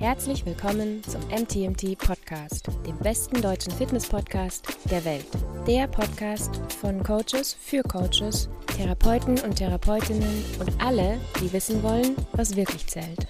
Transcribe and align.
Herzlich 0.00 0.46
willkommen 0.46 1.02
zum 1.04 1.20
MTMT 1.28 1.98
Podcast, 1.98 2.68
dem 2.86 2.96
besten 3.00 3.42
deutschen 3.42 3.70
Fitness-Podcast 3.70 4.66
der 4.90 5.04
Welt. 5.04 5.26
Der 5.66 5.88
Podcast 5.88 6.58
von 6.80 7.02
Coaches 7.02 7.54
für 7.60 7.82
Coaches, 7.82 8.48
Therapeuten 8.78 9.38
und 9.40 9.56
Therapeutinnen 9.56 10.42
und 10.58 10.82
alle, 10.82 11.20
die 11.42 11.52
wissen 11.52 11.82
wollen, 11.82 12.16
was 12.32 12.56
wirklich 12.56 12.86
zählt. 12.86 13.26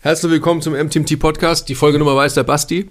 Herzlich 0.00 0.32
willkommen 0.32 0.62
zum 0.62 0.72
MTMT 0.72 1.20
Podcast. 1.20 1.68
Die 1.68 1.76
Folgenummer 1.76 2.16
weiß 2.16 2.34
der 2.34 2.42
Basti. 2.42 2.90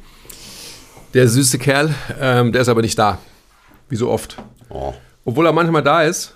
Der 1.13 1.27
süße 1.27 1.59
Kerl, 1.59 1.93
ähm, 2.21 2.53
der 2.53 2.61
ist 2.61 2.69
aber 2.69 2.81
nicht 2.81 2.97
da. 2.97 3.17
Wie 3.89 3.97
so 3.97 4.09
oft. 4.09 4.37
Oh. 4.69 4.93
Obwohl 5.25 5.45
er 5.45 5.51
manchmal 5.51 5.83
da 5.83 6.03
ist, 6.03 6.33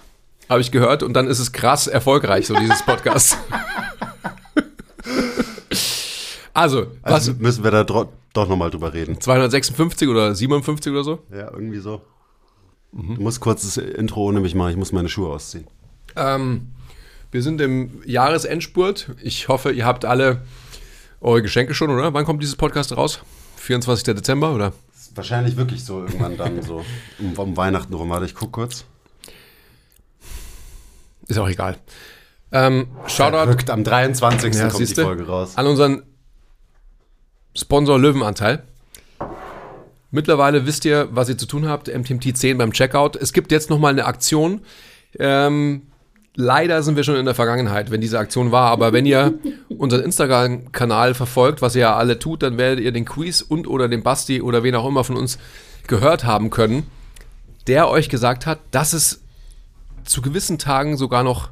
habe 0.49 0.59
ich 0.59 0.69
gehört, 0.69 1.01
und 1.01 1.13
dann 1.13 1.27
ist 1.27 1.39
es 1.39 1.53
krass 1.53 1.87
erfolgreich, 1.87 2.47
so 2.47 2.55
dieses 2.55 2.83
Podcast. 2.83 3.37
also, 6.53 6.87
was? 7.03 7.13
Also 7.13 7.33
müssen 7.39 7.63
wir 7.63 7.71
da 7.71 7.83
doch 7.83 8.07
nochmal 8.33 8.69
drüber 8.71 8.93
reden. 8.93 9.19
256 9.19 10.07
oder 10.07 10.33
57 10.35 10.91
oder 10.91 11.03
so? 11.03 11.19
Ja, 11.31 11.51
irgendwie 11.51 11.79
so. 11.79 12.01
Du 12.91 13.21
musst 13.21 13.39
kurz 13.39 13.61
das 13.61 13.77
Intro 13.77 14.23
ohne 14.23 14.39
mich 14.39 14.55
machen, 14.55 14.71
ich 14.71 14.77
muss 14.77 14.91
meine 14.91 15.09
Schuhe 15.09 15.29
ausziehen. 15.31 15.67
Ähm, 16.15 16.69
wir 17.31 17.43
sind 17.43 17.61
im 17.61 18.01
Jahresendspurt. 18.05 19.11
Ich 19.21 19.47
hoffe, 19.47 19.71
ihr 19.71 19.85
habt 19.85 20.05
alle 20.05 20.41
eure 21.21 21.43
Geschenke 21.43 21.75
schon, 21.75 21.91
oder? 21.91 22.13
Wann 22.13 22.25
kommt 22.25 22.41
dieses 22.41 22.55
Podcast 22.55 22.95
raus? 22.97 23.21
24. 23.57 24.15
Dezember, 24.15 24.53
oder? 24.53 24.73
Wahrscheinlich 25.13 25.55
wirklich 25.55 25.83
so 25.83 25.99
irgendwann 25.99 26.37
dann 26.37 26.61
so 26.63 26.83
um, 27.19 27.33
um 27.33 27.57
Weihnachten 27.57 27.93
rum. 27.93 28.09
Warte, 28.09 28.25
ich 28.25 28.33
guck 28.33 28.51
kurz. 28.51 28.85
Ist 31.27 31.37
auch 31.37 31.49
egal. 31.49 31.77
Ähm, 32.51 32.87
Shoutout 33.05 33.37
Verrückt, 33.37 33.69
am 33.69 33.83
23. 33.83 34.55
Ja, 34.55 34.61
kommt 34.61 34.73
die 34.73 34.85
siehste? 34.85 35.03
Folge 35.03 35.27
raus. 35.27 35.55
an 35.55 35.67
unseren 35.67 36.03
Sponsor 37.59 37.99
Löwenanteil. 37.99 38.63
Mittlerweile 40.11 40.65
wisst 40.65 40.85
ihr, 40.85 41.09
was 41.11 41.29
ihr 41.29 41.37
zu 41.37 41.45
tun 41.45 41.67
habt. 41.67 41.87
MTMT 41.87 42.35
10 42.35 42.57
beim 42.57 42.73
Checkout. 42.73 43.15
Es 43.15 43.33
gibt 43.33 43.51
jetzt 43.51 43.69
nochmal 43.69 43.91
eine 43.91 44.05
Aktion. 44.05 44.61
Ähm, 45.19 45.83
leider 46.35 46.81
sind 46.81 46.95
wir 46.95 47.03
schon 47.03 47.15
in 47.15 47.25
der 47.25 47.35
Vergangenheit, 47.35 47.91
wenn 47.91 48.01
diese 48.01 48.17
Aktion 48.17 48.51
war. 48.51 48.71
Aber 48.71 48.91
wenn 48.93 49.05
ihr 49.05 49.35
unseren 49.77 50.01
Instagram-Kanal 50.01 51.13
verfolgt, 51.13 51.61
was 51.61 51.75
ihr 51.75 51.81
ja 51.81 51.95
alle 51.95 52.17
tut, 52.17 52.41
dann 52.41 52.57
werdet 52.57 52.83
ihr 52.83 52.91
den 52.91 53.05
Quiz 53.05 53.41
und 53.41 53.67
oder 53.67 53.87
den 53.87 54.01
Basti 54.01 54.41
oder 54.41 54.63
wen 54.63 54.75
auch 54.75 54.87
immer 54.87 55.03
von 55.03 55.17
uns 55.17 55.37
gehört 55.87 56.23
haben 56.23 56.49
können, 56.49 56.87
der 57.67 57.89
euch 57.89 58.09
gesagt 58.09 58.45
hat, 58.45 58.59
dass 58.71 58.93
es 58.93 59.21
zu 60.05 60.21
gewissen 60.21 60.57
Tagen 60.57 60.97
sogar 60.97 61.23
noch 61.23 61.49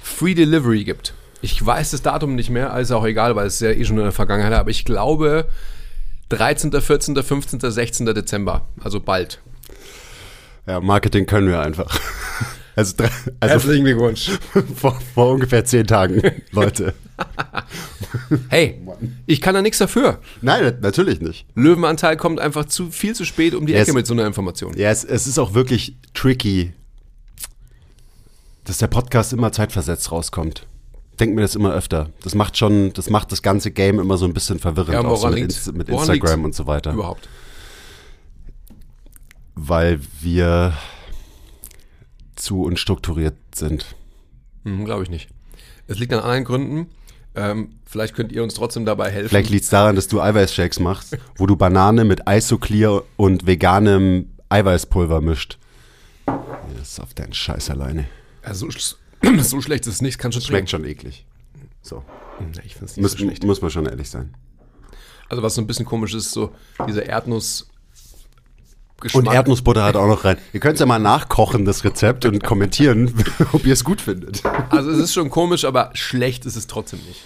Free 0.00 0.34
Delivery 0.34 0.84
gibt. 0.84 1.14
Ich 1.42 1.64
weiß 1.64 1.90
das 1.90 2.02
Datum 2.02 2.36
nicht 2.36 2.50
mehr, 2.50 2.76
ist 2.78 2.92
auch 2.92 3.04
egal, 3.04 3.34
weil 3.36 3.46
es 3.46 3.54
ist 3.54 3.60
ja 3.60 3.70
eh 3.70 3.84
schon 3.84 3.98
in 3.98 4.04
der 4.04 4.12
Vergangenheit, 4.12 4.52
aber 4.52 4.70
ich 4.70 4.84
glaube 4.84 5.48
13., 6.28 6.72
14., 6.72 7.20
15., 7.20 7.60
16. 7.60 8.06
Dezember, 8.06 8.66
also 8.80 9.00
bald. 9.00 9.40
Ja, 10.66 10.80
Marketing 10.80 11.26
können 11.26 11.48
wir 11.48 11.60
einfach. 11.60 11.98
Also, 12.74 13.04
also 13.38 13.68
Glückwunsch. 13.68 14.30
vor, 14.76 14.98
vor 15.14 15.32
ungefähr 15.34 15.62
zehn 15.62 15.86
Tagen, 15.86 16.22
Leute. 16.52 16.94
Hey, 18.48 18.80
ich 19.26 19.42
kann 19.42 19.54
da 19.54 19.60
nichts 19.60 19.76
dafür. 19.76 20.20
Nein, 20.40 20.78
natürlich 20.80 21.20
nicht. 21.20 21.44
Löwenanteil 21.54 22.16
kommt 22.16 22.40
einfach 22.40 22.64
zu 22.64 22.90
viel 22.90 23.14
zu 23.14 23.26
spät 23.26 23.54
um 23.54 23.66
die. 23.66 23.74
Ecke 23.74 23.92
mit 23.92 24.06
so 24.06 24.14
einer 24.14 24.26
Information. 24.26 24.74
Ja, 24.74 24.90
es, 24.90 25.04
es 25.04 25.26
ist 25.26 25.38
auch 25.38 25.52
wirklich 25.52 25.98
tricky, 26.14 26.72
dass 28.64 28.78
der 28.78 28.86
Podcast 28.86 29.34
immer 29.34 29.52
zeitversetzt 29.52 30.10
rauskommt. 30.10 30.66
Denk 31.20 31.34
mir 31.34 31.42
das 31.42 31.54
immer 31.54 31.72
öfter. 31.72 32.10
Das 32.22 32.34
macht 32.34 32.56
schon, 32.56 32.92
das 32.94 33.10
macht 33.10 33.32
das 33.32 33.42
ganze 33.42 33.70
Game 33.70 34.00
immer 34.00 34.16
so 34.16 34.24
ein 34.24 34.32
bisschen 34.32 34.58
verwirrend, 34.58 34.94
Ja, 34.94 35.04
auch 35.04 35.16
so 35.16 35.28
mit? 35.28 35.38
Inst 35.38 35.72
mit 35.72 35.88
Instagram 35.88 36.44
und 36.44 36.54
so 36.54 36.66
weiter. 36.66 36.92
Überhaupt. 36.92 37.28
Weil 39.54 40.00
wir 40.20 40.72
zu 42.34 42.62
unstrukturiert 42.62 43.36
sind. 43.54 43.94
Hm, 44.64 44.84
glaube 44.84 45.02
ich 45.02 45.10
nicht. 45.10 45.28
Es 45.86 45.98
liegt 45.98 46.12
an 46.12 46.20
anderen 46.20 46.44
Gründen. 46.44 46.86
Ähm, 47.34 47.74
vielleicht 47.84 48.14
könnt 48.14 48.32
ihr 48.32 48.42
uns 48.42 48.54
trotzdem 48.54 48.84
dabei 48.84 49.10
helfen. 49.10 49.28
Vielleicht 49.28 49.50
liegt 49.50 49.64
es 49.64 49.70
daran, 49.70 49.96
dass 49.96 50.08
du 50.08 50.20
Eiweißshakes 50.20 50.80
machst, 50.80 51.16
wo 51.36 51.46
du 51.46 51.56
Banane 51.56 52.04
mit 52.04 52.22
Isoclear 52.28 53.02
und 53.16 53.46
veganem 53.46 54.30
Eiweißpulver 54.48 55.20
mischt. 55.20 55.58
Das 56.26 56.92
ist 56.92 57.00
auf 57.00 57.14
deinen 57.14 57.32
Scheiß 57.32 57.70
alleine. 57.70 58.06
Ja, 58.44 58.54
so, 59.42 59.60
schlecht 59.60 59.86
ist 59.86 59.94
es 59.94 60.02
nicht, 60.02 60.18
kann 60.18 60.32
schon 60.32 60.42
Schmeckt 60.42 60.70
schon 60.70 60.84
eklig. 60.84 61.24
So. 61.80 62.02
trinken. 62.42 62.60
Ich 62.64 62.74
finde 62.74 62.86
es 62.86 62.96
nicht 62.96 63.02
Muss, 63.02 63.12
so 63.12 63.18
schlecht. 63.18 63.44
muss 63.44 63.62
man 63.62 63.70
schon 63.70 63.86
ehrlich 63.86 64.10
sein. 64.10 64.34
Also 65.28 65.42
was 65.42 65.54
so 65.54 65.62
ein 65.62 65.66
bisschen 65.66 65.86
komisch 65.86 66.14
ist, 66.14 66.30
so 66.32 66.52
dieser 66.86 67.06
Erdnuss 67.06 67.68
Und 69.14 69.26
Erdnussbutter 69.26 69.82
hat 69.82 69.96
auch 69.96 70.06
noch 70.06 70.24
rein. 70.24 70.36
Ihr 70.52 70.60
könnt 70.60 70.74
es 70.74 70.80
ja 70.80 70.86
mal 70.86 70.98
nachkochen, 70.98 71.64
das 71.64 71.84
Rezept, 71.84 72.26
und 72.26 72.44
kommentieren, 72.44 73.12
ob 73.52 73.64
ihr 73.64 73.72
es 73.72 73.84
gut 73.84 74.00
findet. 74.00 74.44
Also 74.70 74.90
es 74.90 74.98
ist 74.98 75.14
schon 75.14 75.30
komisch, 75.30 75.64
aber 75.64 75.90
schlecht 75.94 76.44
ist 76.44 76.56
es 76.56 76.66
trotzdem 76.66 77.00
nicht. 77.00 77.22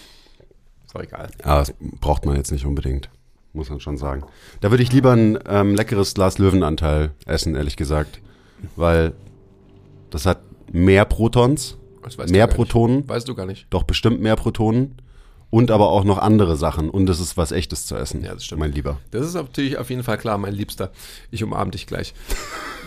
Ist 0.86 0.94
auch 0.94 1.02
egal. 1.02 1.30
Ja, 1.44 1.58
das 1.58 1.74
braucht 2.00 2.24
man 2.26 2.36
jetzt 2.36 2.52
nicht 2.52 2.64
unbedingt, 2.64 3.10
muss 3.52 3.70
man 3.70 3.80
schon 3.80 3.98
sagen. 3.98 4.22
Da 4.60 4.70
würde 4.70 4.84
ich 4.84 4.92
lieber 4.92 5.12
ein 5.12 5.38
ähm, 5.48 5.74
leckeres 5.74 6.14
Glas 6.14 6.38
Löwenanteil 6.38 7.10
essen, 7.26 7.56
ehrlich 7.56 7.76
gesagt. 7.76 8.20
Weil 8.76 9.12
das 10.10 10.24
hat 10.26 10.38
mehr 10.72 11.04
Protons, 11.04 11.76
mehr. 12.30 12.46
Protonen, 12.46 13.08
Weißt 13.08 13.28
du 13.28 13.34
gar 13.34 13.46
nicht. 13.46 13.66
doch 13.70 13.82
bestimmt 13.84 14.20
mehr 14.20 14.36
Protonen 14.36 14.96
und 15.50 15.70
aber 15.70 15.88
auch 15.90 16.04
noch 16.04 16.18
andere 16.18 16.56
Sachen. 16.56 16.90
Und 16.90 17.08
es 17.08 17.20
ist 17.20 17.36
was 17.36 17.52
Echtes 17.52 17.86
zu 17.86 17.96
essen, 17.96 18.22
Ja, 18.24 18.34
das 18.34 18.44
stimmt. 18.44 18.60
mein 18.60 18.72
Lieber. 18.72 18.98
Das 19.10 19.26
ist 19.26 19.34
natürlich 19.34 19.78
auf 19.78 19.90
jeden 19.90 20.02
Fall 20.02 20.18
klar, 20.18 20.38
mein 20.38 20.52
Liebster. 20.54 20.90
Ich 21.30 21.42
umarm 21.44 21.70
dich 21.70 21.86
gleich. 21.86 22.14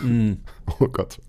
Oh 0.79 0.87
Gott. 0.87 1.19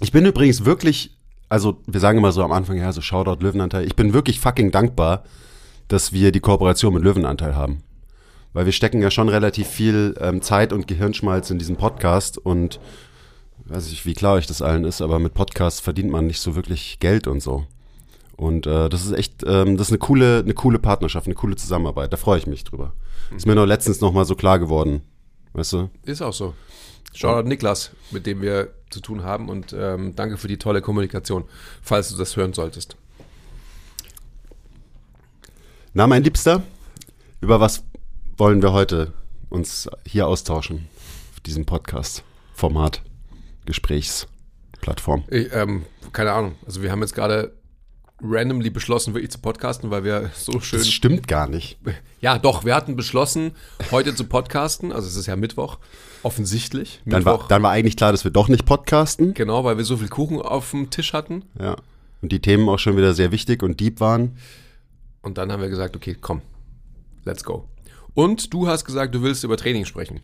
Ich 0.00 0.12
bin 0.12 0.24
übrigens 0.26 0.64
wirklich, 0.64 1.16
also 1.48 1.80
wir 1.86 2.00
sagen 2.00 2.18
immer 2.18 2.32
so 2.32 2.42
am 2.42 2.52
Anfang, 2.52 2.76
ja, 2.76 2.92
so 2.92 3.00
Shoutout 3.00 3.42
Löwenanteil. 3.44 3.86
Ich 3.86 3.96
bin 3.96 4.12
wirklich 4.12 4.40
fucking 4.40 4.70
dankbar, 4.70 5.24
dass 5.88 6.12
wir 6.12 6.32
die 6.32 6.40
Kooperation 6.40 6.94
mit 6.94 7.02
Löwenanteil 7.02 7.54
haben. 7.54 7.82
Weil 8.52 8.64
wir 8.66 8.72
stecken 8.72 9.02
ja 9.02 9.10
schon 9.10 9.28
relativ 9.28 9.66
viel 9.68 10.14
ähm, 10.20 10.40
Zeit 10.42 10.72
und 10.72 10.86
Gehirnschmalz 10.86 11.50
in 11.50 11.58
diesen 11.58 11.76
Podcast 11.76 12.38
und 12.38 12.80
weiß 13.68 13.90
ich, 13.90 14.06
wie 14.06 14.14
klar 14.14 14.34
euch 14.34 14.46
das 14.46 14.62
allen 14.62 14.84
ist, 14.84 15.00
aber 15.00 15.18
mit 15.18 15.34
Podcasts 15.34 15.80
verdient 15.80 16.10
man 16.10 16.26
nicht 16.26 16.40
so 16.40 16.54
wirklich 16.54 16.98
Geld 17.00 17.26
und 17.26 17.40
so. 17.40 17.66
Und 18.36 18.66
äh, 18.66 18.88
das 18.88 19.04
ist 19.04 19.12
echt, 19.12 19.44
ähm, 19.46 19.76
das 19.76 19.88
ist 19.88 19.92
eine 19.92 19.98
coole, 19.98 20.40
eine 20.40 20.54
coole 20.54 20.78
Partnerschaft, 20.78 21.26
eine 21.26 21.34
coole 21.34 21.56
Zusammenarbeit. 21.56 22.12
Da 22.12 22.16
freue 22.16 22.38
ich 22.38 22.46
mich 22.46 22.64
drüber. 22.64 22.92
Ist 23.34 23.46
mir 23.46 23.54
nur 23.54 23.66
letztens 23.66 24.00
noch 24.00 24.12
mal 24.12 24.24
so 24.24 24.34
klar 24.34 24.58
geworden, 24.58 25.02
weißt 25.54 25.72
du? 25.72 25.90
Ist 26.04 26.22
auch 26.22 26.34
so. 26.34 26.54
Shoutout 27.14 27.48
Niklas, 27.48 27.92
mit 28.10 28.26
dem 28.26 28.42
wir 28.42 28.74
zu 28.90 29.00
tun 29.00 29.22
haben 29.22 29.48
und 29.48 29.74
ähm, 29.76 30.14
danke 30.14 30.36
für 30.36 30.48
die 30.48 30.58
tolle 30.58 30.82
Kommunikation, 30.82 31.44
falls 31.80 32.10
du 32.10 32.16
das 32.16 32.36
hören 32.36 32.52
solltest. 32.52 32.96
Na, 35.94 36.06
mein 36.06 36.22
Liebster, 36.22 36.62
über 37.40 37.58
was 37.58 37.84
wollen 38.36 38.60
wir 38.60 38.72
heute 38.72 39.14
uns 39.48 39.88
hier 40.06 40.28
austauschen? 40.28 40.88
Auf 41.32 41.40
diesem 41.40 41.64
Podcast-Format, 41.64 43.00
Gesprächsplattform. 43.66 45.24
Ich, 45.28 45.52
ähm, 45.52 45.84
keine 46.12 46.32
Ahnung. 46.32 46.54
Also 46.64 46.82
wir 46.82 46.90
haben 46.90 47.02
jetzt 47.02 47.14
gerade 47.14 47.52
randomly 48.22 48.70
beschlossen, 48.70 49.14
wirklich 49.14 49.30
zu 49.30 49.38
podcasten, 49.38 49.90
weil 49.90 50.04
wir 50.04 50.30
so 50.34 50.60
schön. 50.60 50.78
Das 50.78 50.88
stimmt 50.88 51.28
gar 51.28 51.48
nicht. 51.48 51.78
Ja, 52.20 52.38
doch, 52.38 52.64
wir 52.64 52.74
hatten 52.74 52.96
beschlossen, 52.96 53.52
heute 53.90 54.14
zu 54.14 54.24
podcasten. 54.24 54.92
Also 54.92 55.06
es 55.08 55.16
ist 55.16 55.26
ja 55.26 55.36
Mittwoch, 55.36 55.78
offensichtlich. 56.22 57.00
Dann 57.04 57.24
war, 57.24 57.34
Mittwoch, 57.34 57.48
dann 57.48 57.62
war 57.62 57.72
eigentlich 57.72 57.96
klar, 57.96 58.12
dass 58.12 58.24
wir 58.24 58.30
doch 58.30 58.48
nicht 58.48 58.64
podcasten. 58.64 59.34
genau, 59.34 59.64
weil 59.64 59.76
wir 59.76 59.84
so 59.84 59.96
viel 59.98 60.08
Kuchen 60.08 60.40
auf 60.40 60.70
dem 60.70 60.90
Tisch 60.90 61.12
hatten. 61.12 61.44
Ja. 61.60 61.76
Und 62.22 62.32
die 62.32 62.40
Themen 62.40 62.68
auch 62.68 62.78
schon 62.78 62.96
wieder 62.96 63.12
sehr 63.12 63.30
wichtig 63.32 63.62
und 63.62 63.78
deep 63.80 64.00
waren. 64.00 64.38
Und 65.20 65.38
dann 65.38 65.52
haben 65.52 65.60
wir 65.60 65.68
gesagt, 65.68 65.94
okay, 65.94 66.16
komm, 66.18 66.40
let's 67.24 67.44
go. 67.44 67.68
Und 68.14 68.54
du 68.54 68.66
hast 68.66 68.86
gesagt, 68.86 69.14
du 69.14 69.22
willst 69.22 69.44
über 69.44 69.58
Training 69.58 69.84
sprechen. 69.84 70.20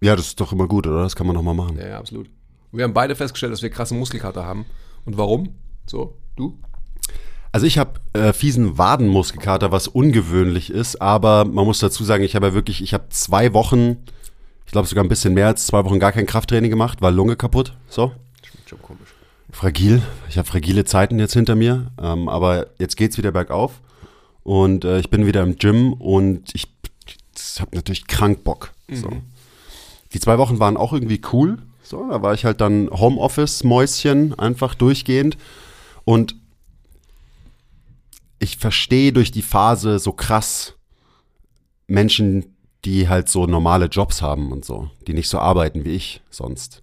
Ja, 0.00 0.14
das 0.14 0.28
ist 0.28 0.40
doch 0.40 0.52
immer 0.52 0.68
gut, 0.68 0.86
oder? 0.86 1.02
Das 1.02 1.16
kann 1.16 1.26
man 1.26 1.34
noch 1.34 1.42
mal 1.42 1.54
machen. 1.54 1.76
Ja, 1.76 1.88
ja, 1.88 1.98
absolut. 1.98 2.28
Wir 2.72 2.84
haben 2.84 2.94
beide 2.94 3.14
festgestellt, 3.14 3.52
dass 3.52 3.62
wir 3.62 3.70
krasse 3.70 3.94
Muskelkater 3.94 4.44
haben. 4.44 4.64
Und 5.04 5.18
warum? 5.18 5.54
So, 5.86 6.16
du? 6.36 6.58
Also 7.52 7.66
ich 7.66 7.76
habe 7.76 8.00
äh, 8.14 8.32
fiesen 8.32 8.78
Wadenmuskelkater, 8.78 9.70
was 9.70 9.88
ungewöhnlich 9.88 10.70
ist, 10.70 11.02
aber 11.02 11.44
man 11.44 11.66
muss 11.66 11.80
dazu 11.80 12.02
sagen, 12.02 12.24
ich 12.24 12.34
habe 12.34 12.46
ja 12.46 12.54
wirklich, 12.54 12.82
ich 12.82 12.94
habe 12.94 13.10
zwei 13.10 13.52
Wochen, 13.52 13.98
ich 14.64 14.72
glaube 14.72 14.88
sogar 14.88 15.04
ein 15.04 15.08
bisschen 15.08 15.34
mehr 15.34 15.48
als 15.48 15.66
zwei 15.66 15.84
Wochen 15.84 16.00
gar 16.00 16.12
kein 16.12 16.24
Krafttraining 16.24 16.70
gemacht, 16.70 17.02
war 17.02 17.10
Lunge 17.10 17.36
kaputt, 17.36 17.76
so. 17.88 18.12
Schon 18.64 18.80
komisch. 18.80 19.10
Fragil. 19.50 20.00
Ich 20.30 20.38
habe 20.38 20.48
fragile 20.48 20.86
Zeiten 20.86 21.18
jetzt 21.18 21.34
hinter 21.34 21.54
mir, 21.54 21.90
ähm, 22.00 22.30
aber 22.30 22.68
jetzt 22.78 22.96
geht's 22.96 23.18
wieder 23.18 23.32
bergauf 23.32 23.82
und 24.44 24.86
äh, 24.86 24.98
ich 24.98 25.10
bin 25.10 25.26
wieder 25.26 25.42
im 25.42 25.56
Gym 25.56 25.92
und 25.92 26.54
ich 26.54 26.68
habe 27.60 27.76
natürlich 27.76 28.06
krank 28.06 28.44
Bock. 28.44 28.72
So. 28.90 29.10
Die 30.14 30.20
zwei 30.20 30.38
Wochen 30.38 30.58
waren 30.58 30.78
auch 30.78 30.94
irgendwie 30.94 31.20
cool. 31.34 31.58
So, 31.82 32.08
da 32.08 32.22
war 32.22 32.34
ich 32.34 32.44
halt 32.44 32.60
dann 32.60 32.88
Homeoffice-Mäuschen, 32.90 34.38
einfach 34.38 34.74
durchgehend. 34.74 35.36
Und 36.04 36.36
ich 38.38 38.56
verstehe 38.56 39.12
durch 39.12 39.30
die 39.30 39.42
Phase 39.42 39.98
so 39.98 40.12
krass 40.12 40.74
Menschen, 41.86 42.56
die 42.84 43.08
halt 43.08 43.28
so 43.28 43.46
normale 43.46 43.86
Jobs 43.86 44.22
haben 44.22 44.50
und 44.50 44.64
so, 44.64 44.90
die 45.06 45.14
nicht 45.14 45.28
so 45.28 45.38
arbeiten 45.38 45.84
wie 45.84 45.90
ich 45.90 46.22
sonst. 46.30 46.82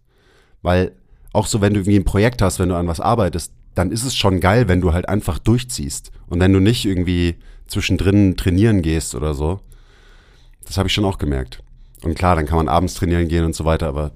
Weil 0.62 0.94
auch 1.34 1.48
so, 1.48 1.62
wenn 1.62 1.74
du 1.74 1.82
irgendwie 1.82 2.00
ein 2.00 2.06
Projekt 2.06 2.42
hast, 2.42 2.60
wenn 2.60 2.70
du 2.70 2.76
an 2.76 2.88
was 2.88 3.00
arbeitest, 3.00 3.52
dann 3.76 3.92
ist 3.92 4.04
es 4.04 4.16
schon 4.16 4.40
geil, 4.40 4.68
wenn 4.68 4.82
du 4.82 4.94
halt 4.94 5.08
einfach 5.08 5.40
durchziehst. 5.40 6.12
Und 6.28 6.40
wenn 6.40 6.54
du 6.54 6.60
nicht 6.60 6.86
irgendwie 6.86 7.36
zwischendrin 7.68 8.36
trainieren 8.36 8.82
gehst 8.82 9.16
oder 9.16 9.34
so. 9.34 9.60
Das 10.66 10.78
habe 10.78 10.88
ich 10.88 10.94
schon 10.94 11.06
auch 11.06 11.18
gemerkt. 11.18 11.64
Und 12.04 12.16
klar, 12.16 12.36
dann 12.36 12.46
kann 12.46 12.58
man 12.58 12.70
abends 12.70 12.96
trainieren 12.96 13.28
gehen 13.28 13.46
und 13.46 13.56
so 13.56 13.66
weiter, 13.66 13.88
aber 13.88 14.12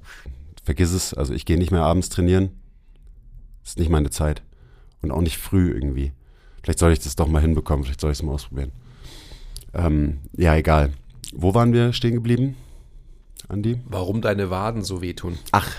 vergiss 0.64 0.92
es. 0.92 1.14
Also 1.14 1.34
ich 1.34 1.46
gehe 1.46 1.58
nicht 1.58 1.72
mehr 1.72 1.84
abends 1.84 2.10
trainieren. 2.10 2.52
Das 3.62 3.72
ist 3.72 3.80
nicht 3.80 3.90
meine 3.90 4.10
Zeit. 4.10 4.42
Und 5.02 5.12
auch 5.12 5.22
nicht 5.22 5.38
früh 5.38 5.72
irgendwie. 5.72 6.14
Vielleicht 6.64 6.80
soll 6.80 6.94
ich 6.94 7.00
das 7.00 7.16
doch 7.16 7.28
mal 7.28 7.42
hinbekommen. 7.42 7.84
Vielleicht 7.84 8.02
soll 8.02 8.12
ich 8.12 8.20
es 8.20 8.24
mal 8.24 8.34
ausprobieren. 8.34 8.72
Ähm, 9.74 10.20
ja, 10.38 10.56
egal. 10.56 10.94
Wo 11.34 11.54
waren 11.54 11.74
wir 11.74 11.94
stehen 11.94 12.14
geblieben, 12.14 12.56
Andi? 13.50 13.82
Warum 13.86 14.22
deine 14.22 14.50
Waden 14.50 14.84
so 14.84 15.02
wehtun? 15.02 15.38
Ach, 15.52 15.70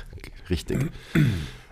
richtig. 0.51 0.91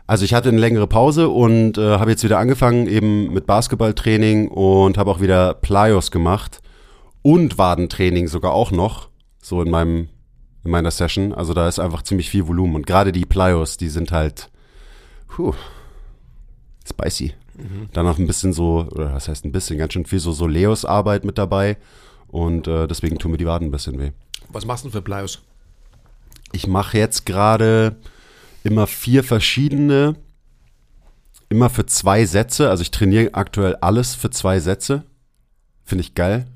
Also 0.07 0.25
ich 0.25 0.35
hatte 0.35 0.49
eine 0.49 0.59
längere 0.59 0.87
Pause 0.87 1.29
und 1.29 1.79
äh, 1.79 1.99
habe 1.99 2.11
jetzt 2.11 2.25
wieder 2.25 2.39
angefangen 2.39 2.87
eben 2.87 3.33
mit 3.33 3.47
Basketballtraining 3.47 4.49
und 4.49 4.99
habe 4.99 5.11
auch 5.11 5.21
wieder 5.21 5.55
Plyos 5.55 6.11
gemacht 6.11 6.61
und 7.23 7.59
Wadentraining 7.59 8.29
sogar 8.29 8.53
auch 8.53 8.71
noch 8.71 9.09
so 9.41 9.63
in 9.63 9.71
meinem 9.71 10.09
in 10.65 10.71
meiner 10.71 10.91
Session. 10.91 11.33
Also 11.33 11.55
da 11.55 11.69
ist 11.69 11.79
einfach 11.79 12.03
ziemlich 12.03 12.31
viel 12.31 12.47
Volumen 12.47 12.77
und 12.77 12.87
gerade 12.87 13.13
die 13.13 13.25
Plyos, 13.25 13.77
die 13.77 13.89
sind 13.89 14.13
halt 14.13 14.51
puh, 15.29 15.55
spicy. 16.89 17.35
Mhm. 17.57 17.89
Dann 17.93 18.07
noch 18.07 18.19
ein 18.19 18.27
bisschen 18.27 18.53
so, 18.53 18.87
oder 18.91 19.13
was 19.13 19.29
heißt 19.29 19.45
ein 19.45 19.53
bisschen, 19.53 19.79
ganz 19.79 19.93
schön 19.93 20.07
viel 20.07 20.19
so 20.19 20.33
Soleos 20.33 20.85
Arbeit 20.85 21.25
mit 21.25 21.39
dabei 21.39 21.77
und 22.29 22.67
äh, 22.67 22.87
deswegen 22.87 23.19
tun 23.19 23.31
mir 23.31 23.37
die 23.37 23.47
Waden 23.47 23.69
ein 23.69 23.73
bisschen 23.73 23.99
weh. 23.99 24.13
Was 24.49 24.65
machst 24.65 24.85
du 24.85 24.91
für 24.91 25.03
Plyos? 25.03 25.43
Ich 26.53 26.67
mache 26.67 26.99
jetzt 26.99 27.27
gerade 27.27 27.97
immer 28.65 28.87
vier 28.87 29.25
verschiedene, 29.25 30.17
immer 31.49 31.71
für 31.71 31.87
zwei 31.87 32.25
Sätze. 32.27 32.71
Also 32.71 32.83
ich 32.83 32.91
trainiere 32.91 33.35
aktuell 33.35 33.77
alles 33.77 34.15
für 34.15 34.31
zwei 34.31 34.61
Sätze. 34.61 35.05
Finde 35.85 36.03
ich 36.03 36.15
geil. 36.15 36.47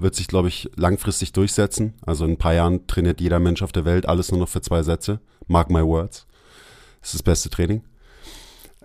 Wird 0.00 0.14
sich, 0.14 0.28
glaube 0.28 0.48
ich, 0.48 0.70
langfristig 0.76 1.32
durchsetzen. 1.32 1.94
Also 2.06 2.24
in 2.24 2.32
ein 2.32 2.38
paar 2.38 2.54
Jahren 2.54 2.86
trainiert 2.86 3.20
jeder 3.20 3.40
Mensch 3.40 3.62
auf 3.62 3.72
der 3.72 3.84
Welt 3.84 4.08
alles 4.08 4.30
nur 4.30 4.40
noch 4.40 4.48
für 4.48 4.60
zwei 4.60 4.82
Sätze. 4.82 5.20
Mark 5.46 5.70
my 5.70 5.82
words. 5.82 6.26
Das 7.00 7.10
ist 7.10 7.14
das 7.14 7.22
beste 7.22 7.50
Training. 7.50 7.82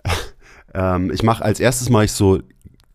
ähm, 0.74 1.10
ich 1.12 1.22
mache 1.22 1.44
als 1.44 1.60
erstes 1.60 1.88
mache 1.88 2.06
ich 2.06 2.12
so 2.12 2.40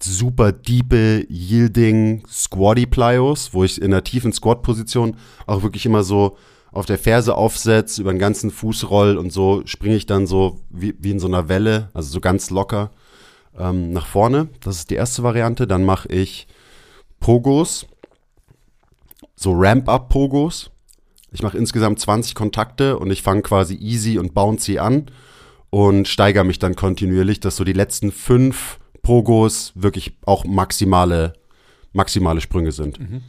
super 0.01 0.51
diepe, 0.51 1.25
yielding 1.29 2.23
Squatty 2.27 2.85
Plyos, 2.85 3.53
wo 3.53 3.63
ich 3.63 3.81
in 3.81 3.91
der 3.91 4.03
tiefen 4.03 4.33
Squat-Position 4.33 5.15
auch 5.45 5.63
wirklich 5.63 5.85
immer 5.85 6.03
so 6.03 6.37
auf 6.71 6.85
der 6.85 6.97
Ferse 6.97 7.35
aufsetze, 7.35 8.01
über 8.01 8.13
den 8.13 8.19
ganzen 8.19 8.51
Fuß 8.51 8.89
roll 8.89 9.17
und 9.17 9.31
so 9.31 9.61
springe 9.65 9.95
ich 9.95 10.05
dann 10.05 10.27
so 10.27 10.59
wie, 10.69 10.95
wie 10.99 11.11
in 11.11 11.19
so 11.19 11.27
einer 11.27 11.49
Welle, 11.49 11.89
also 11.93 12.09
so 12.09 12.19
ganz 12.19 12.49
locker 12.49 12.91
ähm, 13.57 13.91
nach 13.91 14.05
vorne. 14.05 14.49
Das 14.61 14.77
ist 14.77 14.89
die 14.89 14.95
erste 14.95 15.23
Variante. 15.23 15.67
Dann 15.67 15.83
mache 15.83 16.09
ich 16.09 16.47
Pogos, 17.19 17.87
so 19.39 19.53
Ramp-Up-Pogos. 19.53 20.69
Ich 21.31 21.41
mache 21.41 21.57
insgesamt 21.57 21.99
20 21.99 22.35
Kontakte 22.35 22.99
und 22.99 23.09
ich 23.09 23.21
fange 23.21 23.41
quasi 23.41 23.75
easy 23.75 24.19
und 24.19 24.33
bouncy 24.33 24.79
an 24.79 25.05
und 25.69 26.07
steigere 26.09 26.43
mich 26.43 26.59
dann 26.59 26.75
kontinuierlich, 26.75 27.39
dass 27.39 27.55
so 27.55 27.63
die 27.63 27.73
letzten 27.73 28.11
fünf 28.11 28.79
Pogos 29.01 29.71
wirklich 29.75 30.17
auch 30.25 30.43
maximale, 30.43 31.33
maximale 31.93 32.41
Sprünge 32.41 32.73
sind. 32.73 32.99
Mhm. 32.99 33.21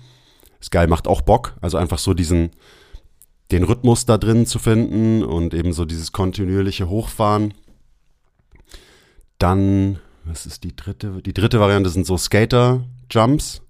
Ist 0.59 0.73
geil, 0.73 0.89
macht 0.89 1.07
auch 1.07 1.21
Bock. 1.21 1.55
Also 1.61 1.77
einfach 1.77 1.99
so 1.99 2.13
diesen, 2.13 2.51
den 3.53 3.63
Rhythmus 3.63 4.05
da 4.05 4.19
drin 4.19 4.47
zu 4.47 4.59
finden 4.59 5.23
und 5.23 5.55
eben 5.55 5.73
so 5.73 5.85
dieses 5.85 6.11
kontinuierliche 6.11 6.89
Hochfahren. 6.89 7.55
Dann, 9.39 10.01
was 10.25 10.45
ist 10.45 10.65
die 10.65 10.75
dritte? 10.75 11.23
Die 11.23 11.35
dritte 11.35 11.61
Variante 11.61 11.89
sind 11.89 12.05
so 12.05 12.17
Skater-Jumps, 12.17 13.63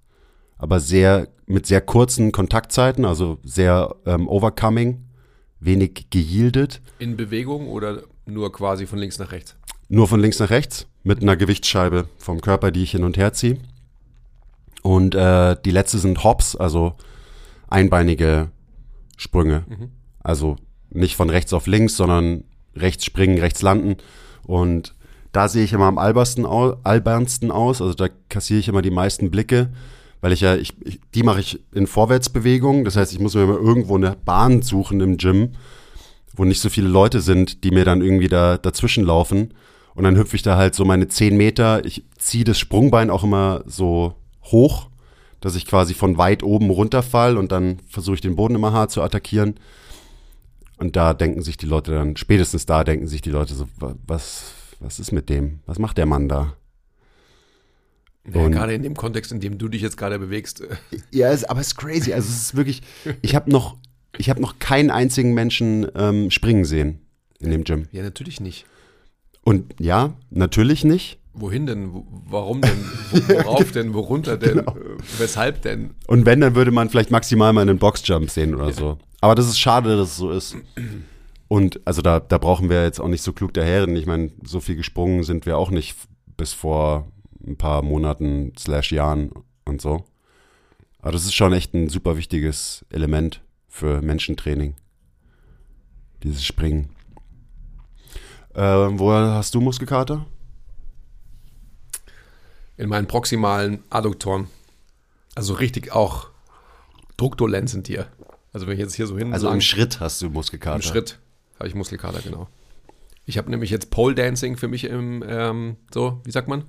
aber 0.61 0.79
sehr, 0.79 1.27
mit 1.47 1.65
sehr 1.65 1.81
kurzen 1.81 2.31
Kontaktzeiten, 2.31 3.03
also 3.03 3.39
sehr 3.43 3.95
ähm, 4.05 4.29
overcoming, 4.29 5.03
wenig 5.59 6.11
geyieldet. 6.11 6.81
In 6.99 7.17
Bewegung 7.17 7.67
oder 7.67 8.03
nur 8.27 8.51
quasi 8.51 8.85
von 8.85 8.99
links 8.99 9.17
nach 9.17 9.31
rechts? 9.31 9.57
Nur 9.89 10.07
von 10.07 10.19
links 10.19 10.37
nach 10.37 10.51
rechts, 10.51 10.85
mit 11.01 11.23
einer 11.23 11.35
Gewichtsscheibe 11.35 12.07
vom 12.19 12.41
Körper, 12.41 12.69
die 12.69 12.83
ich 12.83 12.91
hin 12.91 13.03
und 13.03 13.17
her 13.17 13.33
ziehe. 13.33 13.57
Und 14.83 15.15
äh, 15.15 15.57
die 15.65 15.71
letzte 15.71 15.97
sind 15.97 16.23
Hops, 16.23 16.55
also 16.55 16.93
einbeinige 17.67 18.51
Sprünge. 19.17 19.65
Mhm. 19.67 19.89
Also 20.19 20.57
nicht 20.91 21.15
von 21.15 21.31
rechts 21.31 21.53
auf 21.53 21.65
links, 21.65 21.97
sondern 21.97 22.43
rechts 22.75 23.03
springen, 23.03 23.39
rechts 23.39 23.63
landen. 23.63 23.97
Und 24.43 24.93
da 25.31 25.47
sehe 25.47 25.63
ich 25.63 25.73
immer 25.73 25.85
am 25.85 25.97
albernsten 25.97 26.45
aus. 26.45 27.81
Also 27.81 27.95
da 27.95 28.09
kassiere 28.29 28.59
ich 28.59 28.67
immer 28.67 28.83
die 28.83 28.91
meisten 28.91 29.31
Blicke, 29.31 29.71
weil 30.21 30.31
ich 30.31 30.41
ja, 30.41 30.55
ich, 30.55 30.73
ich 30.85 30.99
die 31.13 31.23
mache 31.23 31.39
ich 31.39 31.59
in 31.73 31.87
Vorwärtsbewegung. 31.87 32.85
Das 32.85 32.95
heißt, 32.95 33.11
ich 33.11 33.19
muss 33.19 33.35
mir 33.35 33.43
immer 33.43 33.59
irgendwo 33.59 33.95
eine 33.95 34.15
Bahn 34.23 34.61
suchen 34.61 35.01
im 35.01 35.17
Gym, 35.17 35.51
wo 36.35 36.45
nicht 36.45 36.61
so 36.61 36.69
viele 36.69 36.87
Leute 36.87 37.21
sind, 37.21 37.63
die 37.63 37.71
mir 37.71 37.85
dann 37.85 38.01
irgendwie 38.01 38.29
da 38.29 38.57
dazwischen 38.57 39.03
laufen. 39.03 39.53
Und 39.93 40.05
dann 40.05 40.15
hüpfe 40.15 40.35
ich 40.35 40.41
da 40.41 40.55
halt 40.55 40.75
so 40.75 40.85
meine 40.85 41.07
10 41.07 41.35
Meter. 41.35 41.83
Ich 41.85 42.05
ziehe 42.17 42.45
das 42.45 42.57
Sprungbein 42.57 43.09
auch 43.09 43.23
immer 43.23 43.63
so 43.65 44.15
hoch 44.43 44.87
dass 45.41 45.55
ich 45.55 45.65
quasi 45.65 45.95
von 45.95 46.17
weit 46.17 46.43
oben 46.43 46.69
runterfall 46.69 47.35
und 47.35 47.51
dann 47.51 47.79
versuche 47.89 48.15
ich 48.15 48.21
den 48.21 48.35
Boden 48.35 48.55
immer 48.55 48.71
hart 48.71 48.91
zu 48.91 49.01
attackieren. 49.01 49.55
Und 50.77 50.95
da 50.95 51.13
denken 51.13 51.41
sich 51.41 51.57
die 51.57 51.65
Leute 51.65 51.91
dann, 51.91 52.15
spätestens 52.15 52.65
da 52.65 52.83
denken 52.83 53.07
sich 53.07 53.21
die 53.21 53.31
Leute 53.31 53.55
so, 53.55 53.67
was, 53.79 54.53
was 54.79 54.99
ist 54.99 55.11
mit 55.11 55.29
dem? 55.29 55.59
Was 55.65 55.79
macht 55.79 55.97
der 55.97 56.05
Mann 56.05 56.29
da? 56.29 56.53
Ja, 58.31 58.47
gerade 58.49 58.73
in 58.73 58.83
dem 58.83 58.95
Kontext, 58.95 59.31
in 59.31 59.39
dem 59.39 59.57
du 59.57 59.67
dich 59.67 59.81
jetzt 59.81 59.97
gerade 59.97 60.19
bewegst. 60.19 60.63
Ja, 61.11 61.31
es, 61.31 61.43
aber 61.43 61.59
es 61.59 61.67
ist 61.67 61.75
crazy. 61.75 62.13
Also 62.13 62.29
es 62.29 62.41
ist 62.41 62.55
wirklich, 62.55 62.81
ich 63.21 63.35
habe 63.35 63.51
noch, 63.51 63.77
ich 64.17 64.29
habe 64.29 64.39
noch 64.41 64.59
keinen 64.59 64.91
einzigen 64.91 65.33
Menschen 65.33 65.87
ähm, 65.95 66.31
springen 66.31 66.63
sehen 66.63 67.01
in 67.39 67.51
dem 67.51 67.63
Gym. 67.63 67.87
Ja, 67.91 68.03
natürlich 68.03 68.39
nicht. 68.39 68.65
Und 69.43 69.73
ja, 69.79 70.13
natürlich 70.29 70.83
nicht. 70.83 71.17
Wohin 71.33 71.65
denn? 71.65 72.03
Warum 72.27 72.61
denn? 72.61 72.85
Worauf 73.27 73.71
denn? 73.73 73.93
Worunter 73.93 74.37
denn? 74.37 74.59
Genau. 74.59 74.75
Weshalb 75.17 75.61
denn? 75.61 75.91
Und 76.07 76.25
wenn, 76.25 76.41
dann 76.41 76.55
würde 76.55 76.71
man 76.71 76.89
vielleicht 76.89 77.11
maximal 77.11 77.51
mal 77.53 77.61
einen 77.61 77.79
Boxjump 77.79 78.29
sehen 78.29 78.53
oder 78.53 78.67
ja. 78.67 78.73
so. 78.73 78.97
Aber 79.21 79.35
das 79.35 79.47
ist 79.47 79.59
schade, 79.59 79.95
dass 79.95 80.09
es 80.09 80.17
so 80.17 80.31
ist. 80.31 80.55
Und 81.47 81.79
also 81.85 82.01
da, 82.01 82.19
da 82.19 82.37
brauchen 82.37 82.69
wir 82.69 82.83
jetzt 82.83 82.99
auch 82.99 83.07
nicht 83.07 83.21
so 83.21 83.33
klug 83.33 83.53
daherreden. 83.53 83.95
Ich 83.95 84.05
meine, 84.05 84.31
so 84.45 84.59
viel 84.59 84.75
gesprungen 84.75 85.23
sind 85.23 85.45
wir 85.45 85.57
auch 85.57 85.71
nicht 85.71 85.95
bis 86.37 86.53
vor 86.53 87.07
ein 87.45 87.57
paar 87.57 87.81
Monaten 87.81 88.53
slash 88.57 88.91
Jahren 88.91 89.31
und 89.65 89.81
so. 89.81 90.03
Aber 90.99 91.11
das 91.11 91.23
ist 91.23 91.33
schon 91.33 91.53
echt 91.53 91.73
ein 91.73 91.89
super 91.89 92.17
wichtiges 92.17 92.85
Element 92.89 93.41
für 93.67 94.01
Menschentraining. 94.01 94.75
Dieses 96.23 96.45
Springen. 96.45 96.89
Äh, 98.53 98.61
woher 98.61 99.33
hast 99.33 99.55
du 99.55 99.61
Muskelkater? 99.61 100.25
in 102.81 102.89
meinen 102.89 103.05
proximalen 103.05 103.83
Adduktoren. 103.91 104.47
Also 105.35 105.53
richtig 105.53 105.91
auch 105.91 106.29
druckdolent 107.15 107.69
sind 107.69 107.85
hier. 107.85 108.07
Also 108.53 108.65
wenn 108.65 108.73
ich 108.73 108.79
jetzt 108.79 108.95
hier 108.95 109.05
so 109.05 109.17
hin. 109.17 109.31
Also 109.33 109.45
lang, 109.45 109.57
im 109.57 109.61
Schritt 109.61 109.99
hast 109.99 110.19
du 110.21 110.31
Muskelkater. 110.31 110.77
Im 110.77 110.81
Schritt 110.81 111.19
habe 111.59 111.67
ich 111.67 111.75
Muskelkater, 111.75 112.21
genau. 112.21 112.47
Ich 113.25 113.37
habe 113.37 113.51
nämlich 113.51 113.69
jetzt 113.69 113.91
Pole 113.91 114.15
Dancing 114.15 114.57
für 114.57 114.67
mich 114.67 114.85
im, 114.85 115.23
ähm, 115.25 115.77
so, 115.93 116.21
wie 116.23 116.31
sagt 116.31 116.47
man? 116.47 116.63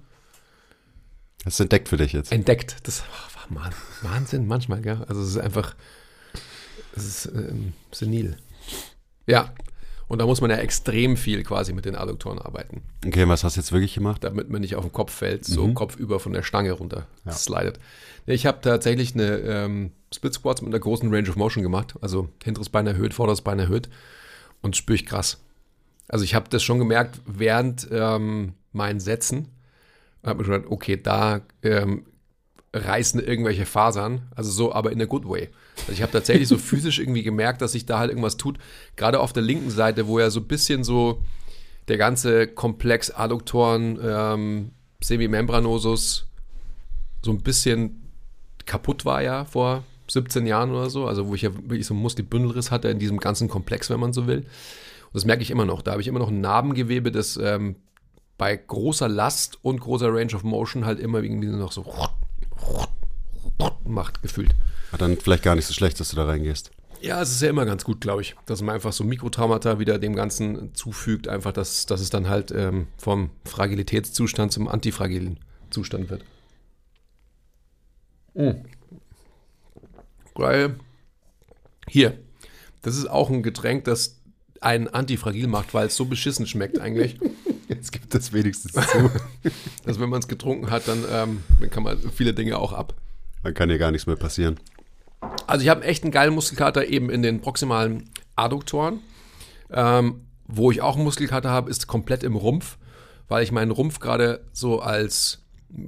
Das 1.45 1.55
ist 1.55 1.61
entdeckt 1.61 1.89
für 1.89 1.97
dich 1.97 2.13
jetzt. 2.13 2.33
Entdeckt. 2.33 2.77
Das 2.85 3.03
war 3.03 3.33
Wahnsinn 4.03 4.47
manchmal, 4.47 4.81
gell? 4.81 5.05
Also 5.09 5.23
es 5.23 5.29
ist 5.29 5.39
einfach, 5.39 5.75
es 6.97 7.05
ist 7.05 7.27
ähm, 7.35 7.73
senil. 7.91 8.37
Ja, 9.27 9.53
und 10.09 10.19
da 10.19 10.27
muss 10.27 10.41
man 10.41 10.51
ja 10.51 10.57
extrem 10.57 11.17
viel 11.17 11.43
quasi 11.43 11.73
mit 11.73 11.85
den 11.85 11.95
Adduktoren 11.95 12.39
arbeiten. 12.39 12.83
Okay, 13.07 13.27
was 13.29 13.45
hast 13.45 13.57
du 13.57 13.61
jetzt 13.61 13.73
wirklich 13.73 13.95
gemacht? 13.95 14.25
Damit 14.25 14.51
man 14.51 14.61
nicht 14.61 14.77
auf 14.77 14.85
den 14.85 14.93
Kopf 14.93 15.13
fällt, 15.13 15.45
so 15.45 15.67
mhm. 15.67 15.75
kopfüber 15.75 16.21
von 16.21 16.33
der 16.33 16.43
Stange 16.43 16.73
runter 16.73 17.07
ja. 17.25 17.33
slidet. 17.33 17.79
Ich 18.27 18.47
habe 18.47 18.61
tatsächlich 18.61 19.15
eine 19.15 19.39
ähm, 19.39 19.93
Split 20.13 20.35
Squats 20.35 20.61
mit 20.63 20.69
einer 20.69 20.81
großen 20.81 21.13
Range 21.13 21.29
of 21.29 21.37
Motion 21.37 21.63
gemacht. 21.63 21.95
Also 22.01 22.29
hinteres 22.45 22.69
Bein 22.69 22.87
erhöht, 22.87 23.15
vorderes 23.15 23.41
Bein 23.41 23.59
erhöht. 23.59 23.89
Und 24.61 24.77
spüre 24.77 24.97
ich 24.97 25.07
krass. 25.07 25.39
Also 26.09 26.25
ich 26.25 26.35
habe 26.35 26.49
das 26.51 26.63
schon 26.63 26.79
gemerkt 26.79 27.21
während 27.27 27.89
ähm, 27.91 28.55
meinen 28.73 29.01
Sätzen. 29.01 29.49
Habe 30.25 30.43
mir 30.43 30.49
gedacht, 30.49 30.71
okay, 30.71 31.01
da 31.01 31.41
ähm, 31.63 32.05
reißen 32.73 33.21
irgendwelche 33.21 33.67
Fasern. 33.67 34.23
Also 34.35 34.51
so, 34.51 34.73
aber 34.73 34.93
in 34.93 35.03
a 35.03 35.07
good 35.07 35.29
way. 35.29 35.51
Also 35.81 35.93
ich 35.93 36.03
habe 36.03 36.13
tatsächlich 36.13 36.49
so 36.49 36.59
physisch 36.59 36.99
irgendwie 36.99 37.23
gemerkt, 37.23 37.61
dass 37.63 37.73
sich 37.73 37.87
da 37.87 37.99
halt 37.99 38.11
irgendwas 38.11 38.37
tut. 38.37 38.59
Gerade 38.97 39.21
auf 39.21 39.33
der 39.33 39.43
linken 39.43 39.71
Seite, 39.71 40.07
wo 40.07 40.19
ja 40.19 40.31
so 40.31 40.41
ein 40.41 40.47
bisschen 40.47 40.85
so 40.85 41.23
der 41.89 41.99
ganze 41.99 42.47
Komplex 42.47 43.11
Adduktoren, 43.11 43.99
ähm, 44.03 44.71
Semimembranosus 45.03 46.27
so 47.25 47.31
ein 47.33 47.43
bisschen 47.43 48.03
kaputt 48.67 49.05
war 49.05 49.23
ja 49.23 49.45
vor 49.45 49.85
17 50.09 50.47
Jahren 50.47 50.71
oder 50.71 50.91
so, 50.91 51.07
also 51.07 51.29
wo 51.29 51.35
ich 51.35 51.43
ja 51.43 51.55
wirklich 51.55 51.87
so 51.87 51.95
einen 51.95 52.03
Muskelbündelriss 52.03 52.71
hatte 52.71 52.89
in 52.89 52.99
diesem 52.99 53.19
ganzen 53.19 53.49
Komplex, 53.49 53.91
wenn 53.91 54.01
man 54.01 54.13
so 54.13 54.27
will. 54.27 54.39
Und 54.39 55.15
das 55.15 55.25
merke 55.25 55.43
ich 55.43 55.51
immer 55.51 55.65
noch. 55.65 55.83
Da 55.83 55.93
habe 55.93 56.01
ich 56.01 56.09
immer 56.09 56.19
noch 56.19 56.29
ein 56.29 56.41
Narbengewebe, 56.41 57.11
das 57.11 57.37
ähm, 57.37 57.77
bei 58.39 58.57
großer 58.57 59.09
Last 59.09 59.59
und 59.63 59.81
großer 59.81 60.13
Range 60.13 60.35
of 60.35 60.43
Motion 60.43 60.85
halt 60.85 61.01
immer 61.01 61.23
irgendwie 61.23 61.49
noch 61.49 61.73
so 61.73 61.85
macht, 63.85 64.23
gefühlt. 64.23 64.55
Hat 64.91 65.01
dann 65.01 65.17
vielleicht 65.17 65.43
gar 65.43 65.55
nicht 65.55 65.67
so 65.67 65.75
schlecht, 65.75 66.01
dass 66.01 66.11
du 66.11 66.17
da 66.17 66.25
reingehst. 66.25 66.71
Ja, 67.01 67.21
es 67.21 67.33
ist 67.33 67.43
ja 67.43 67.51
immer 67.51 67.67
ganz 67.67 67.85
gut, 67.85 68.01
glaube 68.01 68.23
ich, 68.23 68.37
dass 68.47 68.63
man 68.63 68.77
einfach 68.77 68.93
so 68.93 69.03
Mikrotraumata 69.03 69.81
wieder 69.81 69.99
dem 69.99 70.15
Ganzen 70.15 70.73
zufügt, 70.75 71.27
einfach, 71.27 71.53
dass, 71.53 71.85
dass 71.87 72.01
es 72.01 72.11
dann 72.11 72.29
halt 72.29 72.53
ähm, 72.53 72.87
vom 72.97 73.31
Fragilitätszustand 73.45 74.53
zum 74.53 74.69
antifragilen 74.69 75.41
Zustand 75.71 76.11
wird. 76.11 76.25
Mhm. 78.35 78.65
Geil. 80.35 80.77
Hier, 81.89 82.19
das 82.83 82.97
ist 82.97 83.11
auch 83.11 83.31
ein 83.31 83.43
Getränk, 83.43 83.85
das 83.85 84.21
einen 84.61 84.87
antifragil 84.87 85.49
macht, 85.49 85.75
weil 85.75 85.89
es 85.89 85.97
so 85.97 86.05
beschissen 86.05 86.47
schmeckt 86.47 86.79
eigentlich. 86.79 87.19
Jetzt 87.77 87.93
gibt 87.93 88.15
es 88.15 88.33
wenigstens 88.33 88.73
zu. 88.73 89.11
dass 89.85 89.99
wenn 90.01 90.09
man 90.09 90.21
es 90.21 90.29
getrunken 90.29 90.71
hat, 90.71 90.89
dann, 90.89 91.05
ähm, 91.11 91.43
dann 91.59 91.71
kann 91.71 91.83
man 91.83 91.99
viele 92.15 92.35
Dinge 92.35 92.59
auch 92.59 92.73
ab. 92.73 92.95
Dann 93.43 93.55
kann 93.55 93.71
ja 93.71 93.77
gar 93.79 93.91
nichts 93.91 94.07
mehr 94.07 94.17
passieren. 94.17 94.61
Also 95.47 95.63
ich 95.63 95.69
habe 95.69 95.85
echt 95.85 96.03
einen 96.03 96.13
geilen 96.13 96.35
Muskelkater 96.35 96.87
eben 96.87 97.11
in 97.11 97.23
den 97.23 97.41
proximalen 97.41 98.11
Adduktoren. 98.37 99.01
Ähm, 99.71 100.27
wo 100.47 100.71
ich 100.71 100.83
auch 100.83 100.97
Muskelkater 100.97 101.49
habe, 101.49 101.71
ist 101.71 101.87
komplett 101.87 102.23
im 102.23 102.37
Rumpf, 102.37 102.77
weil 103.29 103.43
ich 103.43 103.53
meinen 103.53 103.71
Rumpf 103.71 104.01
gerade 104.01 104.45
so 104.53 104.81
als 104.81 105.39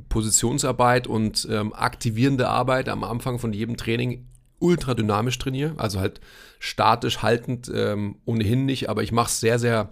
Positionsarbeit 0.08 1.06
und 1.06 1.46
ähm, 1.50 1.74
aktivierende 1.74 2.48
Arbeit 2.48 2.88
am 2.88 3.04
Anfang 3.04 3.38
von 3.38 3.52
jedem 3.52 3.76
Training 3.76 4.26
ultra 4.58 4.94
dynamisch 4.94 5.38
trainiere. 5.38 5.74
Also 5.76 6.00
halt 6.00 6.20
statisch 6.58 7.20
haltend 7.20 7.70
ähm, 7.74 8.16
ohnehin 8.24 8.64
nicht, 8.64 8.88
aber 8.88 9.02
ich 9.02 9.12
mache 9.12 9.28
es 9.28 9.40
sehr, 9.40 9.58
sehr 9.58 9.90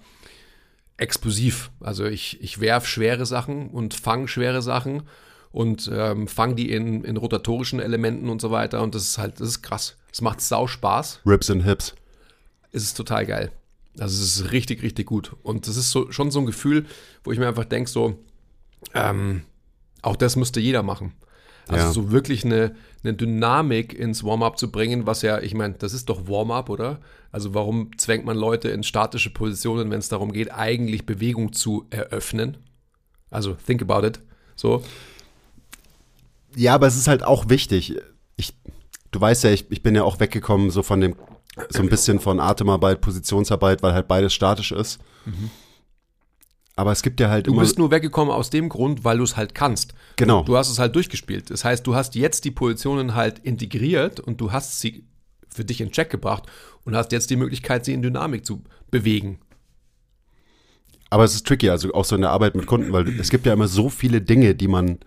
explosiv. 0.97 1.71
Also 1.81 2.05
ich, 2.05 2.41
ich 2.43 2.61
werfe 2.61 2.87
schwere 2.87 3.27
Sachen 3.27 3.71
und 3.71 3.95
fange 3.95 4.29
schwere 4.29 4.63
Sachen 4.63 5.03
und 5.51 5.91
ähm, 5.93 6.29
fange 6.29 6.55
die 6.55 6.71
in, 6.71 7.05
in 7.05 7.17
rotatorischen 7.17 7.81
Elementen 7.81 8.29
und 8.29 8.41
so 8.41 8.51
weiter. 8.51 8.83
Und 8.83 8.95
das 8.95 9.03
ist 9.03 9.19
halt, 9.19 9.41
das 9.41 9.49
ist 9.49 9.63
krass. 9.63 9.97
Es 10.13 10.21
macht 10.21 10.41
sau 10.41 10.67
Spaß. 10.67 11.21
Rips 11.27 11.51
and 11.51 11.65
Hips. 11.65 11.95
Es 12.73 12.83
ist 12.83 12.97
total 12.97 13.27
geil. 13.27 13.53
Also 13.99 14.23
es 14.23 14.37
ist 14.37 14.53
richtig, 14.53 14.83
richtig 14.83 15.07
gut. 15.07 15.37
Und 15.43 15.69
das 15.69 15.77
ist 15.77 15.91
so, 15.91 16.11
schon 16.11 16.31
so 16.31 16.41
ein 16.41 16.47
Gefühl, 16.47 16.87
wo 17.25 17.33
ich 17.33 17.39
mir 17.39 17.49
einfach 17.49 17.67
denke, 17.67 17.91
so, 17.91 18.19
ähm, 18.95 19.43
auch 20.01 20.17
das 20.17 20.37
müsste 20.37 20.61
jeder 20.61 20.83
machen. 20.83 21.13
Also 21.69 21.87
ja. 21.87 21.93
so 21.93 22.11
wirklich 22.11 22.45
eine, 22.45 22.75
eine 23.05 23.15
Dynamik 23.15 23.95
ins 23.95 24.25
Warm-up 24.25 24.59
zu 24.59 24.71
bringen, 24.71 25.07
was 25.07 25.23
ja, 25.23 25.41
ich 25.41 25.55
meine, 25.55 25.75
das 25.75 25.95
ist 25.95 26.09
doch 26.09 26.29
Warm-up, 26.29 26.69
oder? 26.69 27.01
Also 27.31 27.55
warum 27.55 27.97
zwängt 27.97 28.25
man 28.25 28.37
Leute 28.37 28.69
in 28.69 28.83
statische 28.83 29.31
Positionen, 29.31 29.91
wenn 29.91 29.99
es 29.99 30.09
darum 30.09 30.33
geht, 30.33 30.53
eigentlich 30.53 31.07
Bewegung 31.07 31.53
zu 31.53 31.87
eröffnen? 31.91 32.59
Also 33.31 33.55
think 33.55 33.83
about 33.83 34.07
it. 34.07 34.21
So. 34.57 34.83
Ja, 36.55 36.75
aber 36.75 36.87
es 36.87 36.97
ist 36.97 37.09
halt 37.09 37.23
auch 37.23 37.49
wichtig. 37.49 37.97
Ich, 38.37 38.55
du 39.11 39.21
weißt 39.21 39.45
ja, 39.45 39.51
ich, 39.51 39.71
ich 39.71 39.83
bin 39.83 39.95
ja 39.95 40.03
auch 40.05 40.21
weggekommen 40.21 40.71
so 40.71 40.83
von 40.83 41.01
dem, 41.01 41.17
so 41.71 41.81
ein 41.81 41.89
bisschen 41.89 42.21
von 42.21 42.41
Atemarbeit, 42.41 43.01
Positionsarbeit, 43.01 43.83
weil 43.83 43.95
halt 43.95 44.09
beides 44.09 44.35
statisch 44.35 44.73
ist. 44.73 45.01
Mhm. 45.25 45.51
Aber 46.75 46.93
es 46.93 47.03
gibt 47.03 47.21
ja 47.21 47.29
halt 47.29 47.47
Du 47.47 47.57
bist 47.57 47.79
nur 47.79 47.91
weggekommen 47.91 48.33
aus 48.33 48.51
dem 48.51 48.69
Grund, 48.69 49.05
weil 49.05 49.19
du 49.19 49.25
es 49.25 49.37
halt 49.37 49.55
kannst. 49.55 49.95
Genau. 50.17 50.43
Du 50.43 50.57
hast 50.57 50.71
es 50.71 50.79
halt 50.79 50.95
durchgespielt. 50.97 51.51
Das 51.51 51.65
heißt, 51.65 51.87
du 51.87 51.95
hast 51.95 52.15
jetzt 52.15 52.45
die 52.45 52.51
Positionen 52.51 53.15
halt 53.15 53.39
integriert 53.41 54.21
und 54.21 54.41
du 54.41 54.53
hast 54.53 54.81
sie 54.81 55.05
für 55.49 55.65
dich 55.65 55.83
in 55.83 55.93
Check 55.93 56.09
gebracht 56.09 56.45
und 56.85 56.97
hast 56.97 57.13
jetzt 57.13 57.29
die 57.29 57.37
Möglichkeit, 57.37 57.85
sie 57.85 57.93
in 57.93 58.01
Dynamik 58.01 58.47
zu 58.47 58.63
bewegen. 58.91 59.39
Aber 61.11 61.25
es 61.25 61.35
ist 61.35 61.47
tricky, 61.47 61.69
also 61.69 61.93
auch 61.93 62.07
so 62.07 62.15
in 62.15 62.23
der 62.23 62.31
Arbeit 62.31 62.55
mit 62.55 62.67
Kunden, 62.67 62.91
weil 62.91 63.07
es 63.21 63.29
gibt 63.29 63.45
ja 63.45 63.53
immer 63.53 63.69
so 63.69 63.91
viele 63.91 64.23
Dinge, 64.23 64.55
die 64.55 64.67
man, 64.67 64.99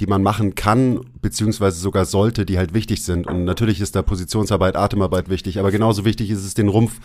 die 0.00 0.06
man 0.06 0.22
machen 0.22 0.54
kann, 0.54 1.00
beziehungsweise 1.20 1.80
sogar 1.80 2.04
sollte, 2.04 2.46
die 2.46 2.56
halt 2.56 2.72
wichtig 2.72 3.02
sind. 3.02 3.26
Und 3.26 3.44
natürlich 3.44 3.80
ist 3.80 3.96
da 3.96 4.02
Positionsarbeit, 4.02 4.76
Atemarbeit 4.76 5.28
wichtig, 5.28 5.58
aber 5.58 5.72
genauso 5.72 6.04
wichtig 6.04 6.30
ist 6.30 6.44
es, 6.44 6.54
den 6.54 6.68
Rumpf 6.68 7.00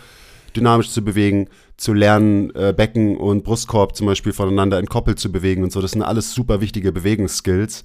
dynamisch 0.56 0.90
zu 0.90 1.04
bewegen, 1.04 1.48
zu 1.76 1.92
lernen, 1.92 2.54
äh, 2.54 2.72
Becken 2.76 3.16
und 3.16 3.44
Brustkorb 3.44 3.96
zum 3.96 4.06
Beispiel 4.06 4.32
voneinander 4.32 4.78
entkoppelt 4.78 5.18
zu 5.18 5.30
bewegen 5.30 5.62
und 5.62 5.72
so. 5.72 5.80
Das 5.80 5.92
sind 5.92 6.02
alles 6.02 6.32
super 6.32 6.60
wichtige 6.60 6.92
Bewegungsskills. 6.92 7.84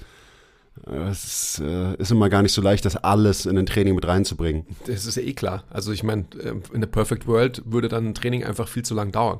Äh, 0.87 1.09
es 1.09 1.23
ist, 1.23 1.59
äh, 1.59 1.95
ist, 1.95 2.11
immer 2.11 2.29
gar 2.29 2.41
nicht 2.41 2.53
so 2.53 2.61
leicht, 2.61 2.85
das 2.85 2.95
alles 2.95 3.45
in 3.45 3.57
ein 3.57 3.65
Training 3.65 3.95
mit 3.95 4.07
reinzubringen. 4.07 4.65
Das 4.85 5.05
ist 5.05 5.15
ja 5.15 5.23
eh 5.23 5.33
klar. 5.33 5.63
Also 5.69 5.91
ich 5.91 6.03
meine, 6.03 6.25
äh, 6.41 6.53
in 6.73 6.81
der 6.81 6.87
Perfect 6.87 7.27
World 7.27 7.63
würde 7.65 7.89
dann 7.89 8.07
ein 8.07 8.13
Training 8.13 8.43
einfach 8.43 8.67
viel 8.67 8.83
zu 8.83 8.93
lang 8.93 9.11
dauern. 9.11 9.39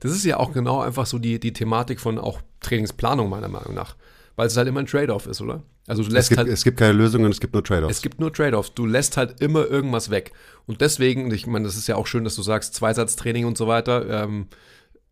Das 0.00 0.12
ist 0.12 0.24
ja 0.24 0.38
auch 0.38 0.52
genau 0.52 0.80
einfach 0.80 1.06
so 1.06 1.18
die, 1.18 1.38
die 1.38 1.52
Thematik 1.52 2.00
von 2.00 2.18
auch 2.18 2.40
Trainingsplanung 2.60 3.28
meiner 3.28 3.48
Meinung 3.48 3.74
nach 3.74 3.96
weil 4.40 4.46
es 4.46 4.56
halt 4.56 4.68
immer 4.68 4.80
ein 4.80 4.86
Trade-off 4.86 5.26
ist, 5.26 5.42
oder? 5.42 5.62
Also 5.90 6.04
du 6.04 6.10
lässt 6.10 6.26
es 6.26 6.28
gibt, 6.28 6.38
halt, 6.38 6.48
es 6.48 6.62
gibt 6.62 6.76
keine 6.78 6.92
Lösungen, 6.92 7.32
es 7.32 7.40
gibt 7.40 7.52
nur 7.52 7.64
Trade-offs. 7.64 7.96
Es 7.96 8.00
gibt 8.00 8.20
nur 8.20 8.32
Trade-offs. 8.32 8.74
Du 8.74 8.86
lässt 8.86 9.16
halt 9.16 9.40
immer 9.40 9.66
irgendwas 9.66 10.08
weg. 10.08 10.30
Und 10.66 10.80
deswegen, 10.80 11.32
ich 11.34 11.48
meine, 11.48 11.64
das 11.64 11.76
ist 11.76 11.88
ja 11.88 11.96
auch 11.96 12.06
schön, 12.06 12.22
dass 12.22 12.36
du 12.36 12.42
sagst, 12.42 12.74
Zweisatztraining 12.74 13.44
und 13.44 13.58
so 13.58 13.66
weiter. 13.66 14.08
Ähm, 14.08 14.46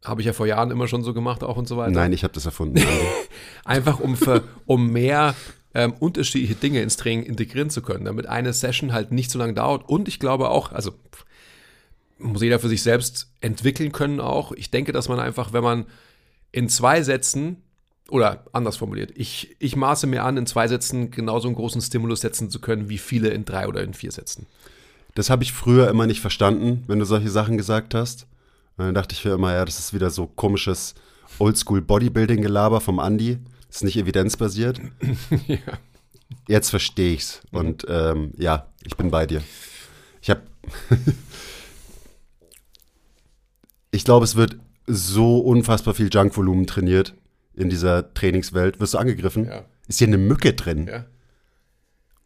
habe 0.05 0.21
ich 0.21 0.29
ja 0.29 0.33
vor 0.33 0.47
Jahren 0.47 0.71
immer 0.71 0.87
schon 0.87 1.03
so 1.03 1.13
gemacht, 1.15 1.43
auch 1.43 1.57
und 1.57 1.67
so 1.67 1.77
weiter. 1.77 1.91
Nein, 1.91 2.13
ich 2.13 2.23
habe 2.23 2.33
das 2.33 2.47
erfunden. 2.47 2.81
Einfach 3.65 3.99
um, 3.99 4.17
für, 4.17 4.45
um 4.67 4.93
mehr 4.93 5.35
ähm, 5.75 5.95
unterschiedliche 5.99 6.55
Dinge 6.55 6.81
ins 6.81 6.97
Training 6.97 7.27
integrieren 7.27 7.71
zu 7.71 7.83
können, 7.83 8.05
damit 8.05 8.27
eine 8.27 8.53
Session 8.53 8.93
halt 8.93 9.11
nicht 9.11 9.33
so 9.33 9.39
lange 9.41 9.55
dauert. 9.55 9.89
Und 9.89 10.07
ich 10.07 10.21
glaube 10.21 10.49
auch, 10.49 10.71
also 10.71 10.93
muss 12.19 12.41
jeder 12.41 12.61
für 12.61 12.69
sich 12.69 12.85
selbst 12.85 13.33
entwickeln 13.41 13.91
können 13.91 14.21
auch. 14.21 14.53
Ich 14.53 14.71
denke, 14.71 14.93
dass 14.93 15.09
man 15.09 15.19
einfach, 15.19 15.53
wenn 15.53 15.65
man 15.65 15.87
in 16.53 16.69
zwei 16.69 17.03
Sätzen 17.03 17.65
oder 18.11 18.45
anders 18.53 18.77
formuliert, 18.77 19.13
ich, 19.15 19.57
ich 19.59 19.77
maße 19.77 20.07
mir 20.07 20.25
an, 20.25 20.37
in 20.37 20.47
zwei 20.47 20.67
Sätzen 20.67 21.11
genauso 21.11 21.49
einen 21.49 21.57
großen 21.57 21.81
Stimulus 21.81 22.21
setzen 22.21 22.51
zu 22.51 22.61
können, 22.61 22.89
wie 22.89 22.99
viele 22.99 23.29
in 23.29 23.45
drei 23.45 23.69
oder 23.69 23.83
in 23.83 23.95
vier 23.95 24.13
Sätzen. 24.13 24.47
Das 25.15 25.31
habe 25.31 25.43
ich 25.43 25.53
früher 25.53 25.89
immer 25.89 26.07
nicht 26.07 26.21
verstanden, 26.21 26.85
wenn 26.87 26.99
du 26.99 27.05
solche 27.05 27.31
Sachen 27.31 27.57
gesagt 27.57 27.95
hast. 27.95 28.27
Und 28.77 28.87
dann 28.87 28.95
dachte 28.95 29.15
ich 29.15 29.25
mir 29.25 29.33
immer, 29.33 29.53
ja, 29.53 29.65
das 29.65 29.79
ist 29.79 29.93
wieder 29.93 30.11
so 30.11 30.27
komisches 30.27 30.95
Oldschool-Bodybuilding-Gelaber 31.39 32.81
vom 32.81 32.99
Andi. 33.01 33.39
Das 33.67 33.77
ist 33.77 33.85
nicht 33.85 33.97
evidenzbasiert. 33.97 34.81
ja. 35.47 35.59
Jetzt 36.47 36.71
verstehe 36.71 37.15
ich's. 37.15 37.43
Und 37.51 37.85
ähm, 37.89 38.33
ja, 38.39 38.69
ich 38.85 38.97
bin 38.97 39.11
bei 39.11 39.27
dir. 39.27 39.43
Ich 40.23 40.31
habe. 40.31 40.43
ich 43.91 44.05
glaube, 44.05 44.25
es 44.25 44.37
wird 44.37 44.57
so 44.87 45.39
unfassbar 45.39 45.95
viel 45.95 46.09
Junkvolumen 46.13 46.67
trainiert 46.67 47.15
in 47.59 47.69
dieser 47.69 48.15
Trainingswelt. 48.15 48.81
Wirst 48.81 48.95
du 48.95 48.99
angegriffen? 48.99 49.47
Ja. 49.47 49.65
Ist 49.89 49.99
hier 49.99 50.07
eine 50.07 50.19
Mücke 50.19 50.55
drin? 50.55 50.87
Ja. 50.87 51.05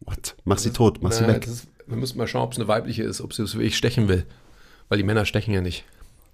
What? 0.01 0.37
Mach 0.45 0.59
sie 0.59 0.71
tot, 0.71 1.03
mach 1.03 1.11
na, 1.11 1.17
sie 1.17 1.27
weg. 1.27 1.47
Ist, 1.47 1.69
wir 1.87 1.97
müssen 1.97 2.19
mal 2.19 2.27
schauen, 2.27 2.43
ob 2.43 2.53
es 2.53 2.59
eine 2.59 2.69
weibliche 2.69 3.03
ist, 3.03 3.21
ob 3.21 3.33
sie 3.33 3.43
es 3.43 3.55
wirklich 3.55 3.77
stechen 3.77 4.09
will. 4.09 4.27
Weil 4.89 4.99
die 4.99 5.05
Männer 5.05 5.25
stechen 5.25 5.55
ja 5.55 5.61
nicht. 5.61 5.85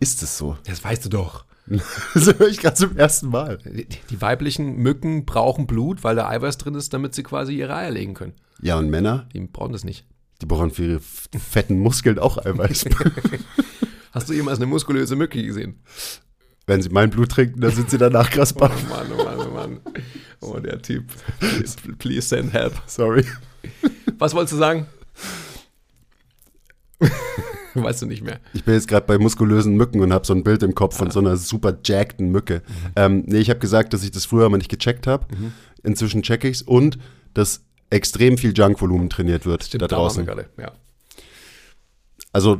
Ist 0.01 0.23
es 0.23 0.39
so? 0.39 0.57
Das 0.67 0.83
weißt 0.83 1.05
du 1.05 1.09
doch. 1.11 1.45
das 2.15 2.27
höre 2.27 2.49
ich 2.49 2.59
gerade 2.59 2.77
zum 2.77 2.97
ersten 2.97 3.29
Mal. 3.29 3.59
Die, 3.59 3.87
die, 4.11 4.21
weiblichen 4.23 4.77
Mücken 4.77 5.27
brauchen 5.27 5.67
Blut, 5.67 6.03
weil 6.03 6.17
da 6.17 6.29
Eiweiß 6.29 6.57
drin 6.57 6.75
ist, 6.75 6.95
damit 6.95 7.15
sie 7.15 7.23
quasi 7.23 7.55
ihre 7.55 7.75
Eier 7.75 7.91
legen 7.91 8.15
können. 8.15 8.33
Ja, 8.63 8.79
und 8.79 8.89
Männer? 8.89 9.29
Die 9.35 9.41
brauchen 9.41 9.73
das 9.73 9.85
nicht. 9.85 10.07
Die 10.41 10.47
brauchen 10.47 10.71
für 10.71 10.85
ihre 10.85 11.01
fetten 11.01 11.79
Muskeln 11.79 12.19
auch 12.19 12.39
Eiweiß. 12.39 12.87
Hast 14.13 14.31
du 14.31 14.33
jemals 14.33 14.59
eine 14.59 14.67
muskulöse 14.67 15.15
Mücke 15.15 15.43
gesehen? 15.43 15.81
Wenn 16.69 16.83
sie 16.83 16.91
mein 16.91 17.09
Blut 17.09 17.31
trinken, 17.31 17.63
dann 17.63 17.71
sind 17.71 17.89
sie 17.89 17.97
danach 17.97 18.29
krass 18.29 18.53
baff. 18.53 18.71
Oh 18.85 18.91
Mann, 18.91 19.07
oh 19.11 19.25
Mann, 19.25 19.39
oh 19.41 19.55
Mann. 19.55 19.81
Oh, 20.43 20.61
der 20.61 20.83
Typ. 20.83 21.05
Please, 21.41 21.77
please 21.99 22.29
send 22.29 22.53
help. 22.53 22.75
Sorry. 22.87 23.25
Was 24.19 24.35
wolltest 24.35 24.53
du 24.53 24.59
sagen? 24.59 24.87
weißt 27.75 28.03
du 28.03 28.07
nicht 28.07 28.23
mehr. 28.23 28.39
Ich 28.53 28.65
bin 28.65 28.75
jetzt 28.75 28.87
gerade 28.87 29.07
bei 29.07 29.17
muskulösen 29.17 29.77
Mücken 29.77 30.03
und 30.03 30.13
habe 30.13 30.27
so 30.27 30.35
ein 30.35 30.45
Bild 30.45 30.63
im 30.63 30.75
Kopf 30.75 30.99
von 30.99 31.09
ah. 31.09 31.11
so 31.11 31.21
einer 31.21 31.39
super 31.39 31.79
jackten 31.83 32.31
Mücke. 32.31 32.63
Mhm. 32.67 32.93
Ähm, 32.97 33.25
nee, 33.27 33.39
ich 33.39 33.49
habe 33.49 33.61
gesagt, 33.61 33.95
dass 33.95 34.05
ich 34.05 34.11
das 34.11 34.27
früher 34.27 34.51
mal 34.51 34.59
nicht 34.59 34.71
gecheckt 34.71 35.07
habe. 35.07 35.27
Mhm. 35.35 35.53
Inzwischen 35.85 36.23
checke 36.23 36.49
ich's 36.49 36.61
und 36.61 36.99
dass 37.33 37.65
extrem 37.89 38.37
viel 38.37 38.53
Junkvolumen 38.55 39.09
trainiert 39.09 39.47
wird 39.47 39.65
Stimmt, 39.65 39.83
da 39.83 39.89
draußen. 39.89 40.27
Da 40.27 40.37
ja. 40.59 40.73
Also, 42.31 42.59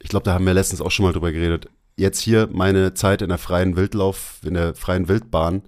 ich 0.00 0.08
glaube, 0.08 0.24
da 0.24 0.32
haben 0.32 0.46
wir 0.46 0.54
letztens 0.54 0.80
auch 0.80 0.90
schon 0.90 1.04
mal 1.04 1.12
drüber 1.12 1.30
geredet 1.30 1.68
jetzt 1.96 2.20
hier 2.20 2.48
meine 2.52 2.94
Zeit 2.94 3.22
in 3.22 3.28
der 3.28 3.38
freien 3.38 3.76
Wildlauf, 3.76 4.40
in 4.44 4.54
der 4.54 4.74
freien 4.74 5.08
Wildbahn, 5.08 5.62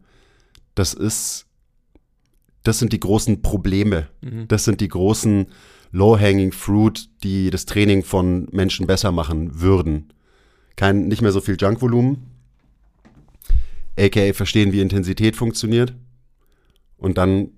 das 0.74 0.94
ist, 0.94 1.46
das 2.62 2.78
sind 2.78 2.92
die 2.92 3.00
großen 3.00 3.42
Probleme. 3.42 4.08
Mhm. 4.20 4.48
Das 4.48 4.64
sind 4.64 4.80
die 4.80 4.88
großen 4.88 5.46
low-hanging 5.92 6.52
fruit, 6.52 7.08
die 7.22 7.50
das 7.50 7.64
Training 7.64 8.02
von 8.02 8.48
Menschen 8.52 8.86
besser 8.86 9.12
machen 9.12 9.60
würden. 9.60 10.12
Kein, 10.74 11.08
nicht 11.08 11.22
mehr 11.22 11.32
so 11.32 11.40
viel 11.40 11.56
Junkvolumen, 11.58 12.26
aka 13.98 14.32
verstehen, 14.32 14.72
wie 14.72 14.80
Intensität 14.80 15.36
funktioniert. 15.36 15.94
Und 16.98 17.18
dann 17.18 17.50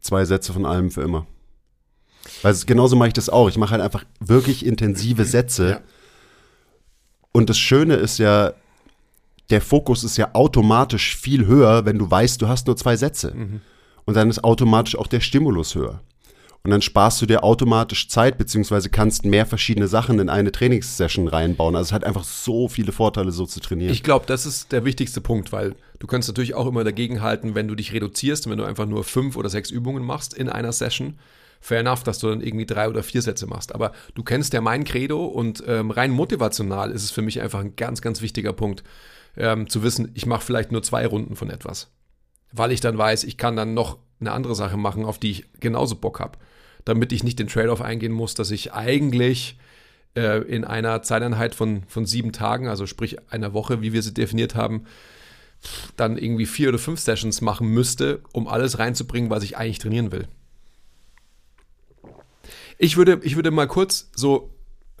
zwei 0.00 0.24
Sätze 0.24 0.52
von 0.52 0.64
allem 0.64 0.90
für 0.90 1.02
immer. 1.02 1.26
Weil 2.42 2.54
genauso 2.66 2.96
mache 2.96 3.08
ich 3.08 3.14
das 3.14 3.28
auch. 3.28 3.48
Ich 3.48 3.56
mache 3.56 3.72
halt 3.72 3.82
einfach 3.82 4.04
wirklich 4.20 4.64
intensive 4.64 5.24
Sätze. 5.24 5.68
Ja. 5.70 5.80
Und 7.32 7.48
das 7.50 7.58
Schöne 7.58 7.94
ist 7.94 8.18
ja, 8.18 8.52
der 9.50 9.60
Fokus 9.60 10.04
ist 10.04 10.16
ja 10.16 10.34
automatisch 10.34 11.16
viel 11.16 11.46
höher, 11.46 11.84
wenn 11.84 11.98
du 11.98 12.10
weißt, 12.10 12.40
du 12.40 12.48
hast 12.48 12.66
nur 12.66 12.76
zwei 12.76 12.96
Sätze. 12.96 13.32
Und 14.04 14.14
dann 14.14 14.30
ist 14.30 14.44
automatisch 14.44 14.96
auch 14.96 15.06
der 15.06 15.20
Stimulus 15.20 15.74
höher. 15.74 16.00
Und 16.64 16.70
dann 16.70 16.82
sparst 16.82 17.20
du 17.20 17.26
dir 17.26 17.42
automatisch 17.42 18.08
Zeit, 18.08 18.38
beziehungsweise 18.38 18.88
kannst 18.88 19.24
mehr 19.24 19.46
verschiedene 19.46 19.88
Sachen 19.88 20.20
in 20.20 20.28
eine 20.28 20.52
Trainingssession 20.52 21.26
reinbauen. 21.26 21.74
Also 21.74 21.88
es 21.88 21.92
hat 21.92 22.04
einfach 22.04 22.22
so 22.22 22.68
viele 22.68 22.92
Vorteile, 22.92 23.32
so 23.32 23.46
zu 23.46 23.58
trainieren. 23.58 23.92
Ich 23.92 24.04
glaube, 24.04 24.26
das 24.26 24.46
ist 24.46 24.70
der 24.70 24.84
wichtigste 24.84 25.20
Punkt, 25.20 25.50
weil 25.50 25.74
du 25.98 26.06
kannst 26.06 26.28
natürlich 26.28 26.54
auch 26.54 26.68
immer 26.68 26.84
dagegen 26.84 27.20
halten, 27.20 27.56
wenn 27.56 27.66
du 27.66 27.74
dich 27.74 27.92
reduzierst 27.92 28.48
wenn 28.48 28.58
du 28.58 28.64
einfach 28.64 28.86
nur 28.86 29.02
fünf 29.02 29.36
oder 29.36 29.48
sechs 29.48 29.70
Übungen 29.70 30.04
machst 30.04 30.34
in 30.34 30.48
einer 30.48 30.72
Session. 30.72 31.18
Fair 31.62 31.80
enough, 31.80 32.02
dass 32.02 32.18
du 32.18 32.28
dann 32.28 32.40
irgendwie 32.40 32.66
drei 32.66 32.88
oder 32.88 33.04
vier 33.04 33.22
Sätze 33.22 33.46
machst. 33.46 33.72
Aber 33.72 33.92
du 34.14 34.24
kennst 34.24 34.52
ja 34.52 34.60
mein 34.60 34.82
Credo 34.82 35.24
und 35.24 35.62
ähm, 35.68 35.92
rein 35.92 36.10
motivational 36.10 36.90
ist 36.90 37.04
es 37.04 37.12
für 37.12 37.22
mich 37.22 37.40
einfach 37.40 37.60
ein 37.60 37.76
ganz, 37.76 38.02
ganz 38.02 38.20
wichtiger 38.20 38.52
Punkt, 38.52 38.82
ähm, 39.36 39.68
zu 39.68 39.84
wissen, 39.84 40.10
ich 40.14 40.26
mache 40.26 40.44
vielleicht 40.44 40.72
nur 40.72 40.82
zwei 40.82 41.06
Runden 41.06 41.36
von 41.36 41.50
etwas. 41.50 41.88
Weil 42.50 42.72
ich 42.72 42.80
dann 42.80 42.98
weiß, 42.98 43.22
ich 43.22 43.38
kann 43.38 43.54
dann 43.56 43.74
noch 43.74 43.98
eine 44.20 44.32
andere 44.32 44.56
Sache 44.56 44.76
machen, 44.76 45.04
auf 45.04 45.18
die 45.18 45.30
ich 45.30 45.44
genauso 45.60 45.94
Bock 45.94 46.18
habe. 46.18 46.36
Damit 46.84 47.12
ich 47.12 47.22
nicht 47.22 47.38
den 47.38 47.46
Trade-off 47.46 47.80
eingehen 47.80 48.12
muss, 48.12 48.34
dass 48.34 48.50
ich 48.50 48.72
eigentlich 48.72 49.56
äh, 50.16 50.42
in 50.42 50.64
einer 50.64 51.02
Zeiteinheit 51.02 51.54
von, 51.54 51.84
von 51.86 52.06
sieben 52.06 52.32
Tagen, 52.32 52.66
also 52.66 52.88
sprich 52.88 53.30
einer 53.30 53.52
Woche, 53.52 53.82
wie 53.82 53.92
wir 53.92 54.02
sie 54.02 54.12
definiert 54.12 54.56
haben, 54.56 54.84
dann 55.96 56.18
irgendwie 56.18 56.46
vier 56.46 56.70
oder 56.70 56.80
fünf 56.80 56.98
Sessions 56.98 57.40
machen 57.40 57.68
müsste, 57.68 58.20
um 58.32 58.48
alles 58.48 58.80
reinzubringen, 58.80 59.30
was 59.30 59.44
ich 59.44 59.56
eigentlich 59.56 59.78
trainieren 59.78 60.10
will. 60.10 60.26
Ich 62.82 62.96
würde, 62.96 63.20
ich 63.22 63.36
würde 63.36 63.52
mal 63.52 63.68
kurz 63.68 64.10
so, 64.12 64.50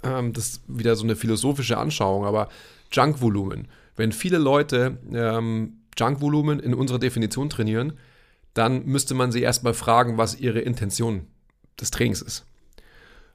ähm, 0.04 0.32
das 0.32 0.50
ist 0.50 0.62
wieder 0.68 0.94
so 0.94 1.02
eine 1.02 1.16
philosophische 1.16 1.78
Anschauung, 1.78 2.24
aber 2.24 2.48
Junk-Volumen. 2.92 3.66
Wenn 3.96 4.12
viele 4.12 4.38
Leute 4.38 4.98
ähm, 5.12 5.78
Junk-Volumen 5.98 6.60
in 6.60 6.74
unserer 6.74 7.00
Definition 7.00 7.50
trainieren, 7.50 7.94
dann 8.54 8.84
müsste 8.84 9.14
man 9.14 9.32
sie 9.32 9.42
erstmal 9.42 9.74
fragen, 9.74 10.16
was 10.16 10.38
ihre 10.38 10.60
Intention 10.60 11.26
des 11.80 11.90
Trainings 11.90 12.22
ist. 12.22 12.46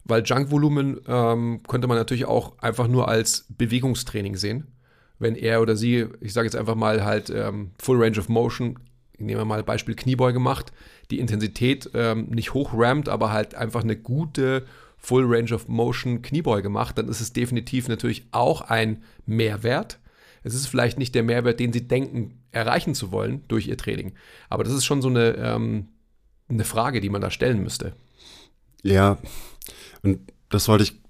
Weil 0.05 0.23
Junk-Volumen 0.23 1.01
ähm, 1.09 1.59
könnte 1.67 1.89
man 1.89 1.97
natürlich 1.97 2.23
auch 2.23 2.57
einfach 2.59 2.87
nur 2.87 3.09
als 3.09 3.47
Bewegungstraining 3.49 4.37
sehen. 4.37 4.67
Wenn 5.19 5.35
er 5.35 5.61
oder 5.61 5.75
sie, 5.75 6.07
ich 6.21 6.31
sage 6.31 6.45
jetzt 6.45 6.55
einfach 6.55 6.75
mal 6.75 7.03
halt 7.03 7.29
ähm, 7.29 7.71
Full 7.79 8.01
Range 8.01 8.17
of 8.17 8.29
Motion, 8.29 8.79
nehmen 9.17 9.39
wir 9.39 9.45
mal 9.45 9.63
Beispiel 9.63 9.95
Kniebeuge 9.95 10.39
macht, 10.39 10.71
die 11.11 11.19
Intensität 11.19 11.89
ähm, 11.93 12.27
nicht 12.29 12.53
hochrammt, 12.53 13.09
aber 13.09 13.31
halt 13.31 13.55
einfach 13.55 13.83
eine 13.83 13.95
gute 13.95 14.65
Full 14.97 15.25
Range 15.27 15.53
of 15.53 15.67
Motion 15.67 16.21
Kniebeuge 16.21 16.69
macht, 16.69 16.97
dann 16.97 17.07
ist 17.07 17.21
es 17.21 17.33
definitiv 17.33 17.87
natürlich 17.87 18.27
auch 18.31 18.61
ein 18.61 19.03
Mehrwert. 19.25 19.99
Es 20.43 20.53
ist 20.53 20.67
vielleicht 20.67 20.97
nicht 20.97 21.13
der 21.15 21.23
Mehrwert, 21.23 21.59
den 21.59 21.73
sie 21.73 21.87
denken, 21.87 22.41
erreichen 22.51 22.95
zu 22.95 23.11
wollen 23.11 23.43
durch 23.47 23.67
ihr 23.67 23.77
Training. 23.77 24.13
Aber 24.49 24.63
das 24.63 24.73
ist 24.73 24.85
schon 24.85 25.01
so 25.01 25.09
eine, 25.09 25.35
ähm, 25.35 25.89
eine 26.49 26.63
Frage, 26.63 27.01
die 27.01 27.09
man 27.09 27.21
da 27.21 27.31
stellen 27.31 27.61
müsste. 27.61 27.93
Ja, 28.83 29.17
und 30.01 30.31
das 30.49 30.67
wollte 30.67 30.83
ich, 30.83 31.01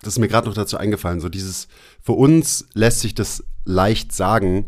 das 0.00 0.14
ist 0.14 0.18
mir 0.18 0.28
gerade 0.28 0.48
noch 0.48 0.54
dazu 0.54 0.76
eingefallen, 0.76 1.20
so 1.20 1.28
dieses, 1.28 1.68
für 2.00 2.12
uns 2.12 2.66
lässt 2.72 3.00
sich 3.00 3.14
das 3.14 3.44
leicht 3.64 4.12
sagen, 4.12 4.66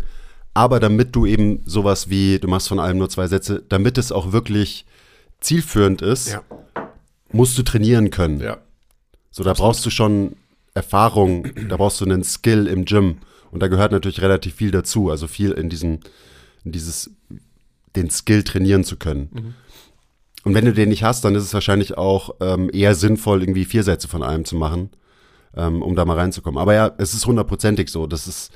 aber 0.55 0.81
damit 0.81 1.15
du 1.15 1.27
eben 1.27 1.63
sowas 1.65 2.11
wie, 2.11 2.39
du 2.39 2.49
machst 2.49 2.69
von 2.69 2.79
allem 2.81 2.99
nur 2.99 3.09
zwei 3.09 3.27
Sätze, 3.27 3.63
damit 3.69 3.99
es 3.99 4.13
auch 4.13 4.33
wirklich 4.33 4.85
zielführend 5.41 6.03
ist, 6.03 6.39
musst 7.33 7.57
du 7.57 7.63
trainieren 7.63 8.11
können. 8.11 8.41
ja. 8.41 8.59
So, 9.31 9.45
da 9.45 9.53
brauchst 9.53 9.87
du 9.87 9.91
schon 9.91 10.35
Erfahrung, 10.75 11.47
da 11.69 11.77
brauchst 11.77 12.01
du 12.01 12.05
einen 12.05 12.25
Skill 12.25 12.67
im 12.67 12.85
Gym. 12.85 13.19
Und 13.53 13.61
da 13.63 13.69
gehört 13.69 13.93
natürlich 13.93 14.21
relativ 14.23 14.55
viel 14.55 14.71
dazu, 14.71 15.11
also 15.11 15.29
viel 15.29 15.53
in 15.53 15.69
diesen, 15.69 16.01
in 16.65 16.73
dieses, 16.73 17.11
den 17.97 18.11
Skill 18.11 18.43
trainieren 18.43 18.85
zu 18.85 18.97
können. 18.97 19.55
Und 20.45 20.55
wenn 20.55 20.65
du 20.65 20.73
den 20.73 20.89
nicht 20.89 21.03
hast, 21.03 21.25
dann 21.25 21.35
ist 21.35 21.45
es 21.45 21.55
wahrscheinlich 21.55 21.99
auch 21.99 22.37
ähm, 22.41 22.71
eher 22.73 22.95
sinnvoll, 22.95 23.43
irgendwie 23.43 23.65
vier 23.65 23.83
Sätze 23.83 24.09
von 24.09 24.23
einem 24.23 24.45
zu 24.45 24.57
machen, 24.57 24.91
ähm, 25.57 25.83
um 25.83 25.95
da 25.97 26.05
mal 26.05 26.17
reinzukommen. 26.17 26.61
Aber 26.61 26.75
ja, 26.75 26.93
es 26.99 27.15
ist 27.15 27.27
hundertprozentig 27.27 27.89
so. 27.89 28.07
Das 28.07 28.27
ist 28.27 28.53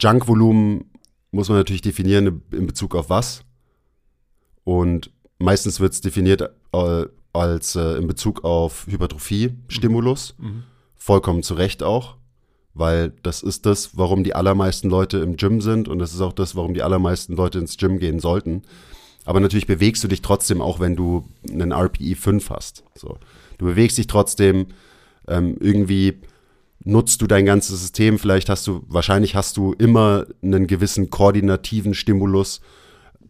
Junk-Volumen 0.00 0.90
muss 1.30 1.48
man 1.48 1.58
natürlich 1.58 1.82
definieren 1.82 2.42
in 2.52 2.66
Bezug 2.66 2.94
auf 2.94 3.10
was. 3.10 3.44
Und 4.64 5.10
meistens 5.38 5.80
wird 5.80 5.92
es 5.92 6.00
definiert 6.00 6.42
äh, 6.72 7.04
als 7.32 7.76
äh, 7.76 7.96
in 7.96 8.06
Bezug 8.06 8.44
auf 8.44 8.86
Hypertrophie-Stimulus. 8.86 10.34
Vollkommen 10.96 11.42
zu 11.42 11.54
Recht 11.54 11.82
auch, 11.82 12.16
weil 12.74 13.12
das 13.22 13.42
ist 13.42 13.66
das, 13.66 13.96
warum 13.96 14.24
die 14.24 14.34
allermeisten 14.34 14.90
Leute 14.90 15.18
im 15.18 15.36
Gym 15.36 15.60
sind 15.60 15.88
und 15.88 15.98
das 15.98 16.12
ist 16.12 16.20
auch 16.20 16.32
das, 16.32 16.56
warum 16.56 16.74
die 16.74 16.82
allermeisten 16.82 17.34
Leute 17.34 17.58
ins 17.58 17.76
Gym 17.76 17.98
gehen 17.98 18.20
sollten. 18.20 18.62
Aber 19.24 19.40
natürlich 19.40 19.66
bewegst 19.66 20.02
du 20.02 20.08
dich 20.08 20.22
trotzdem, 20.22 20.60
auch 20.60 20.80
wenn 20.80 20.96
du 20.96 21.28
einen 21.50 21.72
RPE 21.72 22.14
5 22.16 22.50
hast. 22.50 22.82
So. 22.94 23.18
Du 23.58 23.66
bewegst 23.66 23.98
dich 23.98 24.06
trotzdem, 24.06 24.68
ähm, 25.26 25.56
irgendwie 25.60 26.20
nutzt 26.84 27.20
du 27.22 27.26
dein 27.26 27.44
ganzes 27.44 27.80
System, 27.80 28.18
vielleicht 28.18 28.48
hast 28.48 28.66
du, 28.66 28.84
wahrscheinlich 28.88 29.34
hast 29.34 29.56
du 29.56 29.72
immer 29.72 30.26
einen 30.42 30.66
gewissen 30.66 31.10
koordinativen 31.10 31.94
Stimulus, 31.94 32.60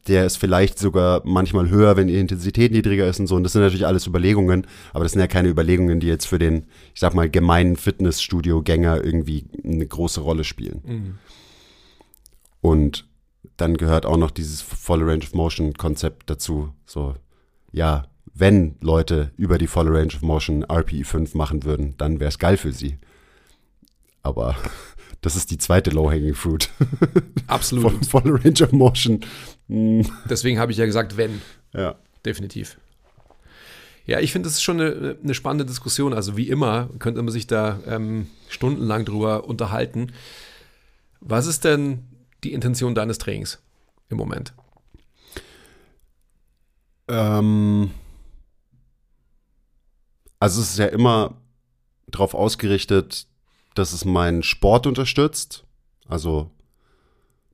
der 0.07 0.25
ist 0.27 0.37
vielleicht 0.37 0.79
sogar 0.79 1.23
manchmal 1.25 1.69
höher, 1.69 1.97
wenn 1.97 2.09
die 2.09 2.19
Intensität 2.19 2.73
niedriger 2.73 3.07
ist 3.09 3.21
und 3.21 3.27
so. 3.27 3.37
Und 3.37 3.43
das 3.43 3.53
sind 3.53 3.63
natürlich 3.63 3.87
alles 3.87 4.07
Überlegungen, 4.07 4.67
aber 4.93 5.05
das 5.05 5.13
sind 5.13 5.21
ja 5.21 5.27
keine 5.27 5.49
Überlegungen, 5.49 6.01
die 6.01 6.07
jetzt 6.07 6.27
für 6.27 6.39
den, 6.39 6.67
ich 6.95 7.01
sag 7.01 7.15
mal, 7.15 7.29
gemeinen 7.29 7.77
Fitnessstudio-Gänger 7.77 9.05
irgendwie 9.05 9.47
eine 9.65 9.87
große 9.87 10.21
Rolle 10.21 10.45
spielen. 10.45 10.83
Und 12.61 13.07
dann 13.57 13.77
gehört 13.77 14.07
auch 14.07 14.17
noch 14.17 14.31
dieses 14.31 14.63
volle 14.63 15.07
Range 15.07 15.25
of 15.25 15.35
Motion 15.35 15.75
Konzept 15.75 16.31
dazu. 16.31 16.73
So, 16.87 17.15
ja, 17.73 18.07
wenn 18.35 18.77
Leute 18.81 19.33
über 19.37 19.59
die 19.59 19.67
volle 19.67 19.93
Range 19.93 20.15
of 20.15 20.23
Motion 20.23 20.65
RPE 20.65 21.05
5 21.05 21.35
machen 21.35 21.65
würden, 21.65 21.95
dann 21.99 22.21
wäre 22.21 22.29
es 22.29 22.39
geil 22.39 22.57
für 22.57 22.73
sie. 22.73 22.99
Aber 24.23 24.57
das 25.21 25.37
ist 25.37 25.51
die 25.51 25.59
zweite 25.59 25.91
Low-Hanging 25.91 26.35
Fruit. 26.35 26.71
Absolut. 27.47 28.07
Voll, 28.07 28.23
volle 28.23 28.45
Range 28.45 28.63
of 28.63 28.73
Motion. 28.73 29.21
Mm, 29.69 30.03
Deswegen 30.29 30.59
habe 30.59 30.73
ich 30.73 30.79
ja 30.79 30.87
gesagt, 30.87 31.17
wenn. 31.17 31.41
ja. 31.73 31.97
Definitiv. 32.25 32.79
Ja, 34.05 34.21
ich 34.21 34.33
finde, 34.33 34.49
das 34.49 34.55
ist 34.55 34.63
schon 34.63 34.81
eine, 34.81 35.17
eine 35.23 35.35
spannende 35.35 35.67
Diskussion. 35.67 36.15
Also 36.15 36.37
wie 36.37 36.49
immer 36.49 36.89
könnte 36.99 37.23
man 37.23 37.31
sich 37.31 37.47
da 37.47 37.79
ähm, 37.87 38.27
stundenlang 38.49 39.05
drüber 39.05 39.45
unterhalten. 39.45 40.13
Was 41.21 41.47
ist 41.47 41.65
denn 41.65 42.07
die 42.43 42.55
Intention 42.55 42.95
deines 42.95 43.19
Trainings 43.19 43.63
im 44.09 44.17
Moment? 44.17 44.55
Ähm, 47.09 47.91
also 50.41 50.61
es 50.63 50.71
ist 50.71 50.79
ja 50.79 50.87
immer 50.87 51.35
darauf 52.07 52.35
ausgerichtet, 52.35 53.27
dass 53.79 53.93
es 53.93 54.05
meinen 54.05 54.43
Sport 54.43 54.87
unterstützt. 54.87 55.65
Also 56.09 56.51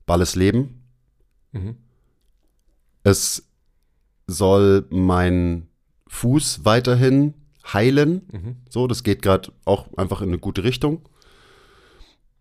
balles 0.05 0.35
Leben. 0.35 0.83
Mhm. 1.51 1.77
Es 3.03 3.47
soll 4.27 4.85
mein 4.89 5.67
Fuß 6.07 6.65
weiterhin 6.65 7.33
heilen. 7.73 8.21
Mhm. 8.31 8.55
So, 8.69 8.87
das 8.87 9.03
geht 9.03 9.21
gerade 9.21 9.51
auch 9.65 9.87
einfach 9.97 10.21
in 10.21 10.29
eine 10.29 10.39
gute 10.39 10.63
Richtung. 10.63 11.07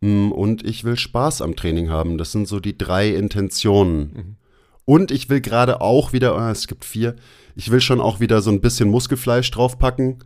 Mm, 0.01 0.33
Und 0.33 0.65
ich 0.65 0.85
will 0.85 0.97
Spaß 0.97 1.43
am 1.43 1.57
Training 1.57 1.91
haben. 1.91 2.19
Das 2.19 2.33
sind 2.33 2.49
so 2.49 2.61
die 2.61 2.77
drei 2.77 3.11
Intentionen. 3.11 4.37
Und 4.85 5.11
ich 5.11 5.31
will 5.31 5.41
gerade 5.41 5.81
auch 5.81 6.13
wieder, 6.13 6.37
ah, 6.37 6.51
es 6.51 6.67
gibt 6.67 6.85
vier, 6.85 7.17
ich 7.57 7.71
will 7.71 7.81
schon 7.81 8.01
auch 8.01 8.21
wieder 8.21 8.43
so 8.43 8.51
ein 8.51 8.61
bisschen 8.61 8.91
Muskelfleisch 8.91 9.51
draufpacken. 9.51 10.23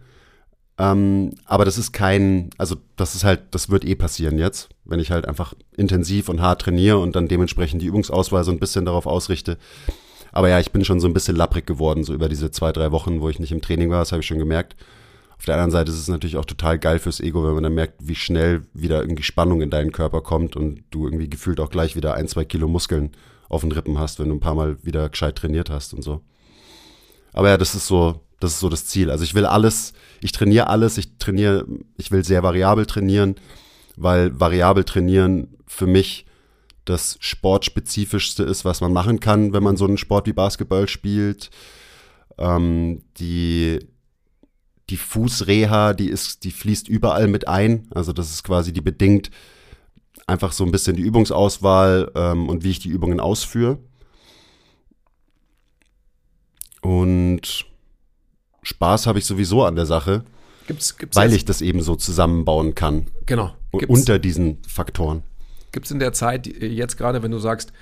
Ähm, 0.78 1.32
aber 1.44 1.64
das 1.64 1.76
ist 1.76 1.92
kein, 1.92 2.50
also 2.56 2.76
das 2.96 3.16
ist 3.16 3.24
halt, 3.24 3.42
das 3.50 3.68
wird 3.68 3.84
eh 3.84 3.96
passieren 3.96 4.38
jetzt, 4.38 4.68
wenn 4.84 5.00
ich 5.00 5.10
halt 5.10 5.26
einfach 5.26 5.54
intensiv 5.76 6.28
und 6.28 6.40
hart 6.40 6.62
trainiere 6.62 6.98
und 6.98 7.16
dann 7.16 7.26
dementsprechend 7.26 7.82
die 7.82 7.86
Übungsauswahl 7.86 8.44
so 8.44 8.52
ein 8.52 8.60
bisschen 8.60 8.84
darauf 8.84 9.06
ausrichte. 9.06 9.58
Aber 10.30 10.48
ja, 10.48 10.60
ich 10.60 10.70
bin 10.70 10.84
schon 10.84 11.00
so 11.00 11.08
ein 11.08 11.14
bisschen 11.14 11.34
lapprig 11.34 11.66
geworden, 11.66 12.04
so 12.04 12.14
über 12.14 12.28
diese 12.28 12.52
zwei, 12.52 12.70
drei 12.70 12.92
Wochen, 12.92 13.20
wo 13.20 13.28
ich 13.28 13.40
nicht 13.40 13.50
im 13.50 13.60
Training 13.60 13.90
war, 13.90 13.98
das 13.98 14.12
habe 14.12 14.20
ich 14.20 14.26
schon 14.26 14.38
gemerkt. 14.38 14.76
Auf 15.36 15.44
der 15.44 15.54
anderen 15.54 15.70
Seite 15.72 15.90
ist 15.90 15.98
es 15.98 16.08
natürlich 16.08 16.36
auch 16.36 16.44
total 16.44 16.78
geil 16.78 16.98
fürs 17.00 17.20
Ego, 17.20 17.44
wenn 17.44 17.54
man 17.54 17.62
dann 17.62 17.74
merkt, 17.74 17.94
wie 18.00 18.14
schnell 18.14 18.62
wieder 18.72 19.00
irgendwie 19.00 19.22
Spannung 19.22 19.62
in 19.62 19.70
deinen 19.70 19.92
Körper 19.92 20.20
kommt 20.20 20.54
und 20.54 20.84
du 20.90 21.06
irgendwie 21.06 21.30
gefühlt 21.30 21.58
auch 21.60 21.70
gleich 21.70 21.96
wieder 21.96 22.14
ein, 22.14 22.28
zwei 22.28 22.44
Kilo 22.44 22.68
Muskeln 22.68 23.10
auf 23.48 23.62
den 23.62 23.72
Rippen 23.72 23.98
hast, 23.98 24.20
wenn 24.20 24.28
du 24.28 24.34
ein 24.34 24.40
paar 24.40 24.54
Mal 24.54 24.76
wieder 24.84 25.08
gescheit 25.08 25.36
trainiert 25.36 25.70
hast 25.70 25.94
und 25.94 26.02
so. 26.02 26.20
Aber 27.32 27.48
ja, 27.48 27.56
das 27.56 27.74
ist 27.74 27.86
so, 27.86 28.20
das 28.40 28.53
ist 28.53 28.61
so 28.61 28.68
das 28.68 28.87
Ziel. 28.87 29.11
Also 29.11 29.24
ich 29.24 29.35
will 29.35 29.46
alles, 29.46 29.92
ich 30.20 30.33
trainiere 30.33 30.68
alles, 30.68 30.98
ich 30.98 31.18
trainiere, 31.18 31.66
ich 31.96 32.11
will 32.11 32.24
sehr 32.24 32.42
variabel 32.42 32.87
trainieren, 32.87 33.37
weil 33.96 34.38
variabel 34.38 34.85
trainieren 34.85 35.57
für 35.66 35.87
mich 35.87 36.27
das 36.85 37.18
sportspezifischste 37.20 38.44
ist, 38.44 38.64
was 38.64 38.81
man 38.81 38.92
machen 38.92 39.20
kann, 39.20 39.53
wenn 39.53 39.62
man 39.62 39.77
so 39.77 39.85
einen 39.85 39.98
Sport 39.98 40.27
wie 40.27 40.33
Basketball 40.33 40.88
spielt. 40.88 41.51
Ähm, 42.38 43.03
die, 43.18 43.81
die 44.88 44.96
Fußreha, 44.96 45.92
die 45.92 46.09
ist, 46.09 46.44
die 46.44 46.51
fließt 46.51 46.88
überall 46.88 47.29
mit 47.29 47.46
ein. 47.48 47.88
Also 47.90 48.12
das 48.12 48.31
ist 48.31 48.44
quasi 48.44 48.72
die 48.72 48.81
bedingt 48.81 49.31
einfach 50.27 50.53
so 50.53 50.64
ein 50.64 50.70
bisschen 50.70 50.96
die 50.96 51.03
Übungsauswahl 51.03 52.12
ähm, 52.14 52.48
und 52.48 52.64
wie 52.64 52.70
ich 52.70 52.79
die 52.79 52.88
Übungen 52.88 53.20
ausführe. 53.20 53.79
Und 56.81 57.66
Spaß 58.68 59.07
habe 59.07 59.18
ich 59.18 59.24
sowieso 59.24 59.64
an 59.64 59.76
der 59.76 59.87
Sache, 59.87 60.24
Gibt's, 60.66 60.98
gibt's 60.98 61.16
weil 61.16 61.33
ich 61.33 61.46
das 61.46 61.62
eben 61.62 61.81
so 61.81 61.96
zusammenbauen 61.96 62.74
kann. 62.74 63.07
Genau. 63.24 63.54
Gibt's- 63.72 63.88
Unter 63.88 64.18
diesen 64.18 64.59
Faktoren. 64.68 65.22
Gibt 65.72 65.87
es 65.87 65.92
in 65.92 65.98
der 66.00 66.12
Zeit, 66.12 66.46
äh, 66.46 66.66
jetzt 66.66 66.98
gerade, 66.98 67.22
wenn 67.22 67.31
du 67.31 67.38
sagst, 67.38 67.72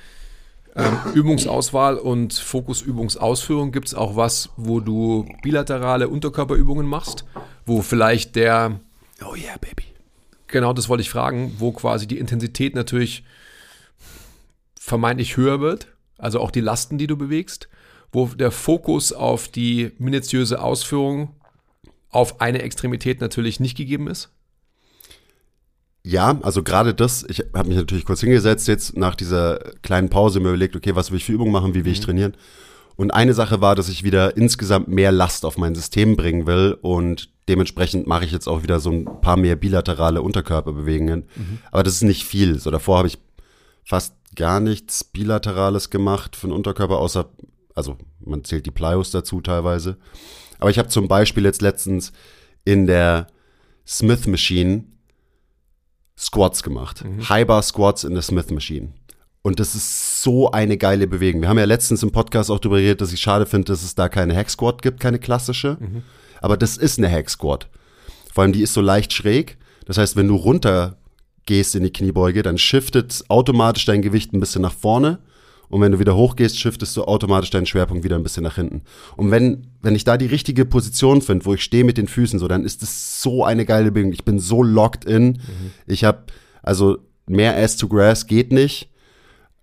ähm, 0.77 0.97
Übungsauswahl 1.15 1.97
und 1.97 2.35
Fokus 2.35 2.83
Übungsausführung, 2.83 3.73
gibt 3.73 3.89
es 3.89 3.95
auch 3.95 4.15
was, 4.15 4.51
wo 4.57 4.79
du 4.79 5.27
bilaterale 5.43 6.09
Unterkörperübungen 6.09 6.87
machst, 6.87 7.25
wo 7.65 7.83
vielleicht 7.83 8.37
der, 8.37 8.79
Oh 9.25 9.35
yeah, 9.35 9.57
baby. 9.61 9.85
genau 10.47 10.73
das 10.73 10.89
wollte 10.89 11.01
ich 11.03 11.11
fragen, 11.11 11.55
wo 11.59 11.73
quasi 11.73 12.07
die 12.07 12.19
Intensität 12.19 12.77
natürlich 12.77 13.25
vermeintlich 14.79 15.37
höher 15.37 15.61
wird, 15.61 15.89
also 16.19 16.41
auch 16.41 16.53
die 16.53 16.61
Lasten, 16.61 16.97
die 16.99 17.07
du 17.09 17.17
bewegst, 17.17 17.69
wo 18.17 18.25
der 18.29 18.51
Fokus 18.51 19.13
auf 19.13 19.47
die 19.47 19.93
minutiöse 19.99 20.63
Ausführung 20.63 21.37
auf 22.09 22.41
eine 22.41 22.63
Extremität 22.63 23.21
natürlich 23.21 23.61
nicht 23.61 23.77
gegeben 23.77 24.09
ist. 24.09 24.31
Ja, 26.03 26.39
also 26.41 26.63
gerade 26.63 26.95
das, 26.95 27.27
ich 27.29 27.41
habe 27.53 27.69
mich 27.69 27.77
natürlich 27.77 28.07
kurz 28.07 28.21
hingesetzt 28.21 28.69
jetzt 28.69 28.97
nach 28.97 29.17
dieser 29.17 29.59
kleinen 29.83 30.09
Pause 30.09 30.41
mir 30.41 30.49
überlegt, 30.49 30.75
okay, 30.77 30.97
was 30.97 31.11
will 31.11 31.19
ich 31.19 31.27
für 31.27 31.33
Übungen 31.33 31.53
machen, 31.53 31.75
wie 31.75 31.85
will 31.85 31.93
ich 31.93 32.01
trainieren? 32.01 32.35
Und 32.97 33.11
eine 33.11 33.35
Sache 33.35 33.61
war, 33.61 33.75
dass 33.75 33.91
ich 33.91 34.03
wieder 34.03 34.35
insgesamt 34.39 34.89
mehr 34.89 35.13
Last 35.13 35.45
auf 35.45 35.59
mein 35.59 35.75
System 35.75 36.17
bringen 36.17 36.47
will 36.47 36.79
und 36.81 37.29
dementsprechend 37.51 38.07
mache 38.07 38.25
ich 38.25 38.33
jetzt 38.33 38.49
auch 38.49 38.63
wieder 38.63 38.81
so 38.81 38.93
ein 38.93 39.05
paar 39.21 39.37
mehr 39.37 39.57
bilaterale 39.57 40.23
Unterkörperbewegungen. 40.23 41.25
Aber 41.71 41.83
das 41.83 41.97
ist 41.97 42.03
nicht 42.03 42.25
viel. 42.25 42.59
So 42.61 42.71
davor 42.71 42.97
habe 42.97 43.09
ich 43.09 43.19
fast 43.85 44.15
gar 44.37 44.61
nichts 44.61 45.05
Bilaterales 45.05 45.91
gemacht 45.91 46.35
für 46.35 46.47
den 46.47 46.55
Unterkörper, 46.55 46.97
außer, 46.97 47.29
also 47.77 47.97
man 48.19 48.43
zählt 48.43 48.67
die 48.67 48.73
Plyos 48.73 49.13
dazu 49.13 49.41
teilweise. 49.41 49.97
Aber 50.59 50.71
ich 50.71 50.79
habe 50.79 50.89
zum 50.89 51.07
Beispiel 51.07 51.45
jetzt 51.45 51.63
letztens 51.63 52.13
in 52.65 52.87
der 52.87 53.29
Smith 53.87 54.27
Machine 54.27 54.85
Squats 56.19 56.63
gemacht. 56.63 57.05
High 57.29 57.47
Bar 57.47 57.63
Squats 57.63 58.03
in 58.03 58.15
der 58.15 58.23
Smith 58.23 58.51
Machine. 58.51 58.93
Und 59.43 59.61
das 59.61 59.77
ist 59.77 60.23
so 60.23 60.51
eine 60.51 60.77
geile 60.77 61.07
Bewegung. 61.07 61.43
Wir 61.43 61.49
haben 61.49 61.59
ja 61.59 61.67
letztens 61.67 62.03
im 62.03 62.11
Podcast 62.11 62.51
auch 62.51 62.59
darüber 62.59 62.79
geredet, 62.79 63.01
dass 63.03 63.13
ich 63.13 63.21
schade 63.21 63.47
finde, 63.47 63.67
dass 63.67 63.85
es 63.85 63.95
da 63.95 64.09
keine 64.09 64.35
Hack 64.35 64.51
Squat 64.51 64.83
gibt, 64.83 64.99
keine 64.99 65.21
klassische. 65.21 65.77
Aber 66.41 66.57
das 66.57 66.77
ist 66.77 66.99
eine 66.99 67.09
Hack 67.11 67.31
Squat. 67.31 67.69
Vor 68.33 68.43
allem 68.43 68.53
die 68.53 68.63
ist 68.63 68.75
so 68.75 68.81
leicht 68.81 69.13
schräg. 69.13 69.59
Das 69.85 69.99
heißt, 69.99 70.17
wenn 70.17 70.27
du 70.27 70.35
runter 70.35 70.97
gehst 71.45 71.77
in 71.77 71.85
die 71.85 71.93
Kniebeuge, 71.93 72.43
dann 72.43 72.59
shiftet 72.59 73.25
automatisch 73.29 73.85
dein 73.85 74.03
Gewicht 74.03 74.33
ein 74.33 74.41
bisschen 74.41 74.63
nach 74.63 74.73
vorne. 74.73 75.21
Und 75.69 75.81
wenn 75.81 75.93
du 75.93 75.99
wieder 75.99 76.17
hochgehst, 76.17 76.59
shiftest 76.59 76.97
du 76.97 77.05
automatisch 77.05 77.51
deinen 77.51 77.67
Schwerpunkt 77.67 78.05
wieder 78.05 78.17
ein 78.17 78.23
bisschen 78.23 78.43
nach 78.43 78.55
hinten. 78.57 78.83
Und 79.17 79.31
wenn, 79.31 79.67
wenn 79.83 79.95
ich 79.95 80.05
da 80.05 80.17
die 80.17 80.27
richtige 80.27 80.65
Position 80.65 81.23
finde, 81.23 81.45
wo 81.45 81.55
ich 81.55 81.63
stehe 81.63 81.85
mit 81.85 81.99
den 81.99 82.09
Füßen 82.09 82.39
so, 82.39 82.49
dann 82.49 82.65
ist 82.65 82.83
es 82.83 83.23
so 83.23 83.45
eine 83.45 83.65
geile 83.65 83.91
Bewegung. 83.91 84.13
Ich 84.13 84.25
bin 84.25 84.39
so 84.39 84.63
locked 84.63 85.05
in. 85.05 85.41
Ich 85.87 86.05
habe, 86.05 86.25
also 86.63 86.99
mehr 87.27 87.57
Ass 87.57 87.77
to 87.77 87.89
Grass 87.89 88.27
geht 88.27 88.53
nicht. 88.53 88.91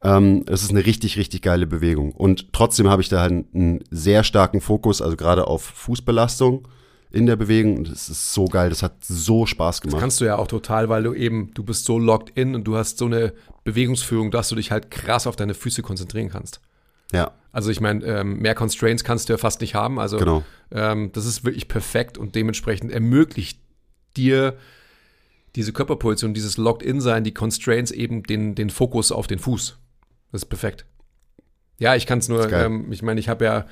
Ähm, 0.03 0.43
es 0.47 0.63
ist 0.63 0.71
eine 0.71 0.85
richtig, 0.85 1.17
richtig 1.17 1.41
geile 1.41 1.65
Bewegung. 1.65 2.11
Und 2.11 2.51
trotzdem 2.51 2.89
habe 2.89 3.01
ich 3.01 3.09
da 3.09 3.21
halt 3.21 3.45
einen 3.53 3.83
sehr 3.89 4.23
starken 4.23 4.59
Fokus, 4.59 5.01
also 5.01 5.15
gerade 5.15 5.47
auf 5.47 5.63
Fußbelastung 5.63 6.67
in 7.13 7.25
der 7.27 7.35
Bewegung. 7.37 7.77
Und 7.77 7.87
es 7.89 8.09
ist 8.09 8.33
so 8.33 8.45
geil. 8.45 8.69
Das 8.69 8.83
hat 8.83 8.95
so 9.05 9.45
Spaß 9.45 9.79
gemacht. 9.81 10.01
Kannst 10.01 10.19
du 10.19 10.25
ja 10.25 10.35
auch 10.37 10.47
total, 10.47 10.89
weil 10.89 11.03
du 11.03 11.13
eben, 11.13 11.53
du 11.53 11.63
bist 11.63 11.85
so 11.85 11.97
locked 11.99 12.31
in 12.35 12.55
und 12.55 12.65
du 12.65 12.75
hast 12.75 12.97
so 12.97 13.05
eine 13.05 13.33
Bewegungsführung, 13.63 14.31
dass 14.31 14.49
du 14.49 14.55
dich 14.55 14.71
halt 14.71 14.91
krass 14.91 15.27
auf 15.27 15.35
deine 15.37 15.53
Füße 15.53 15.81
konzentrieren 15.83 16.29
kannst. 16.29 16.59
ja, 17.13 17.31
Also 17.51 17.69
ich 17.69 17.79
meine, 17.79 18.03
ähm, 18.05 18.39
mehr 18.39 18.55
Constraints 18.55 19.03
kannst 19.03 19.29
du 19.29 19.33
ja 19.33 19.37
fast 19.37 19.61
nicht 19.61 19.75
haben. 19.75 19.99
Also 19.99 20.17
Genau. 20.17 20.43
ähm, 20.71 21.11
das 21.13 21.25
ist 21.25 21.45
wirklich 21.45 21.67
perfekt 21.67 22.17
und 22.17 22.33
dementsprechend 22.35 22.91
ermöglicht 22.91 23.59
dir 24.17 24.57
diese 25.55 25.71
Körperposition, 25.71 26.33
dieses 26.33 26.57
Locked-In-Sein, 26.57 27.23
die 27.23 27.33
Constraints 27.33 27.91
eben 27.91 28.23
den, 28.23 28.55
den 28.55 28.71
Fokus 28.71 29.11
auf 29.11 29.27
den 29.27 29.37
Fuß. 29.37 29.77
Das 30.31 30.41
ist 30.41 30.47
perfekt. 30.49 30.85
Ja, 31.77 31.95
ich 31.95 32.07
kann 32.07 32.17
es 32.17 32.27
nur, 32.27 32.51
ähm, 32.51 32.91
ich 32.91 33.03
meine, 33.03 33.19
ich 33.19 33.29
habe 33.29 33.45
ja, 33.45 33.65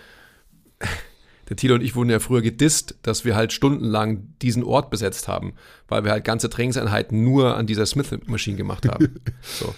der 1.51 1.57
Thilo 1.57 1.75
und 1.75 1.81
ich 1.83 1.97
wurden 1.97 2.09
ja 2.09 2.19
früher 2.19 2.41
gedisst, 2.41 2.95
dass 3.01 3.25
wir 3.25 3.35
halt 3.35 3.51
stundenlang 3.51 4.29
diesen 4.41 4.63
Ort 4.63 4.89
besetzt 4.89 5.27
haben, 5.27 5.53
weil 5.89 6.05
wir 6.05 6.11
halt 6.11 6.23
ganze 6.23 6.49
Trainingseinheiten 6.49 7.23
nur 7.25 7.57
an 7.57 7.67
dieser 7.67 7.85
Smith-Maschine 7.85 8.55
gemacht 8.55 8.87
haben. 8.87 9.19
so. 9.41 9.75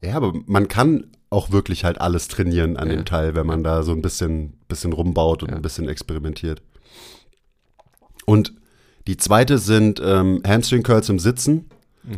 Ja, 0.00 0.14
aber 0.14 0.32
man 0.46 0.68
kann 0.68 1.08
auch 1.30 1.50
wirklich 1.50 1.82
halt 1.84 2.00
alles 2.00 2.28
trainieren 2.28 2.76
an 2.76 2.88
Ja. 2.88 2.94
dem 2.94 3.04
Teil, 3.04 3.34
wenn 3.34 3.44
man 3.46 3.64
da 3.64 3.82
so 3.82 3.90
ein 3.90 4.02
bisschen, 4.02 4.52
bisschen 4.68 4.92
rumbaut 4.92 5.42
und 5.42 5.50
Ja. 5.50 5.56
ein 5.56 5.62
bisschen 5.62 5.88
experimentiert. 5.88 6.62
Und 8.24 8.54
die 9.08 9.16
zweite 9.16 9.58
sind 9.58 10.00
ähm, 10.04 10.42
Hamstring 10.46 10.84
Curls 10.84 11.08
im 11.08 11.18
Sitzen. 11.18 11.70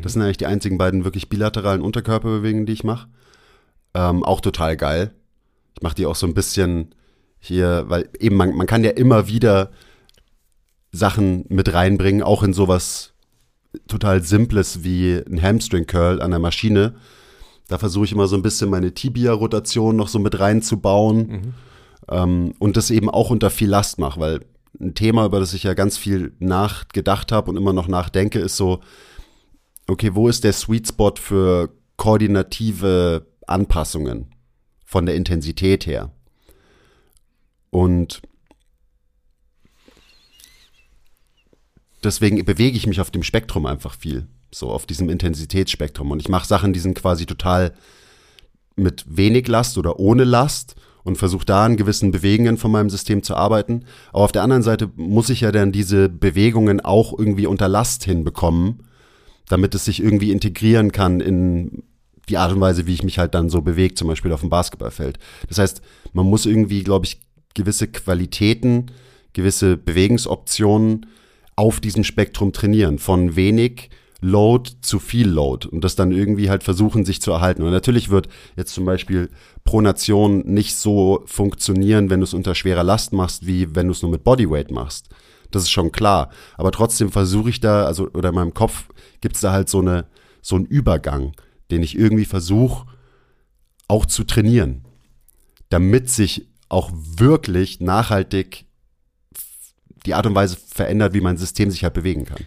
Das 0.03 0.12
sind 0.12 0.21
eigentlich 0.21 0.37
die 0.37 0.45
einzigen 0.45 0.77
beiden 0.77 1.05
wirklich 1.05 1.31
bilateralen 1.31 1.81
Unterkörperbewegungen, 1.81 2.67
die 2.67 2.75
ich 2.75 2.85
mache. 2.85 3.09
Ähm, 3.95 4.23
auch 4.23 4.43
total 4.43 4.77
geil. 4.77 5.12
Ich 5.77 5.83
mache 5.83 5.95
die 5.95 6.05
auch 6.05 6.14
so 6.17 6.27
ein 6.27 6.35
bisschen 6.35 6.95
hier, 7.40 7.85
weil 7.88 8.09
eben 8.18 8.37
man, 8.37 8.55
man 8.55 8.66
kann 8.66 8.85
ja 8.85 8.90
immer 8.90 9.29
wieder 9.29 9.70
Sachen 10.92 11.44
mit 11.48 11.72
reinbringen, 11.72 12.22
auch 12.22 12.42
in 12.42 12.53
sowas 12.53 13.12
total 13.87 14.22
Simples 14.22 14.83
wie 14.83 15.14
ein 15.14 15.40
Hamstring 15.42 15.87
Curl 15.87 16.20
an 16.22 16.31
der 16.31 16.40
Maschine. 16.40 16.94
Da 17.68 17.79
versuche 17.79 18.07
ich 18.07 18.12
immer 18.12 18.27
so 18.27 18.37
ein 18.37 18.42
bisschen 18.42 18.70
meine 18.70 18.94
Tibia-Rotation 18.94 19.94
noch 19.94 20.09
so 20.09 20.18
mit 20.18 20.40
reinzubauen 20.40 21.55
ähm, 22.11 22.55
und 22.59 22.77
das 22.77 22.90
eben 22.90 23.11
auch 23.11 23.31
unter 23.31 23.51
viel 23.51 23.68
Last 23.68 23.98
mache, 23.98 24.20
weil 24.20 24.40
ein 24.81 24.94
Thema, 24.94 25.27
über 25.27 25.40
das 25.40 25.55
ich 25.55 25.64
ja 25.64 25.74
ganz 25.74 25.98
viel 25.98 26.33
nachgedacht 26.38 27.33
habe 27.33 27.51
und 27.51 27.57
immer 27.57 27.72
noch 27.72 27.88
nachdenke, 27.88 28.38
ist 28.38 28.57
so, 28.57 28.81
okay, 29.87 30.14
wo 30.14 30.29
ist 30.29 30.44
der 30.44 30.53
Sweet 30.53 30.88
Spot 30.88 31.14
für 31.16 31.70
koordinative 31.96 33.27
Anpassungen 33.46 34.35
von 34.85 35.05
der 35.05 35.16
Intensität 35.16 35.87
her? 35.87 36.12
Und 37.70 38.22
deswegen 42.02 42.44
bewege 42.44 42.76
ich 42.76 42.87
mich 42.87 43.00
auf 43.00 43.11
dem 43.11 43.22
Spektrum 43.22 43.66
einfach 43.66 43.94
viel, 43.94 44.26
so 44.50 44.70
auf 44.70 44.87
diesem 44.87 45.09
Intensitätsspektrum. 45.09 46.11
Und 46.11 46.20
ich 46.20 46.28
mache 46.28 46.46
Sachen, 46.46 46.72
die 46.72 46.81
sind 46.81 46.94
quasi 46.94 47.26
total 47.26 47.74
mit 48.76 49.04
wenig 49.09 49.48
Last 49.48 49.76
oder 49.76 49.98
ohne 49.98 50.24
Last 50.24 50.76
und 51.04 51.16
versuche 51.16 51.44
da 51.44 51.64
an 51.64 51.76
gewissen 51.76 52.11
Bewegungen 52.11 52.59
von 52.59 52.70
meinem 52.70 52.90
System 52.90 53.22
zu 53.22 53.35
arbeiten. 53.35 53.85
Aber 54.12 54.24
auf 54.24 54.33
der 54.33 54.42
anderen 54.42 54.62
Seite 54.62 54.90
muss 54.96 55.31
ich 55.31 55.40
ja 55.40 55.52
dann 55.52 55.72
diese 55.72 56.09
Bewegungen 56.09 56.81
auch 56.81 57.18
irgendwie 57.18 57.46
unter 57.46 57.68
Last 57.68 58.04
hinbekommen, 58.04 58.85
damit 59.48 59.74
es 59.74 59.85
sich 59.87 60.02
irgendwie 60.02 60.33
integrieren 60.33 60.92
kann 60.92 61.20
in 61.20 61.83
die 62.28 62.37
Art 62.37 62.52
und 62.52 62.61
Weise, 62.61 62.87
wie 62.87 62.92
ich 62.92 63.02
mich 63.02 63.18
halt 63.18 63.35
dann 63.35 63.48
so 63.48 63.62
bewege, 63.62 63.94
zum 63.94 64.09
Beispiel 64.09 64.33
auf 64.33 64.40
dem 64.40 64.50
Basketballfeld. 64.50 65.18
Das 65.48 65.59
heißt, 65.59 65.81
man 66.12 66.26
muss 66.26 66.44
irgendwie, 66.44 66.85
glaube 66.85 67.07
ich, 67.07 67.20
gewisse 67.59 67.88
Qualitäten, 67.88 68.87
gewisse 69.33 69.77
Bewegungsoptionen 69.77 71.07
auf 71.57 71.81
diesem 71.81 72.05
Spektrum 72.05 72.53
trainieren. 72.53 72.99
Von 72.99 73.35
wenig 73.37 73.90
Load 74.21 74.71
zu 74.81 74.99
viel 74.99 75.29
Load 75.29 75.68
und 75.68 75.83
das 75.83 75.97
dann 75.97 76.12
irgendwie 76.12 76.51
halt 76.51 76.62
versuchen, 76.64 77.05
sich 77.05 77.21
zu 77.21 77.33
erhalten. 77.33 77.62
Und 77.62 77.71
natürlich 77.71 78.11
wird 78.11 78.29
jetzt 78.57 78.73
zum 78.73 78.85
Beispiel 78.85 79.29
Pronation 79.64 80.40
nicht 80.40 80.77
so 80.77 81.23
funktionieren, 81.27 82.11
wenn 82.11 82.21
du 82.21 82.25
es 82.25 82.35
unter 82.35 82.55
schwerer 82.55 82.85
Last 82.85 83.12
machst, 83.12 83.47
wie 83.47 83.75
wenn 83.75 83.87
du 83.87 83.92
es 83.92 84.03
nur 84.03 84.11
mit 84.11 84.25
Bodyweight 84.25 84.71
machst. 84.71 85.09
Das 85.51 85.62
ist 85.62 85.71
schon 85.71 85.92
klar. 85.92 86.31
Aber 86.57 86.73
trotzdem 86.73 87.11
versuche 87.11 87.51
ich 87.51 87.61
da, 87.61 87.85
also, 87.85 88.09
oder 88.12 88.31
in 88.31 88.35
meinem 88.35 88.55
Kopf 88.55 88.88
gibt 89.21 89.35
es 89.37 89.40
da 89.40 89.53
halt 89.53 89.68
so 89.68 89.81
eine, 89.81 90.07
so 90.42 90.57
einen 90.57 90.66
Übergang, 90.66 91.33
den 91.71 91.83
ich 91.83 91.97
irgendwie 91.97 92.25
versuche, 92.25 92.87
auch 93.88 94.07
zu 94.07 94.25
trainieren. 94.25 94.85
Damit 95.71 96.11
sich 96.11 96.48
auch 96.68 96.90
wirklich 96.92 97.81
nachhaltig 97.81 98.64
die 100.07 100.14
Art 100.14 100.26
und 100.26 100.35
Weise 100.35 100.57
verändert, 100.57 101.14
wie 101.14 101.20
mein 101.20 101.37
System 101.37 101.70
sich 101.70 101.85
halt 101.85 101.94
bewegen 101.94 102.24
kann. 102.24 102.44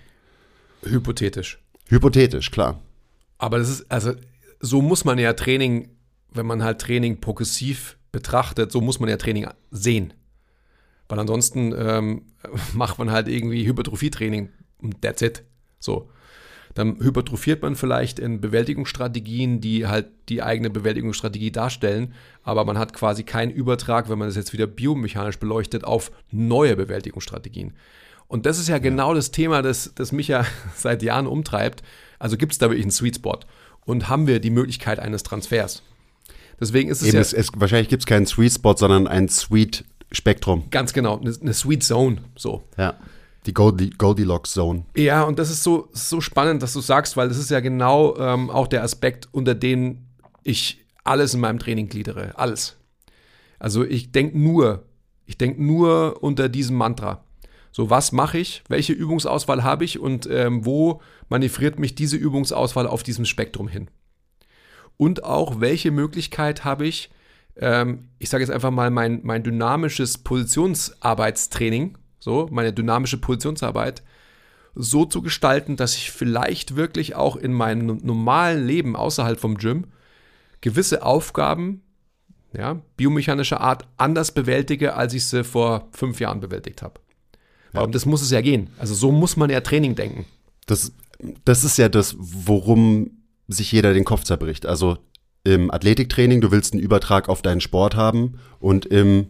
Hypothetisch. 0.84 1.60
Hypothetisch, 1.88 2.52
klar. 2.52 2.80
Aber 3.38 3.58
das 3.58 3.70
ist, 3.70 3.92
also, 3.92 4.14
so 4.60 4.82
muss 4.82 5.06
man 5.06 5.20
ja 5.20 5.34
Training, 5.34 5.90
wenn 6.32 6.46
man 6.46 6.64
halt 6.64 6.80
Training 6.80 7.20
progressiv 7.20 7.98
betrachtet, 8.12 8.72
so 8.72 8.82
muss 8.82 9.00
man 9.00 9.10
ja 9.10 9.18
Training 9.18 9.48
sehen. 9.72 10.14
Weil 11.10 11.20
ansonsten 11.20 11.74
ähm, 11.78 12.26
macht 12.74 12.98
man 13.00 13.12
halt 13.12 13.28
irgendwie 13.28 13.66
Hypertrophie-Training 13.68 14.50
und 14.80 15.02
that's 15.02 15.22
it. 15.22 15.44
So. 15.80 16.10
Dann 16.74 17.00
hypertrophiert 17.00 17.62
man 17.62 17.76
vielleicht 17.76 18.20
in 18.20 18.42
Bewältigungsstrategien, 18.42 19.62
die 19.62 19.88
halt 19.88 20.08
die 20.30 20.42
eigene 20.42 20.70
Bewältigungsstrategie 20.70 21.52
darstellen, 21.52 22.14
aber 22.44 22.66
man 22.66 22.78
hat 22.78 22.94
quasi 22.94 23.24
keinen 23.24 23.52
Übertrag, 23.52 24.10
wenn 24.10 24.18
man 24.18 24.28
das 24.28 24.38
jetzt 24.38 24.54
wieder 24.54 24.68
biomechanisch 24.68 25.40
beleuchtet, 25.40 25.84
auf 25.84 26.12
neue 26.32 26.76
Bewältigungsstrategien. 26.76 27.74
Und 28.28 28.46
das 28.46 28.60
ist 28.60 28.70
ja 28.70 28.78
genau 28.78 29.14
das 29.14 29.32
Thema, 29.32 29.62
das, 29.62 29.92
das 29.94 30.12
mich 30.14 30.30
ja 30.30 30.46
seit 30.76 31.04
Jahren 31.04 31.28
umtreibt. 31.28 31.84
Also 32.18 32.38
gibt 32.38 32.54
es 32.54 32.58
da 32.58 32.70
wirklich 32.70 32.86
einen 32.86 32.92
Sweet 32.92 33.16
Spot 33.16 33.40
und 33.86 34.08
haben 34.08 34.28
wir 34.28 34.40
die 34.40 34.52
Möglichkeit 34.52 35.00
eines 35.00 35.24
Transfers? 35.24 35.84
Deswegen 36.60 36.90
ist 36.90 37.02
es 37.02 37.08
Eben, 37.08 37.16
ja 37.16 37.22
es, 37.22 37.34
es, 37.34 37.50
wahrscheinlich 37.56 37.90
gibt 37.90 38.04
es 38.04 38.06
keinen 38.06 38.26
Sweet 38.28 38.54
Spot, 38.54 38.78
sondern 38.78 39.08
ein 39.08 39.28
Sweet 39.28 39.84
Spektrum. 40.12 40.70
ganz 40.72 40.94
genau 40.94 41.20
eine, 41.20 41.34
eine 41.42 41.54
Sweet 41.54 41.84
Zone 41.84 42.22
so. 42.36 42.64
Ja. 42.78 42.96
Die 43.46 43.54
Goldi 43.54 43.90
Goldilocks 43.90 44.52
Zone. 44.52 44.86
Ja, 44.96 45.24
und 45.24 45.40
das 45.40 45.50
ist 45.50 45.64
so, 45.64 45.90
so 45.94 46.22
spannend, 46.22 46.62
dass 46.62 46.74
du 46.74 46.82
sagst, 46.82 47.18
weil 47.18 47.28
das 47.28 47.38
ist 47.38 47.50
ja 47.50 47.60
genau 47.60 48.16
ähm, 48.18 48.50
auch 48.50 48.68
der 48.68 48.84
Aspekt, 48.84 49.28
unter 49.32 49.56
den 49.56 50.06
ich 50.44 50.86
alles 51.04 51.34
in 51.34 51.40
meinem 51.40 51.60
Training 51.60 51.90
gliedere. 51.90 52.38
Alles. 52.38 52.78
Also 53.58 53.84
ich 53.84 54.12
denke 54.12 54.38
nur, 54.38 54.86
ich 55.26 55.38
denke 55.38 55.64
nur 55.64 56.22
unter 56.22 56.50
diesem 56.50 56.76
Mantra. 56.76 57.24
So, 57.72 57.90
was 57.90 58.12
mache 58.12 58.38
ich? 58.38 58.64
Welche 58.68 58.94
Übungsauswahl 58.94 59.64
habe 59.64 59.86
ich 59.86 59.98
und 59.98 60.28
ähm, 60.30 60.66
wo 60.66 61.02
manövriert 61.30 61.80
mich 61.80 61.96
diese 61.96 62.18
Übungsauswahl 62.18 62.86
auf 62.86 63.02
diesem 63.02 63.26
Spektrum 63.26 63.68
hin? 63.68 63.90
Und 64.98 65.24
auch, 65.24 65.62
welche 65.62 65.90
Möglichkeit 65.90 66.66
habe 66.66 66.86
ich, 66.86 67.10
ähm, 67.56 68.10
ich 68.20 68.30
sage 68.30 68.44
jetzt 68.44 68.52
einfach 68.52 68.72
mal, 68.72 68.92
mein, 68.92 69.22
mein 69.24 69.44
dynamisches 69.44 70.18
Positionsarbeitstraining, 70.18 71.98
so, 72.22 72.48
meine 72.52 72.72
dynamische 72.72 73.18
Positionsarbeit, 73.18 74.04
so 74.76 75.06
zu 75.06 75.22
gestalten, 75.22 75.76
dass 75.76 75.96
ich 75.98 76.12
vielleicht 76.12 76.76
wirklich 76.76 77.16
auch 77.16 77.36
in 77.36 77.52
meinem 77.52 77.98
normalen 78.04 78.66
Leben 78.66 78.96
außerhalb 78.96 79.40
vom 79.40 79.58
Gym 79.58 79.88
gewisse 80.62 81.04
Aufgaben, 81.04 81.82
ja, 82.54 82.80
biomechanischer 82.96 83.60
Art 83.60 83.88
anders 83.98 84.32
bewältige, 84.32 84.94
als 84.96 85.14
ich 85.14 85.26
sie 85.26 85.44
vor 85.44 85.90
fünf 85.92 86.20
Jahren 86.20 86.40
bewältigt 86.40 86.82
habe. 86.82 87.02
Weil 87.74 87.86
um 87.86 87.92
das 87.92 88.06
muss 88.06 88.22
es 88.22 88.32
ja 88.32 88.42
gehen. 88.42 88.70
Also 88.78 88.94
so 88.94 89.12
muss 89.12 89.36
man 89.36 89.50
ja 89.50 89.62
Training 89.62 89.96
denken. 89.96 90.26
Das, 90.68 90.94
das 91.44 91.64
ist 91.64 91.78
ja 91.78 91.90
das, 91.90 92.16
worum 92.20 93.12
sich 93.48 93.72
jeder 93.72 93.94
den 93.94 94.06
Kopf 94.06 94.24
zerbricht. 94.24 94.66
Also 94.66 94.98
im 95.44 95.72
Athletiktraining, 95.72 96.42
du 96.42 96.52
willst 96.52 96.74
einen 96.74 96.84
Übertrag 96.84 97.30
auf 97.30 97.42
deinen 97.42 97.62
Sport 97.62 97.96
haben 97.96 98.40
und 98.60 98.86
im 98.86 99.28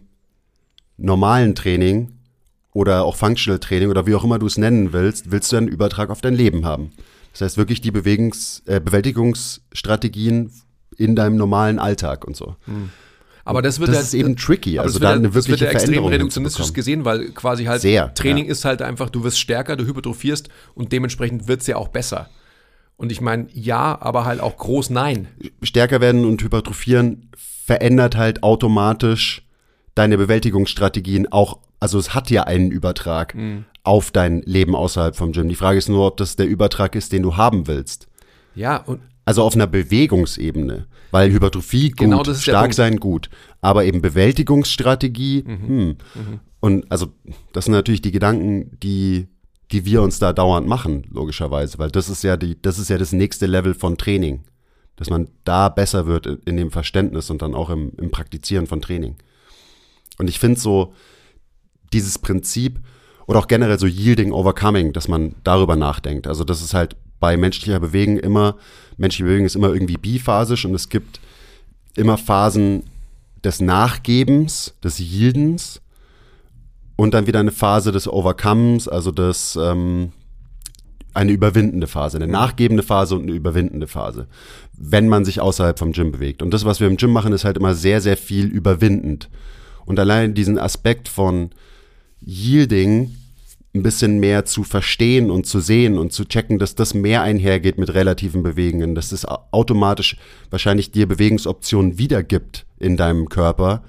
normalen 0.98 1.54
Training 1.54 2.18
oder 2.72 3.04
auch 3.04 3.16
Functional 3.16 3.58
Training 3.58 3.90
oder 3.90 4.06
wie 4.06 4.14
auch 4.14 4.24
immer 4.24 4.38
du 4.38 4.46
es 4.46 4.58
nennen 4.58 4.92
willst, 4.92 5.30
willst 5.30 5.52
du 5.52 5.56
einen 5.56 5.68
Übertrag 5.68 6.10
auf 6.10 6.20
dein 6.20 6.34
Leben 6.34 6.64
haben. 6.64 6.92
Das 7.32 7.42
heißt 7.42 7.56
wirklich 7.56 7.80
die 7.80 7.90
Bewegungs-, 7.90 8.62
äh, 8.66 8.80
Bewältigungsstrategien 8.80 10.52
in 10.96 11.16
deinem 11.16 11.36
normalen 11.36 11.78
Alltag 11.78 12.24
und 12.26 12.36
so. 12.36 12.56
Aber 13.44 13.62
das 13.62 13.80
wird 13.80 13.88
das 13.88 13.96
ja, 13.96 14.02
ist 14.02 14.14
eben 14.14 14.36
tricky, 14.36 14.78
also 14.78 14.98
da 14.98 15.08
wird, 15.08 15.18
eine 15.18 15.22
ja- 15.22 15.28
das 15.28 15.34
wird 15.34 15.48
wirkliche 15.48 15.64
ja 15.64 15.70
extrem 15.70 16.04
reduktionistisch 16.04 16.72
gesehen, 16.72 17.04
weil 17.04 17.30
quasi 17.30 17.64
halt 17.64 17.82
Sehr, 17.82 18.12
Training 18.14 18.44
ja. 18.46 18.52
ist 18.52 18.64
halt 18.64 18.82
einfach, 18.82 19.10
du 19.10 19.24
wirst 19.24 19.40
stärker, 19.40 19.76
du 19.76 19.84
hypertrophierst 19.84 20.48
und 20.74 20.92
dementsprechend 20.92 21.48
wird 21.48 21.62
es 21.62 21.66
ja 21.66 21.76
auch 21.76 21.88
besser. 21.88 22.28
Und 22.96 23.10
ich 23.10 23.20
meine, 23.20 23.48
ja, 23.52 24.00
aber 24.00 24.24
halt 24.26 24.40
auch 24.40 24.56
groß 24.56 24.90
nein. 24.90 25.26
stärker 25.62 26.00
werden 26.00 26.24
und 26.24 26.40
hypertrophieren 26.42 27.30
verändert 27.36 28.16
halt 28.16 28.44
automatisch 28.44 29.42
deine 29.96 30.18
Bewältigungsstrategien 30.18 31.32
auch, 31.32 31.58
also 31.82 31.98
es 31.98 32.14
hat 32.14 32.30
ja 32.30 32.44
einen 32.44 32.70
Übertrag 32.70 33.34
Mhm. 33.34 33.64
auf 33.82 34.12
dein 34.12 34.42
Leben 34.42 34.74
außerhalb 34.76 35.16
vom 35.16 35.32
Gym. 35.32 35.48
Die 35.48 35.56
Frage 35.56 35.78
ist 35.78 35.88
nur, 35.88 36.06
ob 36.06 36.16
das 36.16 36.36
der 36.36 36.46
Übertrag 36.46 36.94
ist, 36.94 37.10
den 37.12 37.22
du 37.24 37.36
haben 37.36 37.66
willst. 37.66 38.06
Ja, 38.54 38.76
und 38.76 39.00
Also 39.24 39.42
auf 39.42 39.54
einer 39.54 39.66
Bewegungsebene. 39.66 40.86
Weil 41.10 41.30
Hypertrophie 41.32 41.90
gut, 41.90 41.98
Genau, 41.98 42.22
das 42.22 42.38
ist 42.38 42.42
stark 42.44 42.72
sein 42.74 42.98
gut. 42.98 43.30
Aber 43.60 43.84
eben 43.84 44.00
Bewältigungsstrategie, 44.00 45.44
Mhm. 45.46 45.66
hm. 46.14 46.40
Und 46.60 46.90
also 46.92 47.08
das 47.52 47.64
sind 47.64 47.74
natürlich 47.74 48.02
die 48.02 48.12
Gedanken, 48.12 48.78
die, 48.82 49.26
die 49.72 49.84
wir 49.84 50.02
uns 50.02 50.18
da 50.20 50.32
dauernd 50.32 50.68
machen, 50.68 51.04
logischerweise. 51.10 51.78
Weil 51.78 51.90
das 51.90 52.08
ist 52.08 52.22
ja 52.22 52.36
die, 52.36 52.60
das 52.62 52.78
ist 52.78 52.88
ja 52.90 52.98
das 52.98 53.12
nächste 53.12 53.46
Level 53.46 53.74
von 53.74 53.96
Training. 53.98 54.44
Dass 54.96 55.10
man 55.10 55.28
da 55.44 55.68
besser 55.68 56.06
wird 56.06 56.26
in, 56.26 56.38
in 56.44 56.56
dem 56.56 56.70
Verständnis 56.70 57.30
und 57.30 57.42
dann 57.42 57.54
auch 57.56 57.70
im, 57.70 57.92
im 57.98 58.10
Praktizieren 58.12 58.66
von 58.68 58.80
Training. 58.80 59.16
Und 60.18 60.28
ich 60.28 60.38
finde 60.38 60.60
so 60.60 60.94
dieses 61.92 62.18
Prinzip 62.18 62.80
oder 63.26 63.38
auch 63.38 63.48
generell 63.48 63.78
so 63.78 63.86
Yielding 63.86 64.32
Overcoming, 64.32 64.92
dass 64.92 65.08
man 65.08 65.34
darüber 65.44 65.76
nachdenkt. 65.76 66.26
Also 66.26 66.44
das 66.44 66.62
ist 66.62 66.74
halt 66.74 66.96
bei 67.20 67.36
menschlicher 67.36 67.78
Bewegung 67.78 68.18
immer, 68.18 68.56
menschliche 68.96 69.24
Bewegung 69.24 69.46
ist 69.46 69.56
immer 69.56 69.72
irgendwie 69.72 69.96
biphasisch 69.96 70.64
und 70.64 70.74
es 70.74 70.88
gibt 70.88 71.20
immer 71.94 72.18
Phasen 72.18 72.84
des 73.44 73.60
Nachgebens, 73.60 74.74
des 74.82 74.98
Yieldens 74.98 75.80
und 76.96 77.14
dann 77.14 77.26
wieder 77.26 77.40
eine 77.40 77.52
Phase 77.52 77.92
des 77.92 78.08
Overcomes, 78.08 78.88
also 78.88 79.10
des 79.12 79.56
ähm, 79.60 80.12
eine 81.14 81.32
überwindende 81.32 81.86
Phase, 81.86 82.16
eine 82.16 82.26
nachgebende 82.26 82.82
Phase 82.82 83.16
und 83.16 83.22
eine 83.22 83.32
überwindende 83.32 83.86
Phase, 83.86 84.26
wenn 84.72 85.08
man 85.08 85.24
sich 85.24 85.40
außerhalb 85.40 85.78
vom 85.78 85.92
Gym 85.92 86.12
bewegt. 86.12 86.42
Und 86.42 86.52
das, 86.52 86.64
was 86.64 86.80
wir 86.80 86.86
im 86.86 86.96
Gym 86.96 87.12
machen, 87.12 87.32
ist 87.32 87.44
halt 87.44 87.58
immer 87.58 87.74
sehr, 87.74 88.00
sehr 88.00 88.16
viel 88.16 88.46
überwindend. 88.46 89.28
Und 89.84 89.98
allein 89.98 90.34
diesen 90.34 90.58
Aspekt 90.58 91.08
von 91.08 91.50
Yielding 92.24 93.16
ein 93.74 93.82
bisschen 93.82 94.20
mehr 94.20 94.44
zu 94.44 94.64
verstehen 94.64 95.30
und 95.30 95.46
zu 95.46 95.60
sehen 95.60 95.96
und 95.98 96.12
zu 96.12 96.26
checken, 96.26 96.58
dass 96.58 96.74
das 96.74 96.92
mehr 96.92 97.22
einhergeht 97.22 97.78
mit 97.78 97.94
relativen 97.94 98.42
Bewegungen, 98.42 98.94
dass 98.94 99.12
es 99.12 99.24
au- 99.24 99.38
automatisch 99.50 100.16
wahrscheinlich 100.50 100.90
dir 100.90 101.08
Bewegungsoptionen 101.08 101.96
wiedergibt 101.98 102.66
in 102.78 102.96
deinem 102.98 103.30
Körper, 103.30 103.82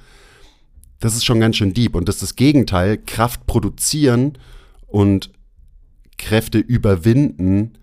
das 0.99 1.15
ist 1.15 1.25
schon 1.25 1.41
ganz 1.41 1.57
schön 1.57 1.73
deep. 1.73 1.95
Und 1.95 2.07
dass 2.07 2.19
das 2.19 2.37
Gegenteil, 2.37 2.97
Kraft 2.97 3.45
produzieren 3.45 4.37
und 4.87 5.31
Kräfte 6.17 6.59
überwinden, 6.59 7.73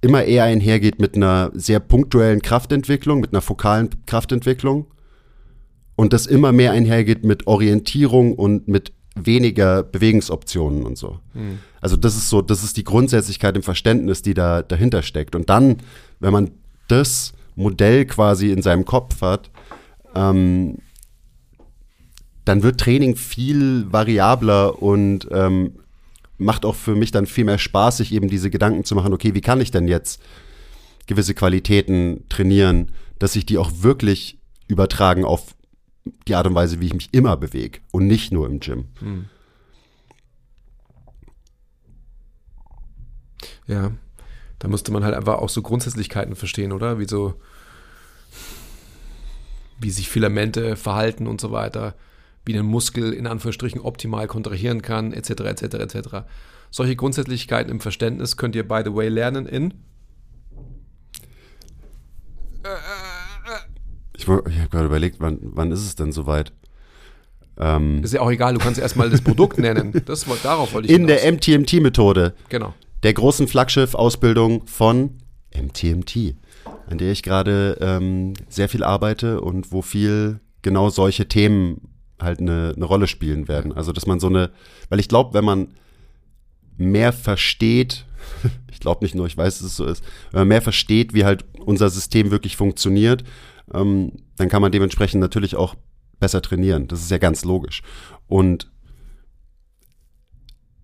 immer 0.00 0.24
eher 0.24 0.42
einhergeht 0.42 0.98
mit 0.98 1.14
einer 1.14 1.52
sehr 1.54 1.78
punktuellen 1.78 2.42
Kraftentwicklung, 2.42 3.20
mit 3.20 3.32
einer 3.32 3.40
fokalen 3.40 3.90
Kraftentwicklung 4.06 4.86
und 5.94 6.12
das 6.12 6.26
immer 6.26 6.50
mehr 6.50 6.72
einhergeht 6.72 7.24
mit 7.24 7.46
Orientierung 7.46 8.34
und 8.34 8.66
mit 8.66 8.92
weniger 9.14 9.82
Bewegungsoptionen 9.82 10.84
und 10.84 10.96
so. 10.96 11.18
Also 11.80 11.96
das 11.96 12.16
ist 12.16 12.28
so, 12.28 12.42
das 12.42 12.64
ist 12.64 12.76
die 12.76 12.84
Grundsätzlichkeit 12.84 13.56
im 13.56 13.62
Verständnis, 13.62 14.22
die 14.22 14.34
da 14.34 14.62
dahinter 14.62 15.02
steckt. 15.02 15.34
Und 15.34 15.50
dann, 15.50 15.78
wenn 16.20 16.32
man 16.32 16.50
das 16.88 17.34
Modell 17.54 18.06
quasi 18.06 18.50
in 18.50 18.62
seinem 18.62 18.84
Kopf 18.84 19.20
hat, 19.20 19.50
ähm, 20.14 20.78
dann 22.44 22.62
wird 22.62 22.80
Training 22.80 23.16
viel 23.16 23.86
variabler 23.92 24.82
und 24.82 25.28
ähm, 25.30 25.74
macht 26.38 26.64
auch 26.64 26.74
für 26.74 26.96
mich 26.96 27.12
dann 27.12 27.26
viel 27.26 27.44
mehr 27.44 27.58
Spaß, 27.58 27.98
sich 27.98 28.12
eben 28.12 28.28
diese 28.28 28.50
Gedanken 28.50 28.84
zu 28.84 28.94
machen, 28.94 29.12
okay, 29.12 29.34
wie 29.34 29.40
kann 29.40 29.60
ich 29.60 29.70
denn 29.70 29.86
jetzt 29.86 30.20
gewisse 31.06 31.34
Qualitäten 31.34 32.24
trainieren, 32.28 32.92
dass 33.18 33.36
ich 33.36 33.46
die 33.46 33.58
auch 33.58 33.70
wirklich 33.80 34.38
übertragen 34.66 35.24
auf 35.24 35.54
die 36.26 36.34
Art 36.34 36.46
und 36.46 36.54
Weise, 36.54 36.80
wie 36.80 36.86
ich 36.86 36.94
mich 36.94 37.08
immer 37.12 37.36
bewege 37.36 37.80
und 37.90 38.06
nicht 38.06 38.32
nur 38.32 38.46
im 38.46 38.60
Gym. 38.60 38.88
ja, 43.66 43.92
da 44.58 44.68
müsste 44.68 44.92
man 44.92 45.04
halt 45.04 45.14
einfach 45.14 45.38
auch 45.38 45.48
so 45.48 45.62
Grundsätzlichkeiten 45.62 46.36
verstehen, 46.36 46.72
oder? 46.72 46.98
Wie 46.98 47.08
so, 47.08 47.34
wie 49.80 49.90
sich 49.90 50.08
Filamente 50.08 50.76
verhalten 50.76 51.26
und 51.26 51.40
so 51.40 51.50
weiter, 51.50 51.94
wie 52.44 52.56
ein 52.56 52.66
Muskel 52.66 53.12
in 53.12 53.26
Anführungsstrichen 53.26 53.80
optimal 53.80 54.26
kontrahieren 54.26 54.82
kann, 54.82 55.12
etc., 55.12 55.30
etc., 55.30 55.62
etc. 55.74 55.98
Solche 56.70 56.96
Grundsätzlichkeiten 56.96 57.70
im 57.70 57.80
Verständnis 57.80 58.36
könnt 58.36 58.56
ihr, 58.56 58.66
by 58.66 58.82
the 58.84 58.94
way, 58.94 59.08
lernen 59.08 59.46
in 59.46 59.74
Ich, 64.22 64.28
ich 64.52 64.58
habe 64.58 64.68
gerade 64.70 64.86
überlegt, 64.86 65.16
wann, 65.20 65.38
wann 65.42 65.70
ist 65.72 65.80
es 65.80 65.94
denn 65.94 66.12
soweit? 66.12 66.52
Ähm, 67.58 68.02
Ist 68.02 68.14
ja 68.14 68.20
auch 68.20 68.30
egal, 68.30 68.54
du 68.54 68.60
kannst 68.60 68.80
erstmal 68.80 69.10
das 69.10 69.20
Produkt 69.20 69.58
nennen. 69.58 69.92
Das, 70.06 70.24
darauf 70.42 70.72
wollte 70.72 70.88
ich 70.88 70.94
in 70.94 71.06
der 71.06 71.18
hinaus. 71.18 71.46
MTMT-Methode, 71.46 72.34
Genau. 72.48 72.74
der 73.02 73.12
großen 73.12 73.46
Flaggschiff-Ausbildung 73.48 74.66
von 74.66 75.18
MTMT, 75.54 76.34
an 76.88 76.98
der 76.98 77.12
ich 77.12 77.22
gerade 77.22 77.76
ähm, 77.80 78.34
sehr 78.48 78.68
viel 78.68 78.82
arbeite 78.84 79.40
und 79.40 79.70
wo 79.70 79.82
viel 79.82 80.40
genau 80.62 80.88
solche 80.88 81.28
Themen 81.28 81.88
halt 82.20 82.40
eine, 82.40 82.72
eine 82.74 82.84
Rolle 82.84 83.06
spielen 83.06 83.48
werden. 83.48 83.72
Also, 83.72 83.92
dass 83.92 84.06
man 84.06 84.18
so 84.20 84.28
eine, 84.28 84.50
weil 84.88 85.00
ich 85.00 85.08
glaube, 85.08 85.34
wenn 85.34 85.44
man 85.44 85.68
mehr 86.78 87.12
versteht, 87.12 88.06
ich 88.70 88.80
glaube 88.80 89.04
nicht 89.04 89.14
nur, 89.14 89.26
ich 89.26 89.36
weiß, 89.36 89.58
dass 89.58 89.66
es 89.66 89.76
so 89.76 89.84
ist, 89.84 90.02
wenn 90.30 90.40
man 90.40 90.48
mehr 90.48 90.62
versteht, 90.62 91.12
wie 91.12 91.24
halt 91.24 91.44
unser 91.58 91.90
System 91.90 92.30
wirklich 92.30 92.56
funktioniert, 92.56 93.24
ähm, 93.72 94.12
dann 94.36 94.48
kann 94.48 94.62
man 94.62 94.72
dementsprechend 94.72 95.20
natürlich 95.20 95.56
auch 95.56 95.74
besser 96.18 96.42
trainieren. 96.42 96.88
Das 96.88 97.00
ist 97.00 97.10
ja 97.10 97.18
ganz 97.18 97.44
logisch. 97.44 97.82
Und 98.28 98.70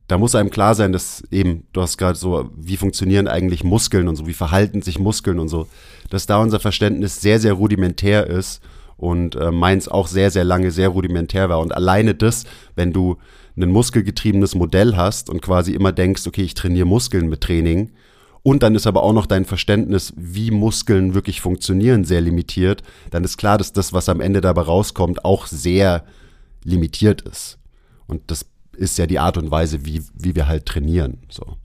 da 0.09 0.16
muss 0.16 0.35
einem 0.35 0.51
klar 0.51 0.74
sein, 0.74 0.92
dass 0.92 1.22
eben, 1.31 1.66
du 1.72 1.83
hast 1.83 1.98
gerade 1.98 2.18
so, 2.18 2.51
wie 2.57 2.79
funktionieren 2.79 3.29
eigentlich 3.29 3.62
Muskeln 3.62 4.09
und 4.09 4.16
so, 4.16 4.27
wie 4.27 4.33
verhalten 4.33 4.81
sich 4.81 4.98
Muskeln 4.98 5.38
und 5.38 5.48
so, 5.48 5.68
dass 6.09 6.27
da 6.27 6.38
unser 6.38 6.61
Verständnis 6.61 7.20
sehr, 7.20 7.38
sehr 7.38 7.53
rudimentär 7.53 8.27
ist 8.27 8.62
und 8.96 9.37
äh, 9.37 9.51
meins 9.51 9.87
auch 9.87 10.09
sehr, 10.09 10.31
sehr 10.31 10.44
lange 10.44 10.70
sehr 10.70 10.88
rudimentär 10.88 11.51
war. 11.51 11.61
Und 11.61 11.74
alleine 11.74 12.14
das, 12.14 12.44
wenn 12.74 12.92
du 12.92 13.18
ein 13.57 13.70
muskelgetriebenes 13.70 14.55
Modell 14.55 14.96
hast 14.96 15.29
und 15.29 15.42
quasi 15.42 15.72
immer 15.72 15.92
denkst, 15.92 16.27
okay, 16.27 16.42
ich 16.42 16.55
trainiere 16.55 16.87
Muskeln 16.87 17.29
mit 17.29 17.42
Training, 17.42 17.90
und 18.49 18.63
dann 18.63 18.75
ist 18.75 18.87
aber 18.87 19.03
auch 19.03 19.13
noch 19.13 19.27
dein 19.27 19.45
Verständnis, 19.45 20.15
wie 20.17 20.51
Muskeln 20.51 21.13
wirklich 21.13 21.43
funktionieren, 21.43 22.05
sehr 22.05 22.23
limitiert, 22.23 22.83
dann 23.11 23.23
ist 23.23 23.37
klar, 23.37 23.59
dass 23.59 23.75
das, 23.75 23.93
was 23.93 24.09
am 24.09 24.23
Ende 24.23 24.41
dabei 24.41 24.63
rauskommt, 24.63 25.23
auch 25.23 25.47
sehr 25.47 26.07
limitiert 26.65 27.21
ist. 27.21 27.59
Und 28.07 28.23
das 28.31 28.47
ist 28.75 28.97
ja 28.97 29.07
die 29.07 29.19
Art 29.19 29.37
und 29.37 29.51
Weise, 29.51 29.85
wie, 29.85 30.03
wie 30.15 30.35
wir 30.35 30.49
halt 30.49 30.65
trainieren. 30.65 31.19
So. 31.29 31.59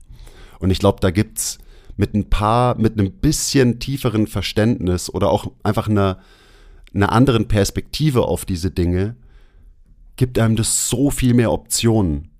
Und 0.58 0.68
ich 0.68 0.78
glaube, 0.78 0.98
da 1.00 1.10
gibt's 1.10 1.56
mit 1.96 2.12
ein 2.12 2.28
paar, 2.28 2.76
mit 2.76 2.98
einem 2.98 3.12
bisschen 3.12 3.80
tieferen 3.80 4.26
Verständnis 4.26 5.08
oder 5.08 5.30
auch 5.30 5.50
einfach 5.62 5.88
einer, 5.88 6.18
einer 6.92 7.12
anderen 7.12 7.48
Perspektive 7.48 8.26
auf 8.28 8.44
diese 8.44 8.70
Dinge, 8.70 9.16
gibt 10.16 10.38
einem 10.38 10.54
das 10.54 10.90
so 10.90 11.08
viel 11.08 11.32
mehr 11.32 11.50
Optionen 11.50 12.33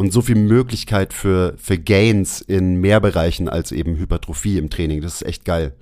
und 0.00 0.14
so 0.14 0.22
viel 0.22 0.36
Möglichkeit 0.36 1.12
für, 1.12 1.52
für 1.58 1.76
Gains 1.76 2.40
in 2.40 2.76
mehr 2.76 3.00
Bereichen 3.00 3.50
als 3.50 3.70
eben 3.70 3.98
Hypertrophie 3.98 4.56
im 4.56 4.70
Training. 4.70 5.02
Das 5.02 5.16
ist 5.16 5.26
echt 5.28 5.44
geil. 5.44 5.74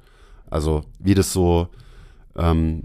Also 0.51 0.83
wie 0.99 1.15
das 1.15 1.33
so, 1.33 1.69
ähm, 2.35 2.83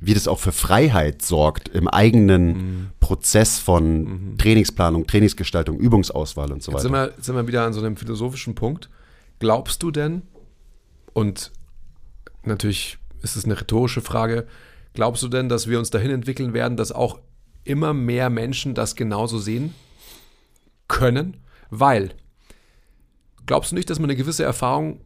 wie 0.00 0.12
das 0.12 0.26
auch 0.26 0.40
für 0.40 0.50
Freiheit 0.50 1.22
sorgt 1.22 1.68
im 1.68 1.86
eigenen 1.86 2.46
mhm. 2.46 2.90
Prozess 2.98 3.60
von 3.60 4.32
mhm. 4.32 4.38
Trainingsplanung, 4.38 5.06
Trainingsgestaltung, 5.06 5.78
Übungsauswahl 5.78 6.50
und 6.50 6.64
so 6.64 6.72
weiter. 6.72 6.82
Jetzt 6.82 6.82
sind, 6.82 6.92
wir, 6.92 7.12
sind 7.22 7.36
wir 7.36 7.46
wieder 7.46 7.64
an 7.64 7.72
so 7.72 7.78
einem 7.78 7.96
philosophischen 7.96 8.56
Punkt. 8.56 8.90
Glaubst 9.38 9.84
du 9.84 9.92
denn, 9.92 10.22
und 11.12 11.52
natürlich 12.42 12.98
ist 13.22 13.36
es 13.36 13.44
eine 13.44 13.60
rhetorische 13.60 14.00
Frage, 14.00 14.48
glaubst 14.94 15.22
du 15.22 15.28
denn, 15.28 15.48
dass 15.48 15.68
wir 15.68 15.78
uns 15.78 15.90
dahin 15.90 16.10
entwickeln 16.10 16.54
werden, 16.54 16.76
dass 16.76 16.90
auch 16.90 17.20
immer 17.62 17.94
mehr 17.94 18.30
Menschen 18.30 18.74
das 18.74 18.96
genauso 18.96 19.38
sehen 19.38 19.72
können? 20.88 21.38
Weil, 21.70 22.14
glaubst 23.46 23.72
du 23.72 23.76
nicht, 23.76 23.90
dass 23.90 23.98
man 23.98 24.10
eine 24.10 24.16
gewisse 24.16 24.44
Erfahrung 24.44 25.00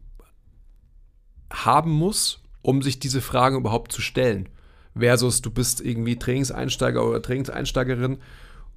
haben 1.52 1.92
muss, 1.92 2.42
um 2.62 2.82
sich 2.82 2.98
diese 2.98 3.20
Fragen 3.20 3.56
überhaupt 3.56 3.92
zu 3.92 4.00
stellen? 4.00 4.48
versus 4.98 5.42
du 5.42 5.50
bist 5.50 5.80
irgendwie 5.80 6.16
Trainingseinsteiger 6.16 7.06
oder 7.06 7.22
Trainingseinsteigerin 7.22 8.18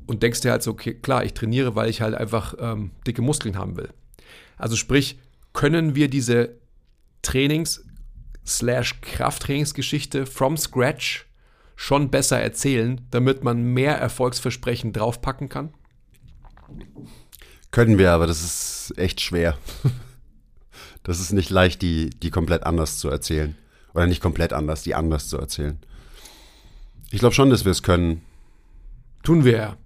und 0.08 0.24
denkst 0.24 0.42
dir 0.42 0.52
halt 0.52 0.64
so, 0.64 0.72
okay, 0.72 0.94
klar, 0.94 1.24
ich 1.24 1.34
trainiere, 1.34 1.76
weil 1.76 1.90
ich 1.90 2.02
halt 2.02 2.16
einfach 2.16 2.56
ähm, 2.60 2.92
dicke 3.06 3.22
Muskeln 3.22 3.58
haben 3.58 3.78
will. 3.78 3.90
Also 4.58 4.76
sprich, 4.76 5.20
können 5.54 5.96
wir 5.96 6.10
diese 6.10 6.56
Trainings- 7.22 7.86
slash 8.46 9.00
Krafttrainingsgeschichte 9.02 10.26
from 10.26 10.58
scratch 10.58 11.28
schon 11.76 12.10
besser 12.10 12.40
erzählen, 12.40 13.00
damit 13.12 13.44
man 13.44 13.62
mehr 13.62 13.96
Erfolgsversprechen 13.96 14.92
draufpacken 14.92 15.50
kann? 15.50 15.74
Können 17.72 17.98
wir, 17.98 18.12
aber 18.12 18.28
das 18.28 18.44
ist 18.44 18.98
echt 18.98 19.22
schwer. 19.22 19.58
Das 21.04 21.22
ist 21.22 21.32
nicht 21.32 21.50
leicht, 21.50 21.82
die, 21.82 22.10
die 22.10 22.30
komplett 22.30 22.64
anders 22.64 23.00
zu 23.00 23.10
erzählen. 23.10 23.56
Oder 23.96 24.06
nicht 24.06 24.22
komplett 24.22 24.54
anders, 24.54 24.84
die 24.84 24.94
anders 24.94 25.28
zu 25.28 25.38
erzählen. 25.38 25.80
Ich 27.10 27.20
glaube 27.20 27.34
schon, 27.34 27.50
dass 27.50 27.66
wir 27.66 27.72
es 27.72 27.82
können. 27.82 28.22
Tun 29.24 29.44
wir 29.44 29.58
ja. 29.58 29.78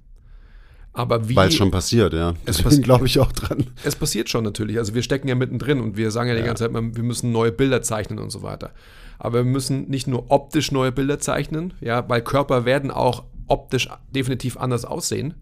Aber 0.91 1.27
wie. 1.27 1.35
Weil 1.35 1.49
es 1.49 1.55
schon 1.55 1.71
passiert, 1.71 2.13
ja. 2.13 2.33
Es 2.45 2.57
Deswegen 2.57 2.83
glaube 2.83 3.07
ich 3.07 3.19
auch 3.19 3.31
dran. 3.31 3.67
Es 3.83 3.95
passiert 3.95 4.29
schon 4.29 4.43
natürlich. 4.43 4.77
Also 4.77 4.93
wir 4.93 5.01
stecken 5.01 5.27
ja 5.27 5.35
mittendrin 5.35 5.79
und 5.79 5.97
wir 5.97 6.11
sagen 6.11 6.29
ja 6.29 6.35
die 6.35 6.41
ja. 6.41 6.47
ganze 6.47 6.65
Zeit, 6.65 6.73
wir 6.73 7.03
müssen 7.03 7.31
neue 7.31 7.51
Bilder 7.51 7.81
zeichnen 7.81 8.19
und 8.19 8.29
so 8.29 8.43
weiter. 8.43 8.71
Aber 9.17 9.39
wir 9.39 9.51
müssen 9.51 9.89
nicht 9.89 10.07
nur 10.07 10.29
optisch 10.29 10.71
neue 10.71 10.91
Bilder 10.91 11.19
zeichnen, 11.19 11.73
ja, 11.81 12.07
weil 12.09 12.21
Körper 12.21 12.65
werden 12.65 12.91
auch 12.91 13.23
optisch 13.47 13.89
definitiv 14.13 14.57
anders 14.57 14.85
aussehen. 14.85 15.35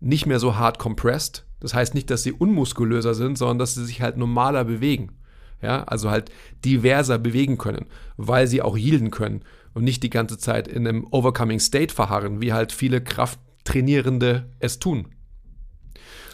Nicht 0.00 0.26
mehr 0.26 0.38
so 0.38 0.56
hart 0.56 0.78
compressed. 0.78 1.44
Das 1.60 1.74
heißt 1.74 1.94
nicht, 1.94 2.10
dass 2.10 2.22
sie 2.22 2.32
unmuskulöser 2.32 3.14
sind, 3.14 3.36
sondern 3.36 3.58
dass 3.58 3.74
sie 3.74 3.84
sich 3.84 4.00
halt 4.00 4.16
normaler 4.16 4.64
bewegen. 4.64 5.12
Ja, 5.60 5.82
also 5.84 6.08
halt 6.10 6.30
diverser 6.64 7.18
bewegen 7.18 7.58
können, 7.58 7.86
weil 8.16 8.46
sie 8.46 8.62
auch 8.62 8.76
yielden 8.76 9.10
können 9.10 9.42
und 9.74 9.82
nicht 9.82 10.04
die 10.04 10.10
ganze 10.10 10.38
Zeit 10.38 10.68
in 10.68 10.86
einem 10.86 11.06
Overcoming 11.10 11.58
State 11.58 11.92
verharren, 11.92 12.40
wie 12.40 12.52
halt 12.52 12.70
viele 12.70 13.00
Krafttrainierende 13.00 14.48
es 14.60 14.78
tun. 14.78 15.06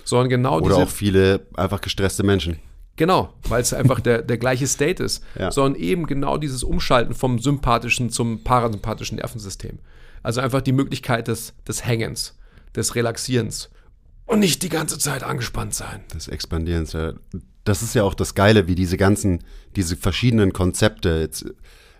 Sondern 0.04 0.28
genau 0.28 0.60
Oder 0.60 0.76
auch 0.76 0.88
viele 0.88 1.46
einfach 1.54 1.80
gestresste 1.80 2.22
Menschen. 2.22 2.58
Genau, 2.96 3.32
weil 3.48 3.60
es 3.62 3.72
einfach 3.72 4.00
der, 4.00 4.22
der 4.22 4.38
gleiche 4.38 4.66
State 4.66 5.02
ist, 5.02 5.24
ja. 5.38 5.50
sondern 5.50 5.80
eben 5.80 6.06
genau 6.06 6.36
dieses 6.36 6.62
Umschalten 6.62 7.14
vom 7.14 7.38
sympathischen 7.38 8.10
zum 8.10 8.44
parasympathischen 8.44 9.16
Nervensystem. 9.16 9.78
Also 10.22 10.40
einfach 10.40 10.62
die 10.62 10.72
Möglichkeit 10.72 11.28
des, 11.28 11.54
des 11.66 11.84
Hängens, 11.84 12.38
des 12.76 12.94
Relaxierens 12.94 13.70
und 14.26 14.40
nicht 14.40 14.62
die 14.62 14.68
ganze 14.68 14.98
Zeit 14.98 15.22
angespannt 15.22 15.74
sein. 15.74 16.02
Des 16.12 16.28
Expandierens, 16.28 16.92
ja. 16.92 17.14
Das 17.64 17.82
ist 17.82 17.94
ja 17.94 18.02
auch 18.02 18.14
das 18.14 18.34
Geile, 18.34 18.66
wie 18.66 18.74
diese 18.74 18.96
ganzen, 18.96 19.42
diese 19.74 19.96
verschiedenen 19.96 20.52
Konzepte, 20.52 21.20
jetzt, 21.20 21.46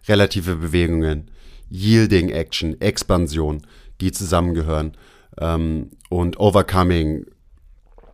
relative 0.07 0.57
Bewegungen, 0.57 1.31
Yielding 1.71 2.29
Action, 2.29 2.79
Expansion, 2.81 3.67
die 4.01 4.13
zusammengehören 4.13 4.97
ähm, 5.39 5.91
und 6.11 6.39
Overcoming, 6.39 7.27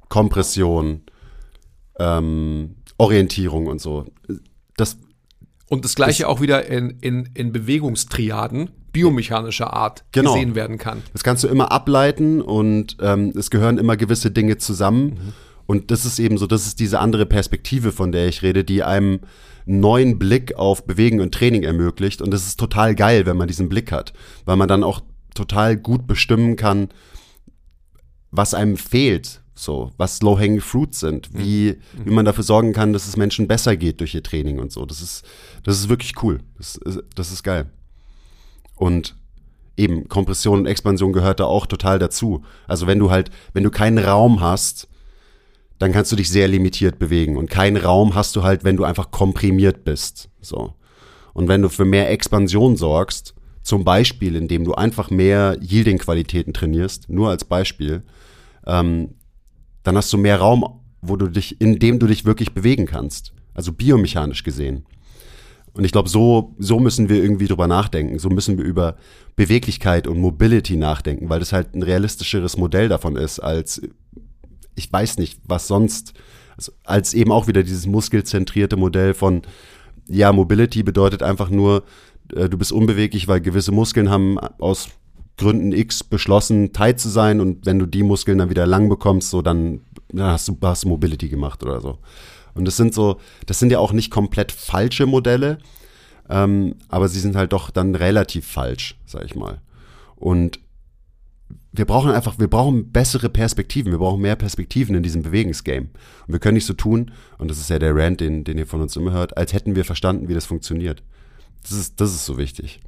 Kompression, 0.09 1.03
ähm, 1.99 2.77
Orientierung 2.99 3.67
und 3.67 3.81
so. 3.81 4.07
Das, 4.77 4.99
und 5.69 5.85
das 5.85 5.95
gleiche 5.95 6.29
auch 6.29 6.41
wieder 6.41 6.67
in, 6.67 6.91
in, 7.01 7.27
in 7.35 7.53
Bewegungstriaden 7.53 8.71
biomechanischer 8.93 9.73
Art 9.73 10.05
genau. 10.13 10.35
gesehen 10.35 10.55
werden 10.55 10.79
kann. 10.79 11.03
Das 11.13 11.25
kannst 11.25 11.45
du 11.45 11.49
immer 11.49 11.73
ableiten 11.73 12.41
und 12.41 12.97
ähm, 13.01 13.33
es 13.37 13.51
gehören 13.51 13.79
immer 13.79 13.97
gewisse 13.97 14.31
Dinge 14.31 14.59
zusammen. 14.59 15.05
Mhm. 15.05 15.33
Und 15.67 15.91
das 15.93 16.05
ist 16.05 16.19
eben 16.19 16.37
so, 16.37 16.47
das 16.47 16.67
ist 16.67 16.81
diese 16.81 16.99
andere 16.99 17.27
Perspektive, 17.27 17.93
von 17.93 18.11
der 18.11 18.27
ich 18.27 18.43
rede, 18.43 18.65
die 18.65 18.83
einem 18.83 19.21
neuen 19.67 20.19
Blick 20.19 20.57
auf 20.57 20.85
Bewegen 20.85 21.21
und 21.21 21.33
Training 21.33 21.63
ermöglicht. 21.63 22.23
Und 22.23 22.33
das 22.33 22.47
ist 22.47 22.59
total 22.59 22.95
geil, 22.95 23.25
wenn 23.27 23.37
man 23.37 23.47
diesen 23.47 23.69
Blick 23.69 23.93
hat, 23.93 24.13
weil 24.45 24.57
man 24.57 24.69
dann 24.69 24.83
auch 24.83 25.01
total 25.35 25.77
gut 25.77 26.07
bestimmen 26.07 26.57
kann, 26.57 26.89
was 28.33 28.55
einem 28.55 28.77
fehlt, 28.77 29.43
so, 29.55 29.93
was 29.97 30.23
low-hanging 30.23 30.61
fruits 30.61 31.01
sind, 31.01 31.31
wie, 31.35 31.77
mhm. 31.97 32.07
wie 32.07 32.11
man 32.11 32.25
dafür 32.25 32.45
sorgen 32.45 32.73
kann, 32.73 32.93
dass 32.93 33.07
es 33.07 33.17
Menschen 33.17 33.47
besser 33.47 33.77
geht 33.77 34.01
durch 34.01 34.15
ihr 34.15 34.23
Training 34.23 34.59
und 34.59 34.73
so. 34.73 34.85
Das 34.87 35.03
ist, 35.03 35.25
das 35.63 35.79
ist 35.79 35.89
wirklich 35.89 36.15
cool. 36.23 36.41
Das 36.57 36.77
ist, 36.77 37.03
das 37.15 37.31
ist 37.31 37.43
geil. 37.43 37.71
Und 38.81 39.15
eben 39.77 40.09
Kompression 40.09 40.61
und 40.61 40.67
Expansion 40.67 41.13
gehört 41.13 41.39
da 41.39 41.45
auch 41.45 41.67
total 41.67 41.99
dazu. 41.99 42.43
Also 42.67 42.87
wenn 42.87 42.99
du 42.99 43.11
halt, 43.11 43.31
wenn 43.53 43.63
du 43.63 43.71
keinen 43.71 43.99
Raum 43.99 44.41
hast, 44.41 44.89
dann 45.79 45.93
kannst 45.93 46.11
du 46.13 46.17
dich 46.17 46.31
sehr 46.31 46.49
limitiert 46.49 46.99
bewegen. 46.99 47.37
Und 47.37 47.51
keinen 47.51 47.77
Raum 47.77 48.15
hast 48.15 48.37
du 48.37 48.43
halt, 48.43 48.65
wenn 48.65 48.79
du 48.79 48.85
einfach 48.85 49.11
komprimiert 49.11 49.85
bist. 49.85 50.31
So. 50.41 50.73
Und 51.35 51.47
wenn 51.49 51.61
du 51.61 51.69
für 51.69 51.85
mehr 51.85 52.11
Expansion 52.11 52.77
sorgst, 52.77 53.35
zum 53.63 53.85
Beispiel, 53.85 54.35
indem 54.35 54.65
du 54.65 54.73
einfach 54.73 55.11
mehr 55.11 55.59
Yielding-Qualitäten 55.61 56.55
trainierst, 56.55 57.11
nur 57.11 57.29
als 57.29 57.45
Beispiel, 57.45 58.03
ähm, 58.67 59.11
dann 59.83 59.95
hast 59.95 60.11
du 60.11 60.17
mehr 60.17 60.39
Raum, 60.39 60.81
wo 61.03 61.17
du 61.17 61.29
dich, 61.29 61.61
in 61.61 61.79
dem 61.79 61.99
du 61.99 62.07
dich 62.07 62.25
wirklich 62.25 62.55
bewegen 62.55 62.87
kannst. 62.87 63.35
Also 63.53 63.73
biomechanisch 63.75 64.43
gesehen. 64.43 64.87
Und 65.73 65.85
ich 65.85 65.93
glaube, 65.93 66.09
so, 66.09 66.55
so 66.59 66.81
müssen 66.81 67.09
wir 67.09 67.23
irgendwie 67.23 67.47
drüber 67.47 67.69
nachdenken. 67.69 68.19
So 68.19 68.29
müssen 68.29 68.59
wir 68.59 68.65
über 68.65 68.97
Beweglichkeit 69.37 70.07
und 70.07 70.19
Mobility 70.19 70.77
nachdenken, 70.77 71.29
weil 71.29 71.41
das 71.41 71.53
halt 71.53 71.75
ein 71.75 71.83
realistischeres 71.83 72.57
Modell 72.57 72.89
davon 72.89 73.17
ist, 73.17 73.39
als 73.39 73.81
ich 74.75 74.93
weiß 74.93 75.19
nicht, 75.19 75.41
was 75.45 75.67
sonst, 75.67 76.15
also 76.57 76.73
als 76.85 77.15
eben 77.15 77.33
auch 77.33 77.47
wieder 77.47 77.63
dieses 77.63 77.87
muskelzentrierte 77.87 78.77
Modell 78.77 79.15
von, 79.15 79.43
ja, 80.09 80.33
Mobility 80.33 80.83
bedeutet 80.83 81.23
einfach 81.23 81.51
nur, 81.51 81.85
äh, 82.35 82.49
du 82.49 82.59
bist 82.59 82.73
unbeweglich, 82.73 83.29
weil 83.29 83.41
gewisse 83.41 83.73
Muskeln 83.73 84.11
haben 84.11 84.39
aus 84.39 84.89
Gründen 85.37 85.73
X 85.73 86.05
beschlossen, 86.05 86.73
tight 86.73 87.01
zu 87.01 87.09
sein 87.09 87.41
und 87.41 87.65
wenn 87.65 87.79
du 87.79 87.87
die 87.87 88.03
Muskeln 88.03 88.39
dann 88.39 88.51
wieder 88.51 88.67
lang 88.67 88.89
bekommst, 88.89 89.31
so 89.31 89.41
dann, 89.41 89.81
dann 90.13 90.27
hast 90.27 90.49
du 90.49 90.57
hast 90.63 90.85
Mobility 90.85 91.29
gemacht 91.29 91.63
oder 91.63 91.81
so. 91.81 91.99
Und 92.55 92.65
das 92.65 92.77
sind 92.77 92.95
so, 92.95 93.21
das 93.47 93.59
sind 93.59 93.73
ja 93.73 93.79
auch 93.79 93.93
nicht 93.93 94.11
komplett 94.11 94.53
falsche 94.53 95.07
Modelle, 95.07 95.59
ähm, 96.29 96.77
aber 96.89 97.09
sie 97.09 97.21
sind 97.21 97.37
halt 97.37 97.53
doch 97.53 97.71
dann 97.71 97.95
relativ 97.95 98.47
falsch, 98.47 98.99
sag 99.07 99.25
ich 99.25 99.35
mal. 99.35 99.61
Und 100.17 100.61
wir 101.73 101.85
brauchen 101.85 102.11
einfach, 102.11 102.39
wir 102.39 102.49
brauchen 102.49 102.91
bessere 102.91 103.29
Perspektiven, 103.29 103.93
wir 103.93 103.99
brauchen 103.99 104.21
mehr 104.21 104.37
Perspektiven 104.37 104.95
in 104.95 105.03
diesem 105.03 105.23
Bewegungsgame. 105.23 105.89
Und 106.27 106.33
wir 106.33 106.41
können 106.41 106.55
nicht 106.55 106.67
so 106.67 106.75
tun, 106.75 107.13
und 107.39 107.51
das 107.51 107.59
ist 107.59 107.71
ja 107.71 107.79
der 107.79 107.95
Rant, 107.95 108.21
den, 108.21 108.45
den 108.45 108.59
ihr 108.59 108.67
von 108.67 108.81
uns 108.81 108.97
immer 108.97 109.13
hört, 109.13 109.37
als 109.37 109.53
hätten 109.53 109.77
wir 109.77 109.85
verstanden, 109.85 110.29
wie 110.29 110.35
das 110.35 110.47
funktioniert. 110.47 111.03
Das 111.63 111.73
ist, 111.73 112.01
das 112.01 112.11
ist 112.11 112.25
so 112.25 112.39
wichtig. 112.39 112.81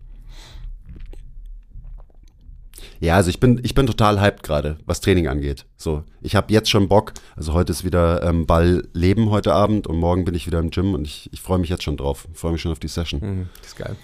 Ja, 3.02 3.16
also 3.16 3.30
ich 3.30 3.40
bin, 3.40 3.60
ich 3.64 3.74
bin 3.74 3.88
total 3.88 4.20
hyped 4.20 4.44
gerade, 4.44 4.76
was 4.86 5.00
Training 5.00 5.26
angeht. 5.26 5.66
So, 5.76 6.04
ich 6.20 6.36
habe 6.36 6.52
jetzt 6.52 6.70
schon 6.70 6.86
Bock. 6.86 7.14
Also 7.34 7.52
heute 7.52 7.72
ist 7.72 7.82
wieder 7.82 8.22
ähm, 8.22 8.46
Ball 8.46 8.86
leben 8.92 9.30
heute 9.30 9.52
Abend 9.52 9.88
und 9.88 9.96
morgen 9.96 10.24
bin 10.24 10.36
ich 10.36 10.46
wieder 10.46 10.60
im 10.60 10.70
Gym 10.70 10.94
und 10.94 11.04
ich, 11.04 11.28
ich 11.32 11.40
freue 11.40 11.58
mich 11.58 11.68
jetzt 11.68 11.82
schon 11.82 11.96
drauf. 11.96 12.28
Freue 12.32 12.52
mich 12.52 12.60
schon 12.60 12.70
auf 12.70 12.78
die 12.78 12.86
Session. 12.86 13.20
Mhm, 13.20 13.48
das 13.58 13.66
ist 13.72 13.76
geil. 13.76 13.96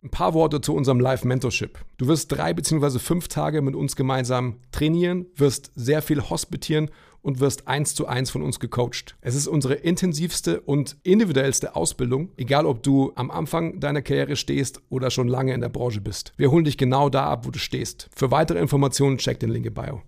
Ein 0.00 0.10
paar 0.10 0.32
Worte 0.32 0.60
zu 0.60 0.74
unserem 0.74 1.00
Live-Mentorship. 1.00 1.80
Du 1.96 2.06
wirst 2.06 2.30
drei 2.30 2.54
beziehungsweise 2.54 3.00
fünf 3.00 3.26
Tage 3.26 3.62
mit 3.62 3.74
uns 3.74 3.96
gemeinsam 3.96 4.60
trainieren, 4.70 5.26
wirst 5.34 5.72
sehr 5.74 6.02
viel 6.02 6.22
hospitieren 6.22 6.92
und 7.20 7.40
wirst 7.40 7.66
eins 7.66 7.96
zu 7.96 8.06
eins 8.06 8.30
von 8.30 8.42
uns 8.42 8.60
gecoacht. 8.60 9.16
Es 9.22 9.34
ist 9.34 9.48
unsere 9.48 9.74
intensivste 9.74 10.60
und 10.60 10.96
individuellste 11.02 11.74
Ausbildung, 11.74 12.30
egal 12.36 12.64
ob 12.64 12.84
du 12.84 13.10
am 13.16 13.32
Anfang 13.32 13.80
deiner 13.80 14.00
Karriere 14.00 14.36
stehst 14.36 14.80
oder 14.88 15.10
schon 15.10 15.26
lange 15.26 15.52
in 15.52 15.60
der 15.60 15.68
Branche 15.68 16.00
bist. 16.00 16.32
Wir 16.36 16.52
holen 16.52 16.64
dich 16.64 16.78
genau 16.78 17.08
da 17.08 17.26
ab, 17.26 17.44
wo 17.44 17.50
du 17.50 17.58
stehst. 17.58 18.08
Für 18.14 18.30
weitere 18.30 18.60
Informationen 18.60 19.18
check 19.18 19.40
den 19.40 19.50
Link 19.50 19.66
in 19.66 19.74
Bio. 19.74 20.02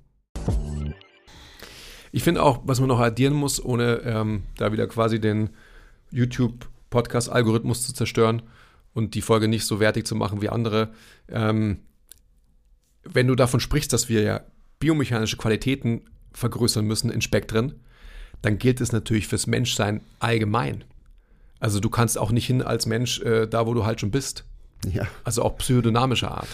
Ich 2.13 2.23
finde 2.23 2.45
auch, 2.45 2.61
was 2.65 2.79
man 2.79 2.89
noch 2.89 3.01
addieren 3.01 3.35
muss, 3.35 3.65
ohne 3.65 4.03
ähm, 4.05 4.45
da 4.57 4.71
wieder 4.71 4.87
quasi 4.87 5.21
den 5.21 5.51
YouTube-Podcast-Algorithmus 6.13 7.85
zu 7.85 7.93
zerstören 7.93 8.43
und 8.95 9.15
die 9.15 9.23
Folge 9.23 9.49
nicht 9.49 9.65
so 9.65 9.81
wertig 9.81 10.07
zu 10.07 10.15
machen 10.15 10.43
wie 10.43 10.49
andere. 10.49 10.91
Ähm, 11.29 11.81
wenn 13.05 13.27
du 13.27 13.35
davon 13.35 13.61
sprichst, 13.61 13.93
dass 13.93 14.09
wir 14.09 14.23
ja 14.23 14.41
biomechanische 14.79 15.37
Qualitäten 15.37 16.03
vergrößern 16.33 16.85
müssen 16.85 17.11
in 17.11 17.21
Spektren, 17.21 17.75
dann 18.43 18.59
gilt 18.59 18.81
es 18.81 18.93
natürlich 18.93 19.27
fürs 19.27 19.47
Menschsein 19.47 20.01
allgemein. 20.19 20.85
Also 21.59 21.81
du 21.81 21.91
kannst 21.91 22.19
auch 22.19 22.31
nicht 22.31 22.47
hin 22.47 22.63
als 22.63 22.87
Mensch 22.87 23.21
äh, 23.21 23.47
da, 23.47 23.67
wo 23.67 23.75
du 23.75 23.85
halt 23.85 24.01
schon 24.01 24.11
bist. 24.11 24.45
Ja. 24.91 25.07
Also 25.25 25.43
auch 25.43 25.59
psychodynamischer 25.59 26.31
Art. 26.31 26.49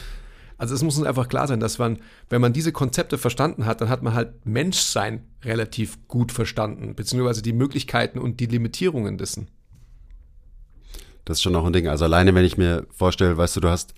Also 0.58 0.74
es 0.74 0.82
muss 0.82 0.96
uns 0.96 1.06
einfach 1.06 1.28
klar 1.28 1.46
sein, 1.46 1.60
dass 1.60 1.78
man, 1.78 1.98
wenn 2.30 2.40
man 2.40 2.52
diese 2.52 2.72
Konzepte 2.72 3.18
verstanden 3.18 3.66
hat, 3.66 3.80
dann 3.80 3.88
hat 3.88 4.02
man 4.02 4.14
halt 4.14 4.46
Menschsein 4.46 5.24
relativ 5.44 6.08
gut 6.08 6.32
verstanden, 6.32 6.94
beziehungsweise 6.94 7.42
die 7.42 7.52
Möglichkeiten 7.52 8.18
und 8.18 8.40
die 8.40 8.46
Limitierungen 8.46 9.18
dessen. 9.18 9.48
Das 11.26 11.38
ist 11.38 11.42
schon 11.42 11.54
auch 11.56 11.66
ein 11.66 11.72
Ding. 11.72 11.88
Also 11.88 12.06
alleine, 12.06 12.34
wenn 12.34 12.44
ich 12.44 12.56
mir 12.56 12.86
vorstelle, 12.90 13.36
weißt 13.36 13.56
du, 13.56 13.60
du 13.60 13.68
hast, 13.68 13.92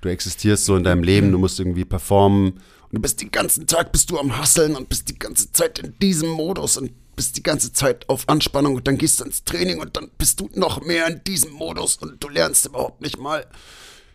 du 0.00 0.08
existierst 0.08 0.64
so 0.64 0.74
in 0.76 0.82
deinem 0.82 1.04
Leben, 1.04 1.30
du 1.30 1.38
musst 1.38 1.60
irgendwie 1.60 1.84
performen 1.84 2.54
und 2.54 2.96
du 2.96 3.00
bist 3.00 3.20
den 3.20 3.30
ganzen 3.30 3.68
Tag 3.68 3.92
bist 3.92 4.10
du 4.10 4.18
am 4.18 4.36
Hasseln 4.36 4.74
und 4.74 4.88
bist 4.88 5.08
die 5.08 5.18
ganze 5.18 5.52
Zeit 5.52 5.78
in 5.78 5.96
diesem 6.00 6.30
Modus 6.30 6.76
und 6.76 6.90
bist 7.14 7.36
die 7.36 7.42
ganze 7.42 7.72
Zeit 7.72 8.08
auf 8.08 8.28
Anspannung 8.28 8.74
und 8.74 8.88
dann 8.88 8.96
gehst 8.96 9.20
du 9.20 9.24
ins 9.24 9.44
Training 9.44 9.78
und 9.78 9.96
dann 9.96 10.10
bist 10.16 10.40
du 10.40 10.48
noch 10.54 10.80
mehr 10.80 11.06
in 11.06 11.22
diesem 11.24 11.52
Modus 11.52 11.96
und 11.96 12.24
du 12.24 12.28
lernst 12.28 12.66
überhaupt 12.66 13.02
nicht 13.02 13.18
mal, 13.18 13.46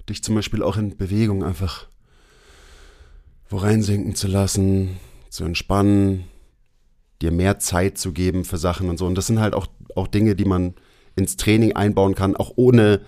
dich 0.09 0.24
zum 0.24 0.36
Beispiel 0.36 0.63
auch 0.63 0.76
in 0.76 0.97
Bewegung 0.97 1.43
einfach 1.43 1.88
wo 3.49 3.57
reinsinken 3.57 4.16
zu 4.16 4.28
lassen, 4.28 4.97
zu 5.30 5.43
entspannen, 5.43 6.26
dir 7.22 7.32
mehr 7.32 7.59
Zeit 7.59 7.97
zu 7.97 8.11
geben 8.11 8.43
für 8.43 8.57
Sachen 8.57 8.89
und 8.89 8.97
so. 8.97 9.05
Und 9.05 9.16
das 9.16 9.28
sind 9.28 9.39
halt 9.39 9.53
auch, 9.53 9.68
auch 9.95 10.07
Dinge, 10.07 10.36
die 10.36 10.45
man 10.45 10.74
ins 11.16 11.38
Training 11.38 11.74
einbauen 11.74 12.16
kann, 12.16 12.36
auch 12.36 12.53
ohne 12.55 13.01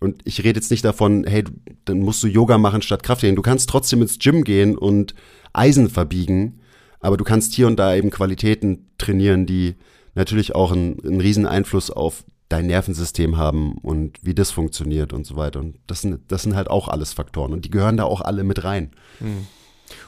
und 0.00 0.22
ich 0.24 0.44
rede 0.44 0.60
jetzt 0.60 0.70
nicht 0.70 0.84
davon, 0.84 1.24
hey, 1.24 1.44
dann 1.84 2.00
musst 2.00 2.22
du 2.22 2.28
Yoga 2.28 2.56
machen 2.56 2.82
statt 2.82 3.02
Krafttraining. 3.02 3.36
Du 3.36 3.42
kannst 3.42 3.68
trotzdem 3.68 4.00
ins 4.00 4.18
Gym 4.18 4.44
gehen 4.44 4.78
und 4.78 5.14
Eisen 5.52 5.90
verbiegen, 5.90 6.60
aber 7.00 7.16
du 7.16 7.24
kannst 7.24 7.54
hier 7.54 7.66
und 7.66 7.76
da 7.76 7.94
eben 7.94 8.10
Qualitäten 8.10 8.86
trainieren, 8.98 9.46
die 9.46 9.74
natürlich 10.14 10.54
auch 10.54 10.72
einen, 10.72 11.00
einen 11.04 11.20
riesen 11.20 11.46
Einfluss 11.46 11.90
auf 11.90 12.24
dein 12.48 12.66
Nervensystem 12.66 13.36
haben 13.36 13.76
und 13.78 14.18
wie 14.22 14.34
das 14.34 14.50
funktioniert 14.50 15.12
und 15.12 15.26
so 15.26 15.36
weiter. 15.36 15.60
Und 15.60 15.78
das 15.86 16.02
sind, 16.02 16.20
das 16.28 16.44
sind 16.44 16.54
halt 16.54 16.68
auch 16.70 16.88
alles 16.88 17.12
Faktoren 17.12 17.52
und 17.52 17.64
die 17.64 17.70
gehören 17.70 17.96
da 17.96 18.04
auch 18.04 18.20
alle 18.20 18.44
mit 18.44 18.64
rein. 18.64 18.92
Hm. 19.18 19.46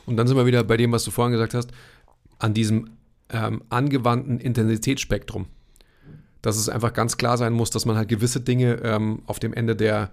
Und 0.07 0.17
dann 0.17 0.27
sind 0.27 0.37
wir 0.37 0.47
wieder 0.47 0.63
bei 0.65 0.77
dem, 0.77 0.93
was 0.93 1.05
du 1.05 1.11
vorhin 1.11 1.33
gesagt 1.33 1.55
hast, 1.55 1.71
an 2.39 2.55
diesem 2.55 2.91
ähm, 3.31 3.63
angewandten 3.69 4.39
Intensitätsspektrum 4.39 5.47
dass 6.43 6.57
es 6.57 6.69
einfach 6.69 6.93
ganz 6.93 7.17
klar 7.17 7.37
sein 7.37 7.53
muss, 7.53 7.71
dass 7.71 7.87
man 7.87 7.97
halt 7.97 8.09
gewisse 8.09 8.41
Dinge 8.41 8.81
ähm, 8.83 9.23
auf 9.27 9.39
dem 9.39 9.53
Ende 9.53 9.77
der, 9.77 10.11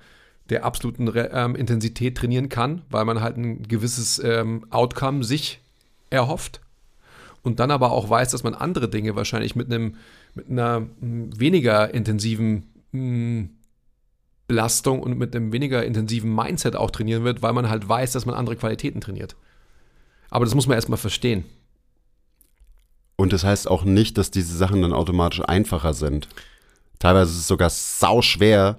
der 0.49 0.65
absoluten 0.65 1.07
Re 1.07 1.29
ähm, 1.33 1.55
Intensität 1.55 2.17
trainieren 2.17 2.49
kann, 2.49 2.81
weil 2.89 3.05
man 3.05 3.21
halt 3.21 3.37
ein 3.37 3.63
gewisses 3.63 4.19
ähm, 4.23 4.65
Outcome 4.69 5.23
sich 5.23 5.61
erhofft. 6.09 6.61
Und 7.43 7.59
dann 7.59 7.71
aber 7.71 7.91
auch 7.91 8.09
weiß, 8.09 8.31
dass 8.31 8.43
man 8.43 8.55
andere 8.55 8.89
Dinge 8.89 9.15
wahrscheinlich 9.15 9.55
mit 9.55 9.71
einem 9.71 9.95
mit 10.37 10.49
einer 10.49 10.87
hm, 10.99 11.39
weniger 11.39 11.93
intensiven 11.93 12.63
hm, 12.91 13.49
Belastung 14.47 15.01
und 15.01 15.17
mit 15.17 15.35
einem 15.35 15.51
weniger 15.51 15.83
intensiven 15.83 16.33
Mindset 16.33 16.75
auch 16.75 16.91
trainieren 16.91 17.25
wird, 17.25 17.41
weil 17.41 17.53
man 17.53 17.69
halt 17.69 17.87
weiß, 17.87 18.13
dass 18.13 18.25
man 18.25 18.35
andere 18.35 18.55
Qualitäten 18.55 19.01
trainiert. 19.01 19.35
Aber 20.29 20.45
das 20.45 20.55
muss 20.55 20.67
man 20.67 20.75
erstmal 20.75 20.97
verstehen. 20.97 21.43
Und 23.17 23.33
das 23.33 23.43
heißt 23.43 23.67
auch 23.67 23.83
nicht, 23.83 24.17
dass 24.17 24.31
diese 24.31 24.55
Sachen 24.55 24.83
dann 24.83 24.93
automatisch 24.93 25.41
einfacher 25.41 25.93
sind. 25.93 26.29
Teilweise 26.99 27.31
ist 27.31 27.39
es 27.39 27.47
sogar 27.47 27.69
sau 27.69 28.21
schwer, 28.21 28.77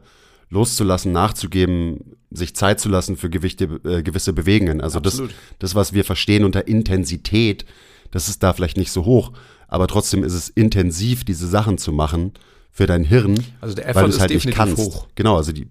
loszulassen, 0.48 1.12
nachzugeben, 1.12 2.16
sich 2.30 2.54
Zeit 2.54 2.80
zu 2.80 2.88
lassen 2.88 3.16
für 3.16 3.30
Gewichte, 3.30 3.80
äh, 3.84 4.02
gewisse 4.02 4.32
Bewegungen. 4.32 4.80
Also 4.80 5.00
das, 5.00 5.22
das, 5.58 5.74
was 5.74 5.92
wir 5.92 6.04
verstehen 6.04 6.44
unter 6.44 6.68
Intensität, 6.68 7.64
das 8.10 8.28
ist 8.28 8.42
da 8.42 8.52
vielleicht 8.52 8.76
nicht 8.76 8.92
so 8.92 9.04
hoch, 9.04 9.32
aber 9.66 9.86
trotzdem 9.86 10.24
ist 10.24 10.34
es 10.34 10.48
intensiv, 10.48 11.24
diese 11.24 11.46
Sachen 11.46 11.76
zu 11.76 11.92
machen 11.92 12.32
für 12.70 12.86
dein 12.86 13.04
Hirn, 13.04 13.44
also 13.60 13.74
der 13.74 13.88
Effort 13.88 14.02
weil 14.02 14.08
du 14.10 14.14
es 14.14 14.20
halt 14.20 14.30
nicht 14.30 14.50
kannst. 14.52 14.78
Hoch. 14.78 15.08
Genau, 15.14 15.36
also 15.36 15.52
die, 15.52 15.68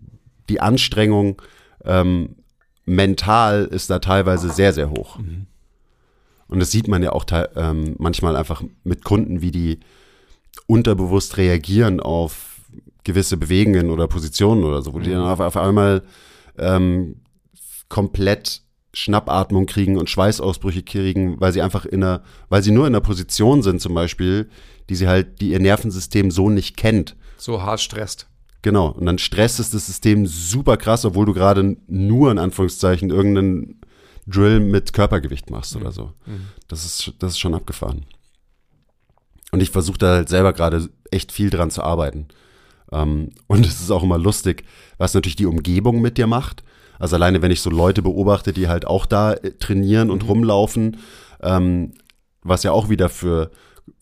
die 0.49 0.59
Anstrengung 0.59 1.41
ähm, 1.86 2.36
mental 2.86 3.65
ist 3.65 3.89
da 3.89 3.99
teilweise 3.99 4.51
sehr, 4.51 4.74
sehr 4.74 4.89
hoch. 4.89 5.18
Mhm. 5.20 5.47
Und 6.47 6.59
das 6.59 6.71
sieht 6.71 6.87
man 6.87 7.03
ja 7.03 7.11
auch 7.11 7.25
ähm, 7.55 7.95
manchmal 7.97 8.35
einfach 8.35 8.63
mit 8.83 9.03
Kunden, 9.03 9.41
wie 9.41 9.51
die 9.51 9.79
unterbewusst 10.65 11.37
reagieren 11.37 11.99
auf 11.99 12.61
gewisse 13.03 13.37
Bewegungen 13.37 13.89
oder 13.89 14.07
Positionen 14.07 14.63
oder 14.63 14.81
so, 14.81 14.93
wo 14.93 14.99
die 14.99 15.11
dann 15.11 15.21
mhm. 15.21 15.27
auf, 15.27 15.39
auf 15.39 15.57
einmal 15.57 16.03
ähm, 16.57 17.21
komplett 17.89 18.61
Schnappatmung 18.93 19.65
kriegen 19.65 19.97
und 19.97 20.09
Schweißausbrüche 20.09 20.83
kriegen, 20.83 21.39
weil 21.39 21.53
sie 21.53 21.61
einfach 21.61 21.85
in 21.85 22.03
einer, 22.03 22.23
weil 22.49 22.63
sie 22.63 22.71
nur 22.71 22.87
in 22.87 22.95
einer 22.95 23.01
Position 23.01 23.61
sind 23.61 23.79
zum 23.79 23.93
Beispiel, 23.93 24.49
die 24.89 24.95
sie 24.95 25.07
halt, 25.07 25.39
die 25.39 25.51
ihr 25.51 25.59
Nervensystem 25.59 26.31
so 26.31 26.49
nicht 26.49 26.77
kennt. 26.77 27.15
So 27.37 27.61
hart 27.61 27.79
stresst. 27.79 28.27
Genau. 28.61 28.89
Und 28.89 29.05
dann 29.05 29.19
stresst 29.19 29.59
es 29.59 29.69
das 29.69 29.85
System 29.85 30.25
super 30.25 30.77
krass, 30.77 31.05
obwohl 31.05 31.25
du 31.25 31.33
gerade 31.33 31.77
nur 31.87 32.31
in 32.31 32.39
Anführungszeichen 32.39 33.09
irgendeinen 33.09 33.79
Drill 34.28 34.59
mit 34.59 34.93
Körpergewicht 34.93 35.49
machst 35.49 35.75
mhm. 35.75 35.82
oder 35.82 35.91
so. 35.91 36.13
Mhm. 36.25 36.47
Das, 36.67 36.86
ist, 36.86 37.13
das 37.19 37.34
ist 37.34 37.39
schon 37.39 37.55
abgefahren. 37.55 38.05
Und 39.51 39.61
ich 39.61 39.71
versuche 39.71 39.97
da 39.97 40.15
halt 40.15 40.30
selber 40.30 40.53
gerade 40.53 40.89
echt 41.11 41.32
viel 41.32 41.49
dran 41.49 41.71
zu 41.71 41.82
arbeiten. 41.82 42.28
Ähm, 42.91 43.30
und 43.47 43.65
es 43.65 43.82
ist 43.82 43.91
auch 43.91 44.03
immer 44.03 44.17
lustig, 44.17 44.65
was 44.97 45.13
natürlich 45.13 45.36
die 45.38 45.45
Umgebung 45.45 46.01
mit 46.01 46.17
dir 46.17 46.28
macht. 46.28 46.63
Also 46.99 47.15
alleine, 47.15 47.41
wenn 47.41 47.51
ich 47.51 47.61
so 47.61 47.69
Leute 47.69 48.01
beobachte, 48.01 48.53
die 48.53 48.67
halt 48.67 48.86
auch 48.86 49.05
da 49.05 49.34
äh, 49.34 49.51
trainieren 49.51 50.09
und 50.11 50.23
mhm. 50.23 50.30
rumlaufen, 50.30 50.97
ähm, 51.41 51.93
was 52.43 52.63
ja 52.63 52.71
auch 52.71 52.89
wieder 52.89 53.09
für 53.09 53.51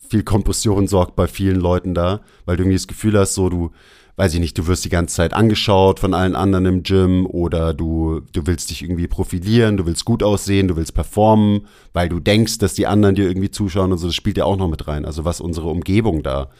viel 0.08 0.22
Kompression 0.22 0.86
sorgt 0.86 1.16
bei 1.16 1.26
vielen 1.26 1.60
Leuten 1.60 1.94
da, 1.94 2.20
weil 2.44 2.56
du 2.56 2.62
irgendwie 2.62 2.76
das 2.76 2.86
Gefühl 2.86 3.18
hast, 3.18 3.34
so 3.34 3.48
du, 3.48 3.72
weiß 4.16 4.32
ich 4.32 4.40
nicht, 4.40 4.56
du 4.56 4.66
wirst 4.66 4.84
die 4.84 4.90
ganze 4.90 5.14
Zeit 5.14 5.34
angeschaut 5.34 6.00
von 6.00 6.14
allen 6.14 6.34
anderen 6.34 6.66
im 6.66 6.82
Gym 6.82 7.26
oder 7.26 7.74
du, 7.74 8.22
du 8.32 8.46
willst 8.46 8.70
dich 8.70 8.82
irgendwie 8.82 9.08
profilieren, 9.08 9.76
du 9.76 9.84
willst 9.84 10.06
gut 10.06 10.22
aussehen, 10.22 10.68
du 10.68 10.76
willst 10.76 10.94
performen, 10.94 11.66
weil 11.92 12.08
du 12.08 12.18
denkst, 12.18 12.58
dass 12.58 12.74
die 12.74 12.86
anderen 12.86 13.14
dir 13.14 13.28
irgendwie 13.28 13.50
zuschauen 13.50 13.92
und 13.92 13.98
so, 13.98 14.06
das 14.06 14.14
spielt 14.14 14.38
ja 14.38 14.44
auch 14.44 14.56
noch 14.56 14.68
mit 14.68 14.88
rein. 14.88 15.04
Also 15.04 15.24
was 15.24 15.40
unsere 15.40 15.68
Umgebung 15.68 16.22
da 16.22 16.50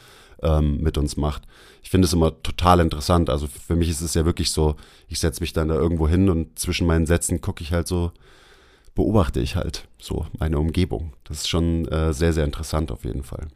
ähm, 0.43 0.81
mit 0.81 0.97
uns 0.99 1.17
macht. 1.17 1.43
Ich 1.81 1.89
finde 1.89 2.05
es 2.05 2.13
immer 2.13 2.41
total 2.43 2.79
interessant. 2.79 3.29
Also 3.29 3.47
für 3.47 3.75
mich 3.75 3.89
ist 3.89 4.01
es 4.01 4.13
ja 4.13 4.25
wirklich 4.25 4.51
so, 4.51 4.75
ich 5.07 5.19
setze 5.19 5.41
mich 5.41 5.53
dann 5.53 5.69
da 5.69 5.75
irgendwo 5.75 6.07
hin 6.07 6.29
und 6.29 6.59
zwischen 6.59 6.85
meinen 6.85 7.07
Sätzen 7.07 7.41
gucke 7.41 7.63
ich 7.63 7.71
halt 7.71 7.87
so, 7.87 8.11
beobachte 8.93 9.39
ich 9.39 9.55
halt 9.55 9.87
so 9.99 10.27
meine 10.37 10.59
Umgebung. 10.59 11.13
Das 11.23 11.39
ist 11.39 11.49
schon 11.49 11.87
äh, 11.87 12.13
sehr, 12.13 12.33
sehr 12.33 12.45
interessant 12.45 12.91
auf 12.91 13.03
jeden 13.03 13.23
Fall. 13.23 13.47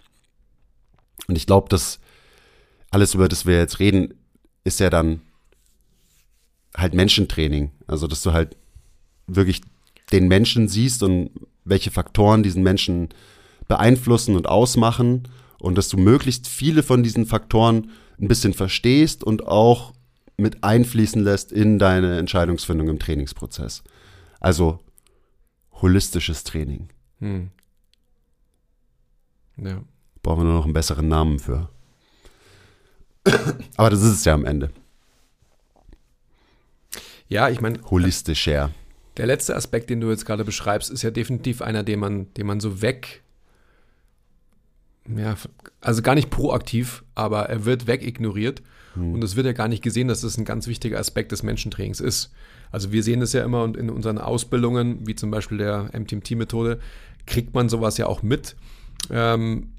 Und 1.27 1.35
ich 1.35 1.45
glaube, 1.45 1.69
dass 1.69 1.99
alles, 2.91 3.13
über 3.13 3.27
das 3.27 3.45
wir 3.45 3.57
jetzt 3.57 3.79
reden, 3.79 4.13
ist 4.63 4.79
ja 4.79 4.89
dann 4.89 5.21
halt 6.75 6.93
Menschentraining. 6.93 7.71
Also, 7.87 8.07
dass 8.07 8.21
du 8.21 8.33
halt 8.33 8.57
wirklich 9.27 9.61
den 10.11 10.27
Menschen 10.27 10.67
siehst 10.67 11.03
und 11.03 11.31
welche 11.63 11.91
Faktoren 11.91 12.43
diesen 12.43 12.63
Menschen 12.63 13.09
beeinflussen 13.67 14.35
und 14.35 14.47
ausmachen 14.47 15.27
und 15.59 15.77
dass 15.77 15.89
du 15.89 15.97
möglichst 15.97 16.47
viele 16.47 16.83
von 16.83 17.03
diesen 17.03 17.25
Faktoren 17.25 17.91
ein 18.19 18.27
bisschen 18.27 18.53
verstehst 18.53 19.23
und 19.23 19.47
auch 19.47 19.93
mit 20.37 20.63
einfließen 20.63 21.23
lässt 21.23 21.51
in 21.51 21.79
deine 21.79 22.17
Entscheidungsfindung 22.17 22.89
im 22.89 22.99
Trainingsprozess. 22.99 23.83
Also 24.39 24.79
holistisches 25.81 26.43
Training. 26.43 26.89
Hm. 27.19 27.51
Ja. 29.57 29.83
Brauchen 30.23 30.41
wir 30.41 30.45
nur 30.45 30.55
noch 30.55 30.65
einen 30.65 30.73
besseren 30.73 31.07
Namen 31.07 31.39
für. 31.39 31.69
Aber 33.77 33.89
das 33.89 34.01
ist 34.01 34.11
es 34.11 34.25
ja 34.25 34.33
am 34.33 34.45
Ende. 34.45 34.69
Ja, 37.27 37.49
ich 37.49 37.61
meine. 37.61 37.79
Holistischer. 37.89 38.71
Der 39.17 39.25
letzte 39.25 39.55
Aspekt, 39.55 39.89
den 39.89 40.01
du 40.01 40.09
jetzt 40.09 40.25
gerade 40.25 40.45
beschreibst, 40.45 40.89
ist 40.89 41.01
ja 41.01 41.11
definitiv 41.11 41.61
einer, 41.61 41.83
den 41.83 41.99
man, 41.99 42.33
den 42.33 42.47
man 42.47 42.59
so 42.59 42.81
weg, 42.81 43.21
ja, 45.17 45.35
also 45.81 46.01
gar 46.01 46.15
nicht 46.15 46.29
proaktiv, 46.29 47.03
aber 47.15 47.49
er 47.49 47.65
wird 47.65 47.87
wegignoriert. 47.87 48.61
Hm. 48.93 49.13
Und 49.13 49.23
es 49.23 49.35
wird 49.35 49.45
ja 49.45 49.53
gar 49.53 49.67
nicht 49.67 49.83
gesehen, 49.83 50.07
dass 50.07 50.21
das 50.21 50.37
ein 50.37 50.45
ganz 50.45 50.67
wichtiger 50.67 50.99
Aspekt 50.99 51.31
des 51.31 51.43
Menschentrainings 51.43 51.99
ist. 51.99 52.31
Also 52.71 52.91
wir 52.91 53.03
sehen 53.03 53.19
das 53.19 53.33
ja 53.33 53.43
immer 53.43 53.63
und 53.63 53.77
in 53.77 53.89
unseren 53.89 54.17
Ausbildungen, 54.17 55.05
wie 55.07 55.15
zum 55.15 55.31
Beispiel 55.31 55.57
der 55.57 55.89
MTMT-Methode, 55.93 56.79
kriegt 57.25 57.53
man 57.53 57.69
sowas 57.69 57.97
ja 57.97 58.07
auch 58.07 58.23
mit, 58.23 58.55
ähm, 59.09 59.71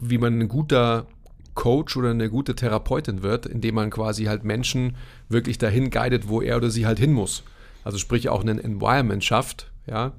wie 0.00 0.18
man 0.18 0.40
ein 0.40 0.48
guter 0.48 1.06
Coach 1.54 1.96
oder 1.96 2.10
eine 2.10 2.30
gute 2.30 2.54
Therapeutin 2.54 3.22
wird, 3.22 3.46
indem 3.46 3.74
man 3.74 3.90
quasi 3.90 4.24
halt 4.24 4.44
Menschen 4.44 4.96
wirklich 5.28 5.58
dahin 5.58 5.90
guidet, 5.90 6.28
wo 6.28 6.40
er 6.40 6.56
oder 6.56 6.70
sie 6.70 6.86
halt 6.86 6.98
hin 6.98 7.12
muss. 7.12 7.44
Also 7.84 7.98
sprich 7.98 8.28
auch 8.28 8.42
ein 8.42 8.58
Environment 8.58 9.22
schafft, 9.22 9.70
ja, 9.86 10.12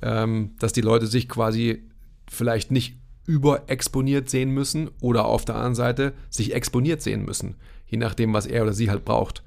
ähm, 0.00 0.52
dass 0.58 0.72
die 0.72 0.80
Leute 0.80 1.06
sich 1.06 1.28
quasi 1.28 1.82
vielleicht 2.28 2.70
nicht 2.70 2.96
überexponiert 3.26 4.28
sehen 4.28 4.50
müssen 4.50 4.90
oder 5.00 5.26
auf 5.26 5.44
der 5.44 5.54
anderen 5.56 5.74
Seite 5.74 6.12
sich 6.30 6.54
exponiert 6.54 7.02
sehen 7.02 7.24
müssen, 7.24 7.56
je 7.86 7.98
nachdem, 7.98 8.32
was 8.32 8.46
er 8.46 8.62
oder 8.62 8.72
sie 8.72 8.90
halt 8.90 9.04
braucht. 9.04 9.42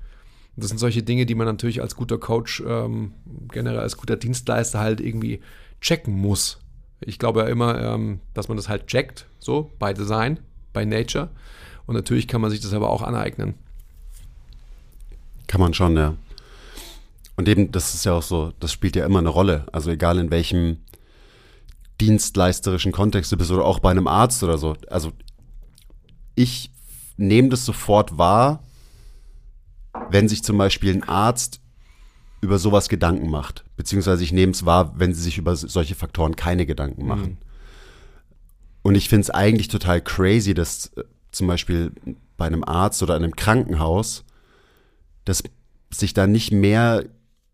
das 0.55 0.69
sind 0.69 0.77
solche 0.77 1.03
Dinge, 1.03 1.25
die 1.25 1.35
man 1.35 1.47
natürlich 1.47 1.81
als 1.81 1.97
guter 1.97 2.17
Coach, 2.17 2.63
ähm, 2.65 3.11
generell 3.51 3.79
als 3.79 3.97
guter 3.97 4.15
Dienstleister 4.15 4.79
halt 4.79 5.01
irgendwie 5.01 5.41
checken 5.81 6.13
muss. 6.15 6.59
Ich 7.01 7.19
glaube 7.19 7.41
ja 7.41 7.47
immer, 7.47 7.81
ähm, 7.81 8.21
dass 8.33 8.47
man 8.47 8.55
das 8.55 8.69
halt 8.69 8.87
checkt, 8.87 9.27
so 9.39 9.71
bei 9.79 9.93
Design, 9.93 10.39
bei 10.75 10.85
Nature. 10.85 11.29
Und 11.87 11.95
natürlich 11.95 12.27
kann 12.27 12.41
man 12.41 12.51
sich 12.51 12.59
das 12.59 12.73
aber 12.73 12.91
auch 12.91 13.01
aneignen. 13.01 13.55
Kann 15.47 15.61
man 15.61 15.73
schon, 15.73 15.97
ja. 15.97 16.15
Und 17.35 17.47
eben, 17.49 17.71
das 17.71 17.93
ist 17.93 18.05
ja 18.05 18.13
auch 18.13 18.23
so, 18.23 18.53
das 18.59 18.71
spielt 18.71 18.95
ja 18.95 19.05
immer 19.05 19.19
eine 19.19 19.29
Rolle. 19.29 19.65
Also 19.71 19.89
egal 19.89 20.19
in 20.19 20.31
welchem 20.31 20.77
dienstleisterischen 21.99 22.91
Kontext 22.91 23.31
du 23.31 23.37
bist 23.37 23.51
oder 23.51 23.65
auch 23.65 23.79
bei 23.79 23.91
einem 23.91 24.07
Arzt 24.07 24.43
oder 24.43 24.57
so. 24.57 24.75
Also 24.89 25.11
ich 26.35 26.71
nehme 27.17 27.49
das 27.49 27.65
sofort 27.65 28.17
wahr, 28.17 28.63
wenn 30.09 30.27
sich 30.27 30.43
zum 30.43 30.57
Beispiel 30.57 30.93
ein 30.93 31.03
Arzt 31.03 31.61
über 32.41 32.59
sowas 32.59 32.89
Gedanken 32.89 33.29
macht. 33.29 33.63
Beziehungsweise 33.77 34.23
ich 34.23 34.33
nehme 34.33 34.51
es 34.51 34.65
wahr, 34.65 34.93
wenn 34.97 35.13
sie 35.13 35.21
sich 35.21 35.37
über 35.37 35.55
solche 35.55 35.95
Faktoren 35.95 36.35
keine 36.35 36.65
Gedanken 36.65 37.05
machen. 37.05 37.23
Mhm. 37.23 37.44
Und 38.85 38.93
ich 38.93 39.09
finde 39.09 39.21
es 39.21 39.31
eigentlich 39.31 39.67
total 39.67 39.99
crazy, 39.99 40.53
dass 40.53 40.91
äh, 40.95 41.05
zum 41.31 41.47
Beispiel 41.47 41.91
bei 42.37 42.45
einem 42.45 42.63
Arzt 42.63 43.01
oder 43.01 43.15
einem 43.15 43.35
Krankenhaus, 43.35 44.25
dass 45.23 45.41
sich 45.89 46.13
da 46.13 46.27
nicht 46.27 46.51
mehr 46.51 47.03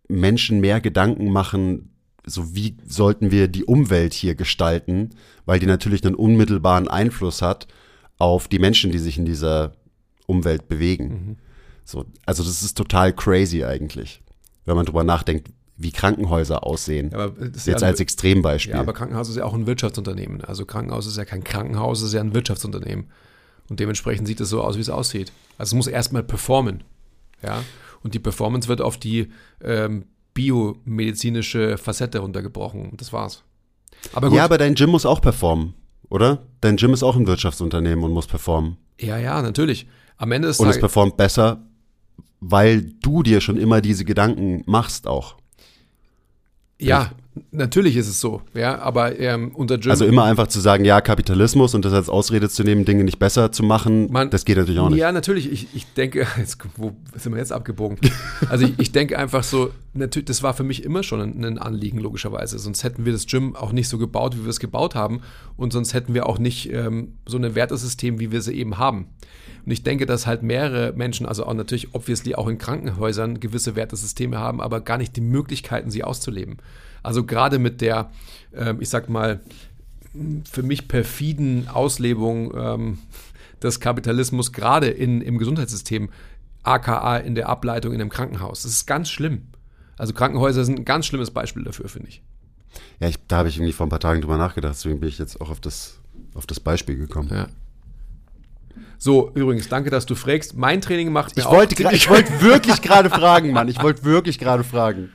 Menschen 0.10 0.60
mehr 0.60 0.82
Gedanken 0.82 1.32
machen, 1.32 1.94
so 2.26 2.54
wie 2.54 2.76
sollten 2.86 3.32
wir 3.32 3.48
die 3.48 3.64
Umwelt 3.64 4.14
hier 4.14 4.36
gestalten, 4.36 5.12
weil 5.46 5.58
die 5.58 5.68
natürlich 5.68 6.06
einen 6.06 6.16
unmittelbaren 6.16 6.90
Einfluss 6.90 7.42
hat 7.42 7.66
auf 8.18 8.50
die 8.50 8.60
Menschen, 8.60 8.92
die 8.92 9.00
sich 9.00 9.18
in 9.18 9.24
dieser 9.24 9.72
Umwelt 10.28 10.68
bewegen. 10.68 11.08
Mhm. 11.08 11.38
So, 11.86 12.08
also 12.26 12.44
das 12.44 12.62
ist 12.62 12.78
total 12.78 13.14
crazy 13.14 13.64
eigentlich, 13.64 14.22
wenn 14.66 14.76
man 14.76 14.86
drüber 14.86 15.06
nachdenkt, 15.06 15.48
wie 15.82 15.92
Krankenhäuser 15.92 16.64
aussehen. 16.66 17.12
Ja, 17.12 17.32
Jetzt 17.42 17.68
ja 17.68 17.76
als 17.76 18.00
Extrembeispiel. 18.00 18.74
Ja, 18.74 18.80
aber 18.80 18.94
Krankenhaus 18.94 19.30
ist 19.30 19.38
ja 19.38 19.46
auch 19.46 19.54
ein 19.54 19.68
Wirtschaftsunternehmen. 19.68 20.42
Also 20.44 20.66
Krankenhaus 20.66 21.06
ist 21.08 21.18
ja 21.18 21.26
kein 21.26 21.44
Krankenhaus, 21.44 22.00
es 22.00 22.10
ist 22.10 22.14
ja 22.14 22.22
ein 22.22 22.34
Wirtschaftsunternehmen. 22.34 23.06
Und 23.70 23.80
dementsprechend 23.80 24.28
sieht 24.28 24.42
es 24.42 24.50
so 24.50 24.62
aus, 24.62 24.76
wie 24.78 24.82
es 24.82 24.90
aussieht. 24.90 25.32
Also 25.58 25.72
es 25.72 25.74
muss 25.76 25.88
erstmal 25.88 26.24
performen. 26.24 26.84
Ja. 27.42 27.64
Und 28.04 28.14
die 28.14 28.20
Performance 28.20 28.68
wird 28.68 28.82
auf 28.82 28.98
die 28.98 29.32
ähm, 29.64 30.06
biomedizinische 30.34 31.78
Facette 31.78 32.20
runtergebrochen. 32.20 32.94
Das 32.98 33.14
war's. 33.14 33.44
Aber 34.14 34.30
gut. 34.30 34.38
Ja, 34.38 34.46
aber 34.46 34.58
dein 34.58 34.76
Gym 34.76 34.90
muss 34.90 35.06
auch 35.06 35.22
performen, 35.22 35.74
oder? 36.10 36.46
Dein 36.62 36.78
Gym 36.78 36.94
ist 36.94 37.04
auch 37.04 37.16
ein 37.16 37.28
Wirtschaftsunternehmen 37.28 38.04
und 38.04 38.12
muss 38.12 38.28
performen. 38.28 38.78
Ja, 39.00 39.18
ja, 39.18 39.42
natürlich. 39.42 39.88
Am 40.18 40.32
Ende 40.32 40.48
ist 40.48 40.60
Und 40.60 40.70
es 40.70 40.80
performt 40.80 41.18
besser, 41.18 41.64
weil 42.40 42.82
du 43.02 43.24
dir 43.24 43.42
schon 43.42 43.58
immer 43.58 43.82
diese 43.82 44.06
Gedanken 44.06 44.64
machst 44.66 45.08
auch. 45.08 45.38
Ja, 46.82 47.12
natürlich 47.52 47.96
ist 47.96 48.08
es 48.08 48.20
so, 48.20 48.42
ja, 48.54 48.80
aber 48.80 49.18
ähm, 49.20 49.52
unter 49.54 49.76
Jim 49.76 49.92
Also 49.92 50.06
immer 50.06 50.26
einfach 50.26 50.48
zu 50.48 50.60
sagen, 50.60 50.84
ja, 50.84 51.00
Kapitalismus 51.02 51.74
und 51.74 51.86
das 51.86 51.94
als 51.94 52.10
Ausrede 52.10 52.50
zu 52.50 52.64
nehmen, 52.64 52.84
Dinge 52.84 53.04
nicht 53.04 53.20
besser 53.20 53.52
zu 53.52 53.64
machen, 53.64 54.12
man, 54.12 54.30
das 54.30 54.44
geht 54.44 54.58
natürlich 54.58 54.80
auch 54.80 54.90
nicht. 54.90 55.00
Ja, 55.00 55.12
natürlich, 55.12 55.52
ich, 55.52 55.68
ich 55.74 55.86
denke, 55.94 56.28
jetzt, 56.38 56.58
wo 56.76 56.94
sind 57.16 57.34
wir 57.34 57.40
jetzt 57.40 57.54
abgebogen? 57.54 57.98
Also 58.50 58.66
ich, 58.66 58.74
ich 58.80 58.92
denke 58.92 59.18
einfach 59.18 59.44
so, 59.44 59.72
natürlich, 59.94 60.26
das 60.26 60.44
war 60.44 60.54
für 60.54 60.64
mich 60.64 60.84
immer 60.84 61.04
schon 61.04 61.22
ein, 61.22 61.46
ein, 61.46 61.58
Anliegen, 61.58 62.00
logischerweise. 62.00 62.60
Sonst 62.60 62.84
hätten 62.84 63.06
wir 63.06 63.14
das 63.14 63.28
Gym 63.28 63.56
auch 63.56 63.72
nicht 63.72 63.88
so 63.88 63.98
gebaut, 63.98 64.36
wie 64.38 64.44
wir 64.44 64.50
es 64.50 64.60
gebaut 64.60 64.96
haben 64.96 65.22
und 65.56 65.72
sonst 65.72 65.94
hätten 65.94 66.14
wir 66.14 66.28
auch 66.28 66.40
nicht 66.40 66.72
ähm, 66.72 67.14
so 67.26 67.38
ein 67.38 67.56
Wertesystem, 67.56 68.20
wie 68.20 68.32
wir 68.32 68.42
sie 68.42 68.54
eben 68.54 68.78
haben. 68.78 69.08
Und 69.66 69.72
ich 69.72 69.84
denke, 69.84 70.06
dass 70.06 70.28
halt 70.28 70.44
mehrere 70.44 70.94
Menschen, 70.94 71.26
also 71.26 71.46
auch 71.46 71.54
natürlich 71.54 71.94
obviously 71.94 72.36
auch 72.36 72.48
in 72.48 72.58
Krankenhäusern 72.58 73.40
gewisse 73.40 73.76
Wertesysteme 73.76 74.40
haben, 74.40 74.60
aber 74.60 74.82
gar 74.82 74.98
nicht 74.98 75.16
die 75.16 75.22
Möglichkeiten, 75.22 75.92
sie 75.92 76.04
auszuleben. 76.04 76.58
Also 77.04 77.26
gerade 77.26 77.60
mit 77.60 77.82
der, 77.82 78.12
äh, 78.52 78.74
ich 78.80 78.90
sag 78.90 79.10
mal, 79.10 79.42
für 80.50 80.64
mich 80.64 80.88
perfiden 80.88 81.68
Auslebung 81.68 82.54
ähm, 82.56 82.98
des 83.62 83.80
Kapitalismus 83.80 84.52
gerade 84.52 84.88
in, 84.88 85.22
im 85.22 85.38
Gesundheitssystem, 85.38 86.10
aka 86.64 87.18
in 87.18 87.36
der 87.36 87.50
Ableitung 87.50 87.94
in 87.94 88.02
einem 88.02 88.10
Krankenhaus. 88.10 88.64
Das 88.64 88.72
ist 88.72 88.86
ganz 88.86 89.10
schlimm. 89.10 89.48
Also 89.98 90.14
Krankenhäuser 90.14 90.66
sind 90.66 90.80
ein 90.80 90.86
ganz 90.86 91.06
schlimmes 91.06 91.32
Beispiel 91.32 91.64
dafür, 91.64 91.88
finde 91.88 92.10
ich. 92.10 92.22
Ja, 93.00 93.08
ich, 93.08 93.18
da 93.28 93.38
habe 93.38 93.50
ich 93.50 93.58
irgendwie 93.58 93.74
vor 93.74 93.86
ein 93.86 93.90
paar 93.90 94.00
Tagen 94.00 94.22
drüber 94.22 94.38
nachgedacht, 94.38 94.74
deswegen 94.74 95.00
bin 95.00 95.10
ich 95.10 95.18
jetzt 95.18 95.40
auch 95.42 95.50
auf 95.50 95.60
das, 95.60 96.00
auf 96.34 96.46
das 96.46 96.60
Beispiel 96.60 96.96
gekommen. 96.96 97.30
Ja. 97.32 97.48
So, 98.98 99.32
übrigens, 99.34 99.68
danke, 99.68 99.90
dass 99.90 100.06
du 100.06 100.16
fragst. 100.16 100.56
Mein 100.56 100.80
Training 100.80 101.12
macht 101.12 101.36
mir 101.36 101.42
ich 101.42 101.50
wollte, 101.50 101.76
Ich 101.94 102.10
wollte 102.10 102.42
wirklich 102.42 102.82
gerade 102.82 103.10
fragen, 103.10 103.52
Mann. 103.52 103.68
Ich 103.68 103.82
wollte 103.82 104.04
wirklich 104.04 104.38
gerade 104.38 104.64
fragen. 104.64 105.12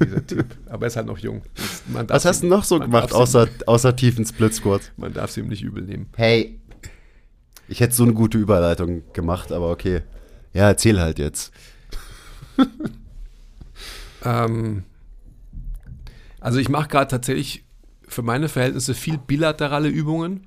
Dieser 0.00 0.26
Typ. 0.26 0.46
Aber 0.68 0.84
er 0.84 0.88
ist 0.88 0.96
halt 0.96 1.06
noch 1.06 1.18
jung. 1.18 1.42
Was 1.86 2.24
hast 2.24 2.42
du 2.42 2.46
noch 2.46 2.64
so 2.64 2.78
gemacht, 2.78 3.12
außer, 3.12 3.48
außer 3.66 3.96
tiefen 3.96 4.24
Splitsquats? 4.24 4.92
Man 4.96 5.12
darf 5.12 5.30
es 5.30 5.36
ihm 5.36 5.48
nicht 5.48 5.62
übel 5.62 5.82
nehmen. 5.82 6.06
Hey. 6.16 6.60
Ich 7.68 7.80
hätte 7.80 7.94
so 7.94 8.04
eine 8.04 8.14
gute 8.14 8.38
Überleitung 8.38 9.02
gemacht, 9.12 9.52
aber 9.52 9.70
okay. 9.70 10.02
Ja, 10.54 10.68
erzähl 10.68 11.00
halt 11.00 11.18
jetzt. 11.18 11.52
ähm, 14.24 14.84
also 16.40 16.58
ich 16.58 16.68
mache 16.68 16.88
gerade 16.88 17.10
tatsächlich 17.10 17.64
für 18.06 18.22
meine 18.22 18.48
Verhältnisse 18.48 18.94
viel 18.94 19.18
bilaterale 19.18 19.88
Übungen 19.88 20.46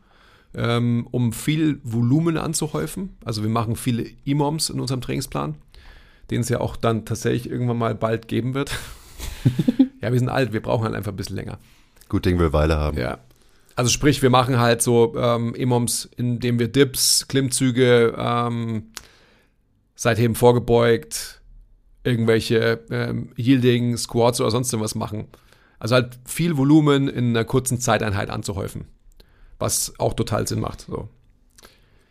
ähm, 0.53 1.07
um 1.11 1.31
viel 1.33 1.79
Volumen 1.83 2.37
anzuhäufen. 2.37 3.17
Also 3.23 3.43
wir 3.43 3.49
machen 3.49 3.75
viele 3.75 4.05
Imams 4.25 4.69
in 4.69 4.79
unserem 4.79 5.01
Trainingsplan, 5.01 5.55
den 6.31 6.41
es 6.41 6.49
ja 6.49 6.59
auch 6.59 6.75
dann 6.75 7.05
tatsächlich 7.05 7.49
irgendwann 7.51 7.77
mal 7.77 7.95
bald 7.95 8.27
geben 8.27 8.53
wird. 8.53 8.71
ja, 10.01 10.11
wir 10.11 10.19
sind 10.19 10.29
alt, 10.29 10.53
wir 10.53 10.61
brauchen 10.61 10.85
halt 10.85 10.95
einfach 10.95 11.11
ein 11.11 11.15
bisschen 11.15 11.35
länger. 11.35 11.59
Gut 12.09 12.25
Ding 12.25 12.39
will 12.39 12.53
Weile 12.53 12.77
haben. 12.77 12.97
Ja. 12.97 13.19
Also 13.75 13.89
sprich, 13.89 14.21
wir 14.21 14.29
machen 14.29 14.59
halt 14.59 14.81
so 14.81 15.15
ähm, 15.15 15.53
Imams, 15.55 16.09
indem 16.17 16.59
wir 16.59 16.67
Dips, 16.67 17.27
Klimmzüge, 17.27 18.15
ähm, 18.17 18.91
seitheben 19.95 20.35
vorgebeugt, 20.35 21.41
irgendwelche 22.03 22.79
ähm, 22.89 23.31
Yielding, 23.37 23.95
Squats 23.97 24.41
oder 24.41 24.51
sonst 24.51 24.73
irgendwas 24.73 24.95
machen. 24.95 25.27
Also 25.79 25.95
halt 25.95 26.19
viel 26.25 26.57
Volumen 26.57 27.07
in 27.07 27.29
einer 27.29 27.45
kurzen 27.45 27.79
Zeiteinheit 27.79 28.29
anzuhäufen 28.29 28.85
was 29.61 29.93
auch 29.99 30.13
total 30.13 30.47
Sinn 30.47 30.59
macht. 30.59 30.81
So. 30.81 31.07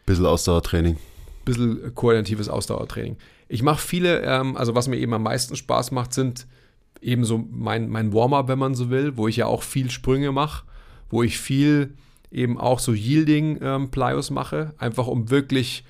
Bisschen 0.06 0.26
Ausdauertraining. 0.26 0.96
Bisschen 1.44 1.94
koordinatives 1.94 2.48
Ausdauertraining. 2.48 3.16
Ich 3.52 3.64
mache 3.64 3.84
viele, 3.84 4.22
ähm, 4.22 4.56
also 4.56 4.76
was 4.76 4.86
mir 4.86 4.96
eben 4.96 5.12
am 5.12 5.24
meisten 5.24 5.56
Spaß 5.56 5.90
macht, 5.90 6.14
sind 6.14 6.46
eben 7.00 7.24
so 7.24 7.44
mein, 7.50 7.88
mein 7.88 8.12
Warm-up, 8.12 8.46
wenn 8.46 8.60
man 8.60 8.76
so 8.76 8.90
will, 8.90 9.16
wo 9.16 9.26
ich 9.26 9.38
ja 9.38 9.46
auch 9.46 9.64
viel 9.64 9.90
Sprünge 9.90 10.30
mache, 10.30 10.64
wo 11.08 11.24
ich 11.24 11.36
viel 11.36 11.94
eben 12.30 12.58
auch 12.58 12.78
so 12.78 12.92
Yielding 12.92 13.58
ähm, 13.60 13.90
mache, 14.30 14.72
einfach 14.78 15.08
um 15.08 15.30
wirklich 15.30 15.84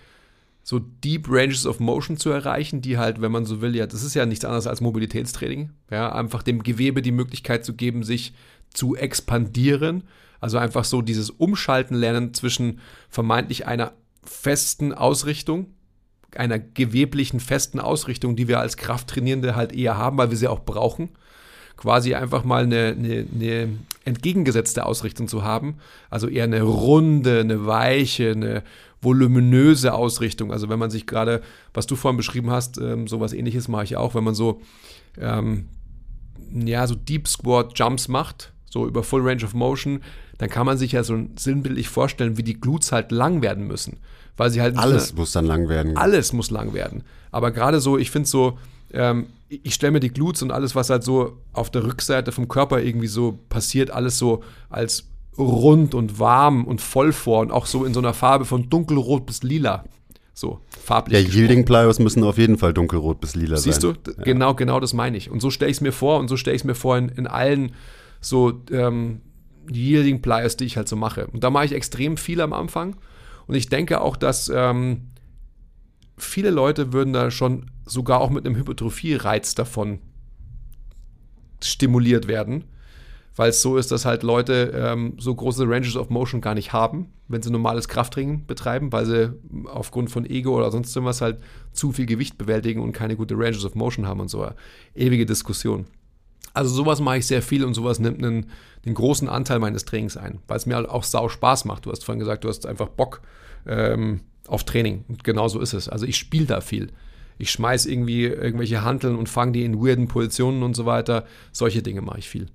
so 0.63 0.79
Deep 0.79 1.27
Ranges 1.29 1.67
of 1.67 1.81
Motion 1.81 2.17
zu 2.17 2.31
erreichen, 2.31 2.81
die 2.81 2.97
halt, 2.97 3.21
wenn 3.21 3.31
man 3.31 3.45
so 3.45 3.61
will, 3.61 3.77
ja, 3.77 3.87
das 3.87 4.05
ist 4.05 4.15
ja 4.15 4.25
nichts 4.25 4.47
anderes 4.47 4.67
als 4.67 4.81
Mobilitätstraining, 4.81 5.69
ja, 5.91 6.11
einfach 6.13 6.43
dem 6.43 6.63
Gewebe 6.63 7.03
die 7.03 7.13
Möglichkeit 7.13 7.67
zu 7.67 7.75
geben, 7.75 8.05
sich 8.05 8.33
zu 8.73 8.97
expandieren. 8.97 10.05
Also 10.41 10.57
einfach 10.57 10.85
so 10.85 11.03
dieses 11.03 11.29
Umschalten 11.29 11.95
lernen 11.95 12.33
zwischen 12.33 12.81
vermeintlich 13.11 13.67
einer 13.67 13.93
festen 14.23 14.95
Ausrichtung, 14.95 15.75
einer 16.37 16.59
geweblichen 16.59 17.41
festen 17.41 17.81
Ausrichtung, 17.81 18.37
die 18.37 18.49
wir 18.49 18.61
als 18.61 18.77
Krafttrainierende 18.77 19.57
halt 19.57 19.73
eher 19.73 19.97
haben, 19.97 20.19
weil 20.19 20.31
wir 20.31 20.37
sie 20.37 20.49
auch 20.49 20.61
brauchen. 20.61 21.11
Quasi 21.77 22.15
einfach 22.15 22.45
mal 22.45 22.65
eine, 22.65 22.95
eine, 22.99 23.27
eine 23.35 23.69
entgegengesetzte 24.05 24.85
Ausrichtung 24.85 25.29
zu 25.29 25.43
haben. 25.43 25.77
Also 26.11 26.29
eher 26.29 26.45
eine 26.45 26.63
runde, 26.63 27.41
eine 27.41 27.67
weiche, 27.67 28.33
eine 28.33 28.63
voluminöse 29.01 29.95
Ausrichtung. 29.95 30.53
Also 30.53 30.69
wenn 30.69 30.79
man 30.79 30.91
sich 30.91 31.07
gerade, 31.07 31.41
was 31.73 31.87
du 31.87 31.97
vorhin 31.97 32.19
beschrieben 32.19 32.51
hast, 32.51 32.79
ähm, 32.79 33.09
sowas 33.09 33.33
ähnliches 33.33 33.69
mache 33.69 33.85
ich 33.85 33.97
auch, 33.97 34.15
wenn 34.15 34.25
man 34.25 34.35
so 34.35 34.61
ähm, 35.19 35.69
ja, 36.53 36.87
so 36.87 36.95
Deep 36.95 37.29
Squat 37.29 37.79
Jumps 37.79 38.09
macht, 38.09 38.53
so 38.69 38.87
über 38.87 39.03
Full 39.03 39.23
Range 39.23 39.45
of 39.45 39.55
Motion, 39.55 40.03
dann 40.39 40.49
kann 40.49 40.67
man 40.67 40.79
sich 40.79 40.93
ja 40.93 41.03
so 41.03 41.19
sinnbildlich 41.37 41.89
vorstellen, 41.89 42.37
wie 42.37 42.43
die 42.43 42.61
Glutes 42.61 42.93
halt 42.93 43.13
lang 43.13 43.43
werden 43.43 43.67
müssen. 43.67 43.99
Weil 44.37 44.51
sie 44.51 44.61
halt 44.61 44.77
alles 44.79 45.15
muss 45.15 45.33
dann 45.33 45.45
lang 45.45 45.69
werden. 45.69 45.97
Alles 45.97 46.33
muss 46.33 46.51
lang 46.51 46.73
werden. 46.73 47.03
Aber 47.31 47.51
gerade 47.51 47.81
so, 47.81 47.99
ich 47.99 48.11
finde 48.11 48.29
so, 48.29 48.59
ähm, 48.93 49.27
ich 49.49 49.75
stelle 49.75 49.93
mir 49.93 50.01
die 50.01 50.11
Glutes 50.11 50.43
und 50.43 50.51
alles, 50.51 50.75
was 50.75 50.91
halt 50.91 51.05
so 51.05 51.39
auf 51.53 51.71
der 51.71 51.85
Rückseite 51.85 52.33
vom 52.33 52.49
Körper 52.49 52.81
irgendwie 52.81 53.07
so 53.07 53.39
passiert, 53.49 53.91
alles 53.91 54.19
so 54.19 54.43
als 54.69 55.09
rund 55.37 55.95
und 55.95 56.19
warm 56.19 56.65
und 56.65 56.81
voll 56.81 57.13
vor 57.13 57.41
und 57.41 57.51
auch 57.51 57.67
so 57.67 57.85
in 57.85 57.95
so 57.95 58.01
einer 58.01 58.15
Farbe 58.15 58.45
von 58.45 58.69
dunkelrot 58.69 59.27
bis 59.27 59.43
lila. 59.43 59.85
So, 60.33 60.61
farblich. 60.71 61.23
Ja, 61.23 61.29
Yielding 61.29 61.65
Plyos 61.65 61.99
müssen 61.99 62.25
auf 62.25 62.39
jeden 62.39 62.57
Fall 62.57 62.73
dunkelrot 62.73 63.21
bis 63.21 63.35
lila 63.35 63.57
Siehst 63.57 63.83
sein. 63.83 63.95
Siehst 64.05 64.07
du? 64.07 64.21
Ja. 64.21 64.25
Genau, 64.25 64.55
genau 64.55 64.81
das 64.81 64.95
meine 64.95 65.17
ich. 65.17 65.31
Und 65.31 65.41
so 65.41 65.51
stelle 65.51 65.71
ich 65.71 65.79
es 65.79 65.81
mir 65.81 65.93
vor 65.93 66.19
und 66.19 66.29
so 66.29 66.37
stelle 66.37 66.57
ich 66.57 66.63
es 66.63 66.65
mir 66.65 66.75
vor 66.75 66.97
in, 66.97 67.09
in 67.11 67.27
allen 67.27 67.73
so 68.21 68.63
ähm, 68.71 69.21
Yielding 69.71 70.23
Plyos, 70.23 70.57
die 70.57 70.65
ich 70.65 70.77
halt 70.77 70.89
so 70.89 70.97
mache. 70.97 71.27
Und 71.27 71.45
da 71.45 71.51
mache 71.51 71.67
ich 71.67 71.73
extrem 71.73 72.17
viel 72.17 72.41
am 72.41 72.53
Anfang. 72.53 72.97
Und 73.51 73.57
ich 73.57 73.69
denke 73.69 74.01
auch, 74.01 74.17
dass 74.17 74.49
ähm, 74.49 75.11
viele 76.17 76.51
Leute 76.51 76.93
würden 76.93 77.13
da 77.13 77.31
schon 77.31 77.71
sogar 77.85 78.21
auch 78.21 78.31
mit 78.31 78.47
einem 78.47 78.55
Hypertrophie-Reiz 78.55 79.57
davon 79.57 79.99
stimuliert 81.61 82.29
werden 82.29 82.65
weil 83.37 83.49
es 83.49 83.63
so 83.63 83.79
ist, 83.79 83.91
dass 83.91 84.05
halt 84.05 84.23
Leute 84.23 84.73
ähm, 84.75 85.15
so 85.19 85.35
große 85.35 85.67
Ranges 85.67 85.97
of 85.97 86.11
Motion 86.11 86.43
gar 86.43 86.55
nicht 86.55 86.75
haben, 86.75 87.13
wenn 87.27 87.41
sie 87.41 87.51
normales 87.51 87.89
Krafttraining 87.89 88.45
betreiben, 88.47 88.93
weil 88.93 89.07
sie 89.07 89.33
aufgrund 89.65 90.11
von 90.11 90.27
Ego 90.27 90.57
oder 90.57 90.71
sonst 90.71 90.95
irgendwas 90.95 91.21
halt 91.21 91.39
zu 91.73 91.93
viel 91.93 92.05
Gewicht 92.07 92.37
bewältigen 92.39 92.81
und 92.83 92.93
keine 92.93 93.17
gute 93.17 93.39
Ranges 93.39 93.65
of 93.65 93.75
Motion 93.75 94.07
haben 94.07 94.21
und 94.21 94.29
so. 94.29 94.47
Ewige 94.95 95.25
Diskussion. 95.27 95.87
Also 96.55 96.75
sowas 96.75 97.01
mache 97.01 97.19
ich 97.19 97.27
sehr 97.27 97.43
viel 97.43 97.65
und 97.65 97.75
sowas 97.75 97.99
nimmt 97.99 98.19
einen, 98.19 98.47
einen 98.85 98.95
großen 98.95 99.29
Anteil 99.29 99.59
meines 99.59 99.85
Trainings 99.85 100.17
ein, 100.17 100.41
weil 100.49 100.57
es 100.57 100.67
mir 100.67 100.77
halt 100.77 100.89
auch 100.89 101.05
sau 101.05 101.29
Spaß 101.29 101.65
macht. 101.65 101.87
Du 101.87 101.93
hast 101.93 102.05
vorhin 102.05 102.21
gesagt, 102.21 102.45
du 102.45 102.49
hast 102.49 102.67
einfach 102.67 102.89
Bock 102.89 103.23
ähm, 103.67 104.21
auf 104.49 104.65
Training 104.65 105.05
und 105.09 105.25
genau 105.25 105.49
so 105.49 105.61
ist 105.61 105.75
es. 105.75 105.89
Also 105.89 106.07
ich 106.07 106.17
spiele 106.17 106.47
da 106.47 106.61
viel. 106.61 106.89
Ich 107.39 107.51
schmeiß 107.51 107.87
irgendwie 107.87 108.25
irgendwelche 108.25 108.83
Hanteln 108.83 109.17
und 109.17 109.29
fange 109.29 109.53
die 109.53 109.65
in 109.65 109.81
weirden 109.81 110.09
Positionen 110.09 110.63
und 110.63 110.75
so 110.75 110.87
weiter. 110.87 111.25
Solche 111.53 111.83
Dinge 111.83 112.03
mache 112.03 112.19
ich 112.19 112.29
viel 112.29 112.49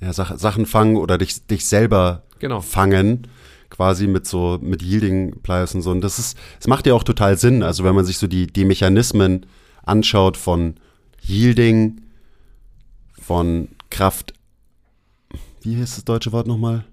ja, 0.00 0.12
Sachen 0.12 0.66
fangen 0.66 0.96
oder 0.96 1.18
dich, 1.18 1.46
dich 1.46 1.66
selber 1.66 2.22
genau. 2.38 2.60
fangen, 2.60 3.26
quasi 3.68 4.06
mit 4.06 4.26
so, 4.26 4.58
mit 4.60 4.82
Yielding 4.82 5.40
Pliers 5.42 5.74
und 5.74 5.82
so. 5.82 5.90
Und 5.90 6.00
das 6.00 6.18
ist, 6.18 6.38
es 6.58 6.66
macht 6.66 6.86
ja 6.86 6.94
auch 6.94 7.04
total 7.04 7.36
Sinn. 7.36 7.62
Also 7.62 7.84
wenn 7.84 7.94
man 7.94 8.04
sich 8.04 8.18
so 8.18 8.26
die, 8.26 8.46
die 8.46 8.64
Mechanismen 8.64 9.46
anschaut 9.82 10.36
von 10.36 10.74
Yielding, 11.22 12.00
von 13.30 13.68
Kraft, 13.90 14.34
wie 15.62 15.76
heißt 15.76 15.98
das 15.98 16.04
deutsche 16.04 16.32
Wort 16.32 16.48
nochmal? 16.48 16.84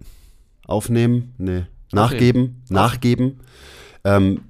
Aufnehmen? 0.68 1.34
Nee. 1.40 1.64
Nachgeben? 1.92 2.62
Okay. 2.66 2.74
Nachgeben. 2.76 3.40
Ähm, 4.04 4.42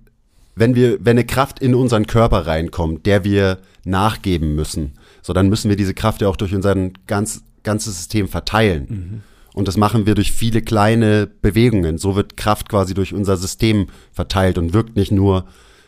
wenn 0.54 0.76
wir, 0.76 0.98
wenn 1.00 1.12
eine 1.12 1.26
Kraft 1.26 1.60
in 1.60 1.74
unseren 1.74 2.06
Körper 2.06 2.46
reinkommt, 2.46 3.06
der 3.06 3.24
wir 3.24 3.60
nachgeben 3.86 4.54
müssen, 4.54 4.96
so 5.22 5.32
dann 5.32 5.48
müssen 5.48 5.70
wir 5.70 5.78
diese 5.78 5.94
Kraft 5.94 6.20
ja 6.20 6.28
auch 6.28 6.36
durch 6.36 6.54
unseren 6.54 6.92
ganz 7.08 7.44
ganze 7.64 7.90
System 7.92 8.28
verteilen. 8.28 8.88
Mhm. 8.90 9.22
Und 9.54 9.70
das 9.70 9.78
machen 9.78 10.06
wir 10.06 10.16
durch 10.16 10.34
viele 10.34 10.62
kleine 10.62 11.26
Bewegungen. 11.42 11.98
So 11.98 12.18
wird 12.18 12.36
Kraft 12.36 12.68
quasi 12.68 12.96
durch 12.96 13.14
unser 13.14 13.38
System 13.38 13.88
verteilt 14.12 14.58
und 14.58 14.74
wirkt 14.74 14.98
nicht 14.98 15.14
nur 15.14 15.46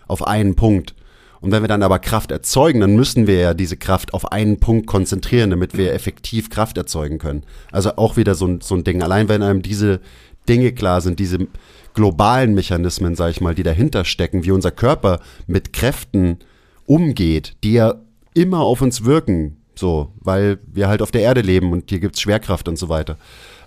auf 0.08 0.26
einen 0.26 0.56
Punkt. 0.56 0.96
Und 1.42 1.52
wenn 1.52 1.64
wir 1.64 1.68
dann 1.68 1.84
aber 1.84 2.00
Kraft 2.00 2.32
erzeugen, 2.32 2.82
dann 2.82 2.96
müssen 2.96 3.28
wir 3.28 3.40
ja 3.40 3.54
diese 3.54 3.78
Kraft 3.78 4.14
auf 4.14 4.32
einen 4.32 4.60
Punkt 4.60 4.88
konzentrieren, 4.88 5.50
damit 5.50 5.78
wir 5.78 5.94
effektiv 5.94 6.50
Kraft 6.50 6.78
erzeugen 6.78 7.18
können. 7.18 7.44
Also 7.72 7.96
auch 7.96 8.18
wieder 8.18 8.36
so 8.36 8.46
ein, 8.46 8.62
so 8.62 8.76
ein 8.76 8.84
Ding. 8.84 9.02
Allein 9.02 9.30
wenn 9.30 9.42
einem 9.42 9.62
diese 9.62 10.02
Dinge 10.48 10.74
klar 10.74 11.02
sind, 11.02 11.20
diese 11.20 11.48
globalen 11.94 12.54
Mechanismen, 12.54 13.16
sag 13.16 13.32
ich 13.32 13.42
mal, 13.42 13.56
die 13.56 13.64
dahinter 13.64 14.06
stecken, 14.06 14.44
wie 14.44 14.52
unser 14.52 14.72
Körper 14.72 15.20
mit 15.48 15.74
Kräften 15.74 16.40
umgeht, 16.86 17.56
die 17.64 17.74
ja 17.74 17.96
immer 18.34 18.60
auf 18.60 18.82
uns 18.82 19.06
wirken, 19.06 19.58
so, 19.76 20.12
weil 20.20 20.60
wir 20.66 20.88
halt 20.88 21.02
auf 21.02 21.12
der 21.12 21.22
Erde 21.22 21.42
leben 21.42 21.72
und 21.72 21.90
hier 21.90 22.00
gibt 22.00 22.16
es 22.16 22.22
Schwerkraft 22.22 22.68
und 22.68 22.78
so 22.78 22.90
weiter. 22.90 23.18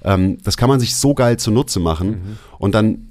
Ähm, 0.04 0.38
das 0.44 0.56
kann 0.56 0.68
man 0.68 0.80
sich 0.80 0.94
so 0.96 1.14
geil 1.14 1.38
zunutze 1.38 1.80
machen. 1.80 2.08
Mhm. 2.08 2.38
Und 2.58 2.74
dann, 2.74 3.08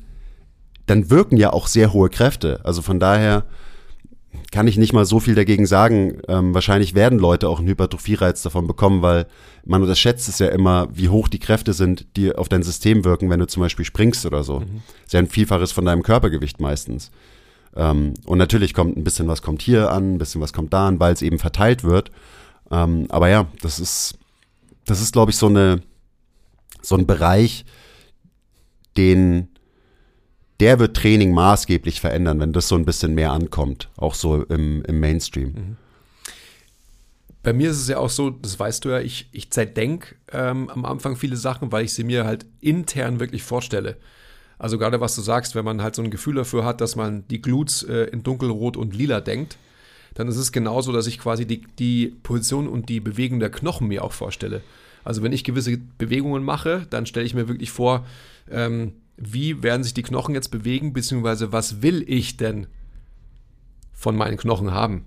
dann 0.85 1.09
wirken 1.09 1.37
ja 1.37 1.51
auch 1.51 1.67
sehr 1.67 1.93
hohe 1.93 2.09
Kräfte. 2.09 2.59
Also 2.63 2.81
von 2.81 2.99
daher 2.99 3.45
kann 4.51 4.67
ich 4.67 4.77
nicht 4.77 4.93
mal 4.93 5.05
so 5.05 5.19
viel 5.19 5.35
dagegen 5.35 5.65
sagen. 5.65 6.21
Ähm, 6.27 6.53
wahrscheinlich 6.53 6.93
werden 6.95 7.19
Leute 7.19 7.49
auch 7.49 7.59
einen 7.59 7.67
Hypertrophie-Reiz 7.67 8.41
davon 8.41 8.67
bekommen, 8.67 9.01
weil 9.01 9.27
man 9.65 9.81
unterschätzt 9.81 10.27
es 10.29 10.39
ja 10.39 10.47
immer, 10.47 10.87
wie 10.93 11.09
hoch 11.09 11.27
die 11.27 11.39
Kräfte 11.39 11.73
sind, 11.73 12.05
die 12.15 12.33
auf 12.35 12.49
dein 12.49 12.63
System 12.63 13.03
wirken, 13.05 13.29
wenn 13.29 13.39
du 13.39 13.47
zum 13.47 13.61
Beispiel 13.61 13.85
springst 13.85 14.25
oder 14.25 14.43
so. 14.43 14.61
Mhm. 14.61 14.81
Ist 15.05 15.13
ja 15.13 15.19
ein 15.19 15.27
Vielfaches 15.27 15.71
von 15.71 15.85
deinem 15.85 16.03
Körpergewicht 16.03 16.59
meistens. 16.59 17.11
Ähm, 17.75 18.13
und 18.25 18.37
natürlich 18.37 18.73
kommt 18.73 18.97
ein 18.97 19.03
bisschen 19.03 19.27
was 19.27 19.41
kommt 19.41 19.61
hier 19.61 19.91
an, 19.91 20.15
ein 20.15 20.17
bisschen 20.17 20.41
was 20.41 20.53
kommt 20.53 20.73
da 20.73 20.87
an, 20.87 20.99
weil 20.99 21.13
es 21.13 21.21
eben 21.21 21.39
verteilt 21.39 21.83
wird. 21.83 22.11
Ähm, 22.69 23.07
aber 23.09 23.29
ja, 23.29 23.47
das 23.61 23.79
ist, 23.79 24.17
das 24.85 25.01
ist, 25.01 25.13
glaube 25.13 25.31
ich, 25.31 25.37
so 25.37 25.47
eine, 25.47 25.81
so 26.81 26.95
ein 26.95 27.05
Bereich, 27.05 27.65
den, 28.97 29.47
der 30.61 30.79
wird 30.79 30.95
Training 30.95 31.33
maßgeblich 31.33 31.99
verändern, 31.99 32.39
wenn 32.39 32.53
das 32.53 32.67
so 32.67 32.75
ein 32.75 32.85
bisschen 32.85 33.15
mehr 33.15 33.31
ankommt, 33.31 33.89
auch 33.97 34.13
so 34.13 34.43
im, 34.43 34.83
im 34.85 34.99
Mainstream. 34.99 35.47
Mhm. 35.47 35.77
Bei 37.41 37.51
mir 37.51 37.71
ist 37.71 37.81
es 37.81 37.87
ja 37.87 37.97
auch 37.97 38.11
so, 38.11 38.29
das 38.29 38.59
weißt 38.59 38.85
du 38.85 38.89
ja, 38.89 38.99
ich, 38.99 39.27
ich 39.31 39.49
zerdenk 39.49 40.15
ähm, 40.31 40.69
am 40.69 40.85
Anfang 40.85 41.15
viele 41.15 41.35
Sachen, 41.35 41.71
weil 41.71 41.85
ich 41.85 41.93
sie 41.93 42.03
mir 42.03 42.25
halt 42.25 42.45
intern 42.59 43.19
wirklich 43.19 43.41
vorstelle. 43.41 43.97
Also 44.59 44.77
gerade 44.77 45.01
was 45.01 45.15
du 45.15 45.21
sagst, 45.21 45.55
wenn 45.55 45.65
man 45.65 45.81
halt 45.81 45.95
so 45.95 46.03
ein 46.03 46.11
Gefühl 46.11 46.35
dafür 46.35 46.63
hat, 46.63 46.81
dass 46.81 46.95
man 46.95 47.27
die 47.29 47.41
Glutes 47.41 47.81
äh, 47.81 48.03
in 48.11 48.21
dunkelrot 48.21 48.77
und 48.77 48.95
lila 48.95 49.19
denkt, 49.19 49.57
dann 50.13 50.27
ist 50.27 50.37
es 50.37 50.51
genauso, 50.51 50.91
dass 50.91 51.07
ich 51.07 51.17
quasi 51.17 51.47
die, 51.47 51.63
die 51.79 52.15
Position 52.21 52.67
und 52.67 52.87
die 52.87 52.99
Bewegung 52.99 53.39
der 53.39 53.49
Knochen 53.49 53.87
mir 53.87 54.03
auch 54.03 54.13
vorstelle. 54.13 54.61
Also 55.03 55.23
wenn 55.23 55.33
ich 55.33 55.43
gewisse 55.43 55.79
Bewegungen 55.97 56.43
mache, 56.43 56.85
dann 56.91 57.07
stelle 57.07 57.25
ich 57.25 57.33
mir 57.33 57.47
wirklich 57.47 57.71
vor, 57.71 58.05
ähm, 58.51 58.93
wie 59.17 59.63
werden 59.63 59.83
sich 59.83 59.93
die 59.93 60.03
Knochen 60.03 60.35
jetzt 60.35 60.49
bewegen, 60.49 60.93
beziehungsweise 60.93 61.51
was 61.51 61.81
will 61.81 62.03
ich 62.07 62.37
denn 62.37 62.67
von 63.91 64.15
meinen 64.15 64.37
Knochen 64.37 64.71
haben, 64.71 65.05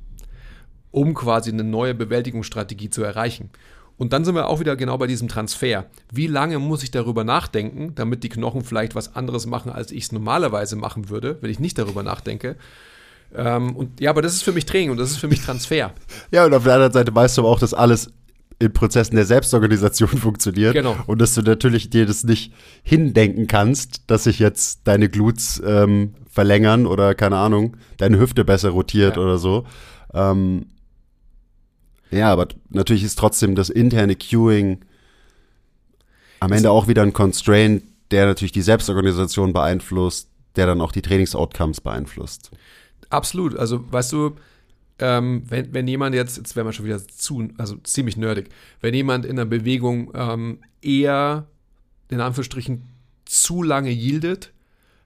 um 0.91 1.15
quasi 1.15 1.51
eine 1.51 1.65
neue 1.65 1.95
Bewältigungsstrategie 1.95 2.91
zu 2.91 3.03
erreichen. 3.03 3.51
Und 3.97 4.13
dann 4.13 4.25
sind 4.25 4.35
wir 4.35 4.49
auch 4.49 4.61
wieder 4.61 4.77
genau 4.77 4.99
bei 4.99 5.07
diesem 5.07 5.29
Transfer. 5.29 5.87
Wie 6.13 6.27
lange 6.27 6.59
muss 6.59 6.83
ich 6.83 6.91
darüber 6.91 7.23
nachdenken, 7.23 7.95
damit 7.95 8.25
die 8.25 8.29
Knochen 8.29 8.65
vielleicht 8.65 8.95
was 8.95 9.15
anderes 9.15 9.47
machen, 9.47 9.71
als 9.71 9.93
ich 9.93 10.05
es 10.05 10.13
normalerweise 10.13 10.77
machen 10.77 11.09
würde, 11.11 11.39
wenn 11.41 11.51
ich 11.51 11.61
nicht 11.61 11.79
darüber 11.79 12.03
nachdenke? 12.03 12.57
Ähm, 13.35 13.77
und 13.77 14.01
ja, 14.01 14.11
aber 14.11 14.23
das 14.23 14.35
ist 14.35 14.43
für 14.43 14.53
mich 14.53 14.67
Training 14.67 14.91
und 14.91 14.97
das 14.97 15.11
ist 15.11 15.19
für 15.19 15.29
mich 15.29 15.43
Transfer. 15.43 15.93
ja, 16.31 16.45
und 16.45 16.55
auf 16.55 16.65
der 16.65 16.75
anderen 16.75 16.93
Seite 16.93 17.15
weißt 17.15 17.37
du 17.37 17.43
aber 17.43 17.51
auch, 17.51 17.61
dass 17.61 17.75
alles 17.75 18.11
in 18.65 18.73
Prozessen 18.73 19.17
der 19.17 19.25
Selbstorganisation 19.25 20.09
funktioniert. 20.19 20.75
Genau. 20.75 20.97
Und 21.07 21.21
dass 21.21 21.35
du 21.35 21.43
natürlich 21.43 21.91
dir 21.91 22.07
das 22.07 22.25
nicht 22.25 22.53
hindenken 22.83 23.47
kannst, 23.47 24.03
dass 24.09 24.25
sich 24.25 24.39
jetzt 24.39 24.81
deine 24.85 25.09
Glutes 25.09 25.63
ähm, 25.65 26.15
verlängern 26.29 26.87
oder 26.87 27.15
keine 27.15 27.37
Ahnung, 27.37 27.77
deine 27.99 28.19
Hüfte 28.19 28.45
besser 28.45 28.71
rotiert 28.71 29.17
ja. 29.17 29.23
oder 29.23 29.39
so. 29.39 29.65
Ähm, 30.13 30.67
ja, 32.11 32.33
aber 32.33 32.49
natürlich 32.71 33.05
ist 33.05 33.19
trotzdem 33.19 33.55
das 33.55 33.71
interne 33.71 34.17
Queuing 34.17 34.85
am 36.41 36.53
Ende 36.53 36.71
auch 36.71 36.89
wieder 36.89 37.03
ein 37.03 37.13
Constraint, 37.13 37.83
der 38.11 38.27
natürlich 38.27 38.53
die 38.53 38.63
Selbstorganisation 38.63 39.53
beeinflusst, 39.53 40.29
der 40.57 40.67
dann 40.67 40.81
auch 40.81 40.93
die 40.93 41.03
Trainingsoutcomes 41.03 41.81
beeinflusst. 41.81 42.51
Absolut. 43.11 43.57
Also, 43.57 43.91
weißt 43.91 44.13
du, 44.13 44.37
ähm, 44.99 45.43
wenn, 45.49 45.73
wenn 45.75 45.89
jemand 45.89 46.15
jetzt, 46.15 46.37
jetzt 46.37 46.55
wäre 46.57 46.65
man 46.65 46.73
schon 46.73 46.87
wieder 46.87 47.07
zu, 47.07 47.49
also 47.59 47.77
ziemlich 47.79 48.17
nerdig, 48.17 48.49
wenn 48.81 48.95
jemand 48.95 49.25
in 49.25 49.33
einer 49.33 49.47
Bewegung 49.47 50.13
ähm, 50.15 50.59
eher, 50.83 51.47
in 52.09 52.21
Anführungsstrichen, 52.21 52.85
zu 53.25 53.63
lange 53.63 53.91
yieldet, 53.91 54.53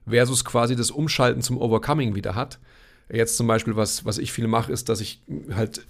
versus 0.07 0.45
quasi 0.45 0.75
das 0.75 0.91
Umschalten 0.91 1.41
zum 1.41 1.57
Overcoming 1.57 2.15
wieder 2.15 2.35
hat. 2.35 2.59
Jetzt 3.11 3.37
zum 3.37 3.47
Beispiel, 3.47 3.75
was, 3.75 4.05
was 4.05 4.17
ich 4.17 4.31
viel 4.31 4.47
mache, 4.47 4.71
ist, 4.71 4.89
dass 4.89 5.01
ich 5.01 5.21
halt 5.51 5.81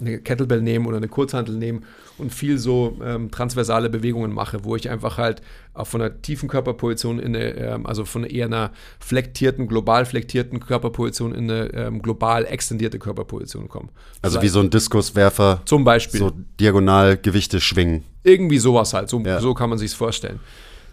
eine 0.00 0.18
Kettlebell 0.18 0.62
nehme 0.62 0.86
oder 0.86 0.98
eine 0.98 1.08
Kurzhantel 1.08 1.56
nehme 1.56 1.80
und 2.18 2.32
viel 2.32 2.58
so 2.58 2.98
ähm, 3.02 3.30
transversale 3.30 3.90
Bewegungen 3.90 4.32
mache, 4.32 4.64
wo 4.64 4.76
ich 4.76 4.88
einfach 4.88 5.18
halt 5.18 5.42
auch 5.74 5.86
von 5.86 6.00
einer 6.00 6.22
tiefen 6.22 6.48
Körperposition 6.48 7.18
in 7.18 7.36
eine, 7.36 7.54
ähm, 7.56 7.86
also 7.86 8.04
von 8.04 8.24
eher 8.24 8.46
einer 8.46 8.72
flektierten, 9.00 9.68
global 9.68 10.06
flektierten 10.06 10.60
Körperposition 10.60 11.34
in 11.34 11.50
eine 11.50 11.72
ähm, 11.74 12.02
global 12.02 12.44
extendierte 12.44 12.98
Körperposition 12.98 13.68
komme. 13.68 13.88
Also 14.22 14.40
wie 14.42 14.48
so 14.48 14.60
ein 14.60 14.70
Diskuswerfer. 14.70 15.62
Zum 15.64 15.84
Beispiel. 15.84 16.20
So 16.20 16.32
diagonal 16.60 17.16
Gewichte 17.16 17.60
schwingen. 17.60 18.04
Irgendwie 18.22 18.58
sowas 18.58 18.92
halt, 18.92 19.08
so, 19.08 19.20
ja. 19.20 19.40
so 19.40 19.54
kann 19.54 19.70
man 19.70 19.78
sich 19.78 19.92
vorstellen. 19.92 20.40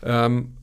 Ähm, 0.03 0.53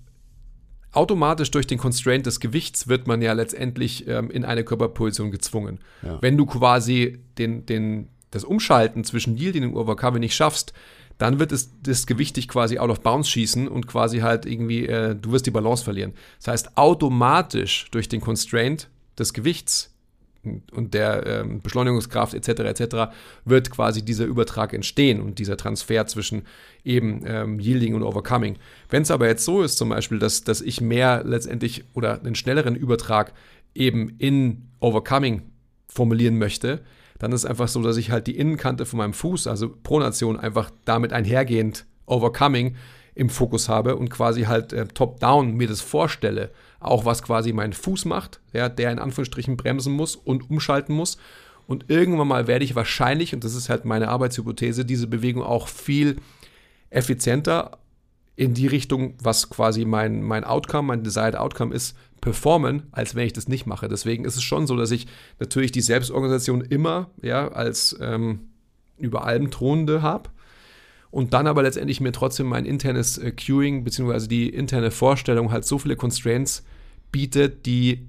automatisch 0.92 1.50
durch 1.50 1.66
den 1.66 1.78
Constraint 1.78 2.26
des 2.26 2.40
Gewichts 2.40 2.88
wird 2.88 3.06
man 3.06 3.22
ja 3.22 3.32
letztendlich 3.32 4.06
ähm, 4.08 4.30
in 4.30 4.44
eine 4.44 4.64
Körperposition 4.64 5.30
gezwungen. 5.30 5.78
Ja. 6.02 6.18
Wenn 6.20 6.36
du 6.36 6.46
quasi 6.46 7.18
den, 7.38 7.66
den, 7.66 8.08
das 8.30 8.44
Umschalten 8.44 9.04
zwischen 9.04 9.36
Yielding 9.36 9.64
und 9.64 9.76
Overcoming 9.76 10.20
nicht 10.20 10.34
schaffst, 10.34 10.72
dann 11.18 11.38
wird 11.38 11.52
es, 11.52 11.70
das 11.82 12.06
Gewicht 12.06 12.36
dich 12.36 12.48
quasi 12.48 12.78
out 12.78 12.90
of 12.90 13.00
bounds 13.02 13.28
schießen 13.28 13.68
und 13.68 13.86
quasi 13.86 14.20
halt 14.20 14.46
irgendwie, 14.46 14.86
äh, 14.86 15.14
du 15.14 15.32
wirst 15.32 15.46
die 15.46 15.50
Balance 15.50 15.84
verlieren. 15.84 16.14
Das 16.38 16.48
heißt, 16.48 16.78
automatisch 16.78 17.88
durch 17.90 18.08
den 18.08 18.20
Constraint 18.20 18.88
des 19.18 19.34
Gewichts 19.34 19.89
und 20.72 20.94
der 20.94 21.26
ähm, 21.26 21.60
Beschleunigungskraft 21.60 22.34
etc. 22.34 22.48
etc. 22.60 22.96
wird 23.44 23.70
quasi 23.70 24.02
dieser 24.02 24.24
Übertrag 24.24 24.72
entstehen 24.72 25.20
und 25.20 25.38
dieser 25.38 25.56
Transfer 25.56 26.06
zwischen 26.06 26.42
eben 26.84 27.22
ähm, 27.26 27.60
Yielding 27.60 27.94
und 27.94 28.02
Overcoming. 28.02 28.56
Wenn 28.88 29.02
es 29.02 29.10
aber 29.10 29.26
jetzt 29.26 29.44
so 29.44 29.62
ist, 29.62 29.76
zum 29.76 29.90
Beispiel, 29.90 30.18
dass, 30.18 30.42
dass 30.44 30.62
ich 30.62 30.80
mehr 30.80 31.22
letztendlich 31.24 31.84
oder 31.94 32.20
einen 32.20 32.34
schnelleren 32.34 32.74
Übertrag 32.74 33.32
eben 33.74 34.14
in 34.18 34.68
Overcoming 34.80 35.42
formulieren 35.88 36.38
möchte, 36.38 36.80
dann 37.18 37.32
ist 37.32 37.44
es 37.44 37.50
einfach 37.50 37.68
so, 37.68 37.82
dass 37.82 37.98
ich 37.98 38.10
halt 38.10 38.26
die 38.26 38.38
Innenkante 38.38 38.86
von 38.86 38.96
meinem 38.96 39.12
Fuß, 39.12 39.46
also 39.46 39.68
Pronation, 39.82 40.38
einfach 40.38 40.70
damit 40.86 41.12
einhergehend 41.12 41.84
Overcoming 42.06 42.76
im 43.14 43.28
Fokus 43.28 43.68
habe 43.68 43.96
und 43.96 44.08
quasi 44.08 44.44
halt 44.44 44.72
äh, 44.72 44.86
top-down 44.86 45.54
mir 45.54 45.68
das 45.68 45.82
vorstelle, 45.82 46.50
auch 46.80 47.04
was 47.04 47.22
quasi 47.22 47.52
mein 47.52 47.72
Fuß 47.72 48.06
macht, 48.06 48.40
ja, 48.52 48.68
der 48.68 48.90
in 48.90 48.98
Anführungsstrichen 48.98 49.56
bremsen 49.56 49.92
muss 49.92 50.16
und 50.16 50.50
umschalten 50.50 50.94
muss. 50.94 51.18
Und 51.66 51.84
irgendwann 51.88 52.26
mal 52.26 52.46
werde 52.46 52.64
ich 52.64 52.74
wahrscheinlich, 52.74 53.32
und 53.34 53.44
das 53.44 53.54
ist 53.54 53.68
halt 53.68 53.84
meine 53.84 54.08
Arbeitshypothese, 54.08 54.84
diese 54.84 55.06
Bewegung 55.06 55.42
auch 55.42 55.68
viel 55.68 56.16
effizienter 56.88 57.78
in 58.34 58.54
die 58.54 58.66
Richtung, 58.66 59.14
was 59.22 59.50
quasi 59.50 59.84
mein, 59.84 60.22
mein 60.22 60.44
Outcome, 60.44 60.88
mein 60.88 61.04
Desired 61.04 61.36
Outcome 61.36 61.74
ist, 61.74 61.96
performen, 62.20 62.84
als 62.90 63.14
wenn 63.14 63.26
ich 63.26 63.34
das 63.34 63.48
nicht 63.48 63.66
mache. 63.66 63.86
Deswegen 63.86 64.24
ist 64.24 64.36
es 64.36 64.42
schon 64.42 64.66
so, 64.66 64.76
dass 64.76 64.90
ich 64.90 65.06
natürlich 65.38 65.72
die 65.72 65.80
Selbstorganisation 65.80 66.62
immer 66.62 67.10
ja, 67.22 67.48
als 67.48 67.96
ähm, 68.00 68.48
über 68.98 69.24
allem 69.24 69.50
thronende 69.50 70.02
habe 70.02 70.30
und 71.10 71.34
dann 71.34 71.46
aber 71.46 71.62
letztendlich 71.62 72.00
mir 72.00 72.12
trotzdem 72.12 72.46
mein 72.46 72.64
internes 72.64 73.18
äh, 73.18 73.32
Queuing 73.32 73.84
bzw. 73.84 74.28
die 74.28 74.48
interne 74.48 74.90
Vorstellung 74.90 75.50
halt 75.50 75.64
so 75.64 75.78
viele 75.78 75.96
Constraints 75.96 76.64
bietet, 77.10 77.66
die, 77.66 78.08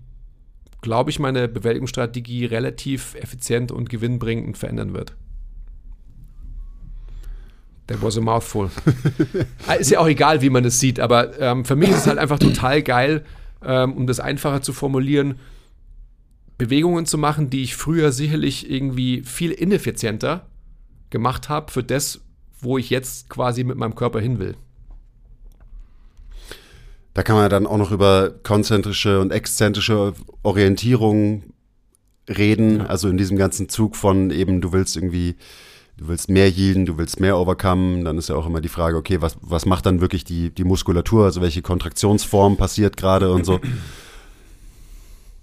glaube 0.82 1.10
ich, 1.10 1.20
meine 1.20 1.48
Bewältigungsstrategie 1.48 2.46
relativ 2.46 3.16
effizient 3.16 3.72
und 3.72 3.90
gewinnbringend 3.90 4.58
verändern 4.58 4.94
wird. 4.94 5.16
That 7.88 8.02
was 8.02 8.18
a 8.18 8.22
mouthful. 8.22 8.70
Ah, 9.68 9.74
ist 9.74 9.92
ja 9.92 10.00
auch 10.00 10.08
egal, 10.08 10.42
wie 10.42 10.50
man 10.50 10.64
es 10.66 10.80
sieht, 10.80 11.00
aber 11.00 11.40
ähm, 11.40 11.66
für 11.66 11.76
mich 11.76 11.90
ist 11.90 11.98
es 11.98 12.08
halt 12.08 12.20
einfach 12.20 12.40
total 12.40 12.84
geil, 12.84 13.26
ähm, 13.64 13.94
um 13.94 14.06
das 14.08 14.20
einfacher 14.20 14.62
zu 14.62 14.74
formulieren, 14.74 15.36
Bewegungen 16.58 17.08
zu 17.08 17.18
machen, 17.18 17.50
die 17.50 17.64
ich 17.64 17.76
früher 17.76 18.12
sicherlich 18.12 18.70
irgendwie 18.70 19.24
viel 19.24 19.52
ineffizienter 19.52 20.46
gemacht 21.10 21.50
habe 21.50 21.72
für 21.72 21.84
das, 21.84 22.22
wo 22.62 22.78
ich 22.78 22.90
jetzt 22.90 23.30
quasi 23.30 23.64
mit 23.64 23.78
meinem 23.78 23.96
Körper 23.96 24.20
hin 24.20 24.40
will. 24.40 24.56
Da 27.14 27.24
kann 27.24 27.36
man 27.36 27.50
dann 27.50 27.68
auch 27.68 27.78
noch 27.78 27.92
über 27.92 28.32
konzentrische 28.44 29.20
und 29.20 29.32
exzentrische 29.32 30.14
Orientierung 30.44 31.44
reden. 32.30 32.80
Ja. 32.80 32.86
Also 32.86 33.10
in 33.10 33.18
diesem 33.18 33.38
ganzen 33.38 33.68
Zug 33.68 33.96
von 33.96 34.32
eben, 34.32 34.62
du 34.62 34.72
willst 34.72 34.96
irgendwie, 34.96 35.36
du 35.98 36.08
willst 36.08 36.30
mehr 36.30 36.50
yielden, 36.50 36.86
du 36.86 36.98
willst 36.98 37.20
mehr 37.20 37.38
overcome. 37.38 38.04
Dann 38.04 38.18
ist 38.18 38.30
ja 38.30 38.36
auch 38.36 38.46
immer 38.46 38.62
die 38.62 38.70
Frage, 38.70 38.96
okay, 38.96 39.22
was, 39.22 39.36
was 39.42 39.66
macht 39.66 39.86
dann 39.86 40.00
wirklich 40.00 40.24
die, 40.24 40.52
die 40.52 40.64
Muskulatur? 40.64 41.26
Also 41.26 41.42
welche 41.42 41.62
Kontraktionsform 41.62 42.56
passiert 42.56 42.96
gerade 42.96 43.32
und 43.32 43.46
so. 43.46 43.60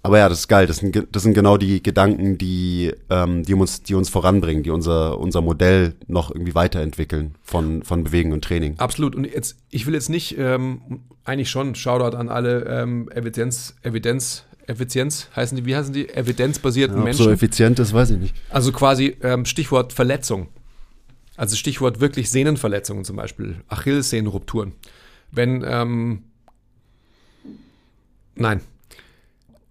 Aber 0.08 0.20
ja, 0.20 0.30
das 0.30 0.38
ist 0.38 0.48
geil. 0.48 0.66
Das 0.66 0.78
sind, 0.78 1.06
das 1.12 1.22
sind 1.22 1.34
genau 1.34 1.58
die 1.58 1.82
Gedanken, 1.82 2.38
die, 2.38 2.94
ähm, 3.10 3.42
die, 3.42 3.52
uns, 3.52 3.82
die 3.82 3.94
uns 3.94 4.08
voranbringen, 4.08 4.62
die 4.62 4.70
unser, 4.70 5.18
unser 5.18 5.42
Modell 5.42 5.96
noch 6.06 6.30
irgendwie 6.30 6.54
weiterentwickeln 6.54 7.34
von, 7.42 7.82
von 7.82 8.04
Bewegen 8.04 8.32
und 8.32 8.42
Training. 8.42 8.78
Absolut. 8.78 9.14
Und 9.14 9.26
jetzt, 9.26 9.58
ich 9.68 9.86
will 9.86 9.92
jetzt 9.92 10.08
nicht, 10.08 10.38
ähm, 10.38 11.02
eigentlich 11.26 11.50
schon, 11.50 11.74
Shoutout 11.74 12.16
an 12.16 12.30
alle 12.30 12.64
ähm, 12.64 13.10
Evidenz, 13.14 13.74
Evidenz, 13.82 14.44
Effizienz 14.66 15.28
heißen 15.36 15.56
die, 15.58 15.66
wie 15.66 15.76
heißen 15.76 15.92
die? 15.92 16.08
Evidenzbasierten 16.08 16.96
ja, 16.96 17.04
Menschen. 17.04 17.24
So 17.24 17.30
effizient 17.30 17.78
ist, 17.78 17.92
weiß 17.92 18.12
ich 18.12 18.18
nicht. 18.18 18.34
Also 18.48 18.72
quasi 18.72 19.14
ähm, 19.22 19.44
Stichwort 19.44 19.92
Verletzung. 19.92 20.48
Also 21.36 21.54
Stichwort 21.54 22.00
wirklich 22.00 22.30
Sehnenverletzungen 22.30 23.04
zum 23.04 23.16
Beispiel, 23.16 23.56
Achillessehnenrupturen. 23.68 24.72
Wenn, 25.32 25.62
ähm, 25.68 26.22
nein, 28.36 28.62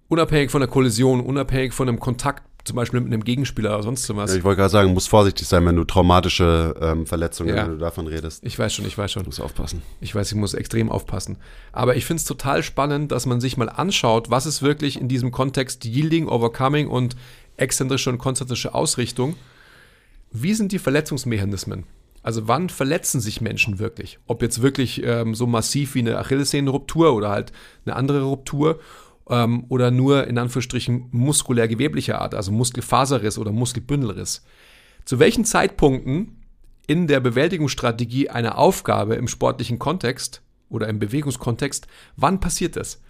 unabhängig 0.07 0.51
von 0.51 0.61
der 0.61 0.69
Kollision, 0.69 1.21
unabhängig 1.21 1.73
von 1.73 1.87
einem 1.87 1.99
Kontakt, 1.99 2.43
zum 2.67 2.75
Beispiel 2.75 2.99
mit 2.99 3.13
einem 3.13 3.23
Gegenspieler 3.23 3.73
oder 3.73 3.83
sonst 3.83 4.13
was. 4.15 4.31
Ja, 4.31 4.37
ich 4.37 4.43
wollte 4.43 4.57
gerade 4.57 4.69
sagen, 4.69 4.93
muss 4.93 5.07
vorsichtig 5.07 5.47
sein, 5.47 5.65
wenn 5.65 5.77
du 5.77 5.85
traumatische 5.85 6.75
ähm, 6.81 7.05
Verletzungen, 7.05 7.55
ja. 7.55 7.63
wenn 7.63 7.71
du 7.71 7.77
davon 7.77 8.07
redest. 8.07 8.43
Ich 8.43 8.59
weiß 8.59 8.73
schon, 8.73 8.85
ich 8.85 8.97
weiß 8.97 9.11
schon. 9.11 9.23
Du 9.23 9.29
musst 9.29 9.39
aufpassen. 9.39 9.81
Ich 10.01 10.13
weiß, 10.13 10.31
ich 10.31 10.37
muss 10.37 10.53
extrem 10.53 10.91
aufpassen. 10.91 11.37
Aber 11.71 11.95
ich 11.95 12.05
finde 12.05 12.19
es 12.19 12.25
total 12.25 12.63
spannend, 12.63 13.11
dass 13.13 13.25
man 13.25 13.39
sich 13.39 13.55
mal 13.55 13.69
anschaut, 13.69 14.29
was 14.29 14.45
ist 14.45 14.61
wirklich 14.61 14.99
in 14.99 15.07
diesem 15.07 15.31
Kontext 15.31 15.85
Yielding, 15.85 16.27
Overcoming 16.27 16.87
und 16.87 17.15
exzentrische 17.55 18.09
und 18.09 18.17
konzentrische 18.17 18.75
Ausrichtung. 18.75 19.35
Wie 20.31 20.53
sind 20.53 20.73
die 20.73 20.79
Verletzungsmechanismen? 20.79 21.85
Also 22.21 22.49
wann 22.49 22.67
verletzen 22.67 23.21
sich 23.21 23.39
Menschen 23.39 23.79
wirklich? 23.79 24.19
Ob 24.27 24.41
jetzt 24.41 24.61
wirklich 24.61 25.01
ähm, 25.05 25.33
so 25.33 25.47
massiv 25.47 25.95
wie 25.95 25.99
eine 25.99 26.17
Achillessehnenruptur 26.17 27.13
oder 27.13 27.29
halt 27.29 27.53
eine 27.85 27.95
andere 27.95 28.23
Ruptur 28.23 28.81
ähm, 29.29 29.65
oder 29.69 29.91
nur 29.91 30.27
in 30.27 30.37
Anführungsstrichen 30.37 31.07
muskulär-geweblicher 31.11 32.21
Art, 32.21 32.35
also 32.35 32.51
Muskelfaserriss 32.51 33.37
oder 33.37 33.51
Muskelbündelriss. 33.51 34.43
Zu 35.05 35.19
welchen 35.19 35.45
Zeitpunkten 35.45 36.43
in 36.87 37.07
der 37.07 37.19
Bewältigungsstrategie 37.19 38.29
einer 38.29 38.57
Aufgabe 38.57 39.15
im 39.15 39.27
sportlichen 39.27 39.79
Kontext 39.79 40.41
oder 40.69 40.87
im 40.87 40.99
Bewegungskontext, 40.99 41.87
wann 42.15 42.39
passiert 42.39 42.75
das? 42.75 43.01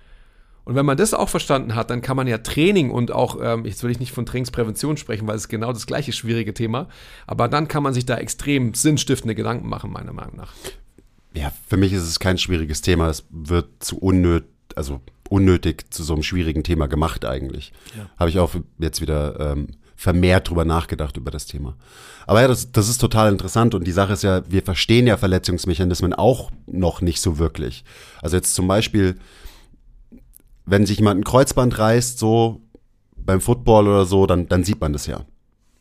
Und 0.67 0.75
wenn 0.75 0.85
man 0.85 0.97
das 0.97 1.13
auch 1.13 1.29
verstanden 1.29 1.75
hat, 1.75 1.89
dann 1.91 2.01
kann 2.01 2.17
man 2.17 2.27
ja 2.27 2.39
Training 2.39 2.91
und 2.91 3.11
auch, 3.11 3.37
ähm, 3.41 3.63
jetzt 3.63 3.83
will 3.83 3.91
ich 3.91 4.01
nicht 4.01 4.11
von 4.11 4.25
Trainingsprävention 4.25 4.97
sprechen, 4.97 5.25
weil 5.25 5.37
es 5.37 5.47
genau 5.47 5.71
das 5.71 5.87
gleiche 5.87 6.11
schwierige 6.11 6.53
Thema, 6.53 6.89
aber 7.25 7.47
dann 7.47 7.69
kann 7.69 7.83
man 7.83 7.93
sich 7.93 8.05
da 8.05 8.17
extrem 8.17 8.73
sinnstiftende 8.73 9.33
Gedanken 9.33 9.69
machen, 9.69 9.93
meiner 9.93 10.11
Meinung 10.11 10.35
nach. 10.35 10.53
Ja, 11.33 11.53
für 11.67 11.77
mich 11.77 11.93
ist 11.93 12.03
es 12.03 12.19
kein 12.19 12.37
schwieriges 12.37 12.81
Thema. 12.81 13.07
Es 13.07 13.25
wird 13.29 13.81
zu 13.81 13.97
unnötig, 13.97 14.49
also 14.75 14.99
unnötig 15.29 15.93
zu 15.93 16.03
so 16.03 16.13
einem 16.13 16.23
schwierigen 16.23 16.63
Thema 16.63 16.87
gemacht 16.87 17.25
eigentlich. 17.25 17.71
Ja. 17.97 18.09
Habe 18.17 18.29
ich 18.29 18.39
auch 18.39 18.55
jetzt 18.79 19.01
wieder 19.01 19.39
ähm, 19.39 19.67
vermehrt 19.95 20.49
drüber 20.49 20.63
nachgedacht 20.63 21.17
über 21.17 21.31
das 21.31 21.47
Thema. 21.47 21.75
Aber 22.27 22.41
ja, 22.41 22.47
das, 22.47 22.71
das 22.71 22.87
ist 22.87 22.99
total 22.99 23.31
interessant 23.31 23.73
und 23.73 23.85
die 23.85 23.91
Sache 23.91 24.13
ist 24.13 24.23
ja, 24.23 24.43
wir 24.49 24.61
verstehen 24.61 25.07
ja 25.07 25.17
Verletzungsmechanismen 25.17 26.13
auch 26.13 26.51
noch 26.67 27.01
nicht 27.01 27.19
so 27.19 27.39
wirklich. 27.39 27.83
Also 28.21 28.35
jetzt 28.35 28.53
zum 28.53 28.67
Beispiel, 28.67 29.15
wenn 30.65 30.85
sich 30.85 30.97
jemand 30.97 31.21
ein 31.21 31.23
Kreuzband 31.23 31.79
reißt, 31.79 32.19
so 32.19 32.61
beim 33.15 33.41
Football 33.41 33.87
oder 33.87 34.05
so, 34.05 34.27
dann, 34.27 34.47
dann 34.47 34.63
sieht 34.63 34.79
man 34.79 34.93
das 34.93 35.07
ja. 35.07 35.25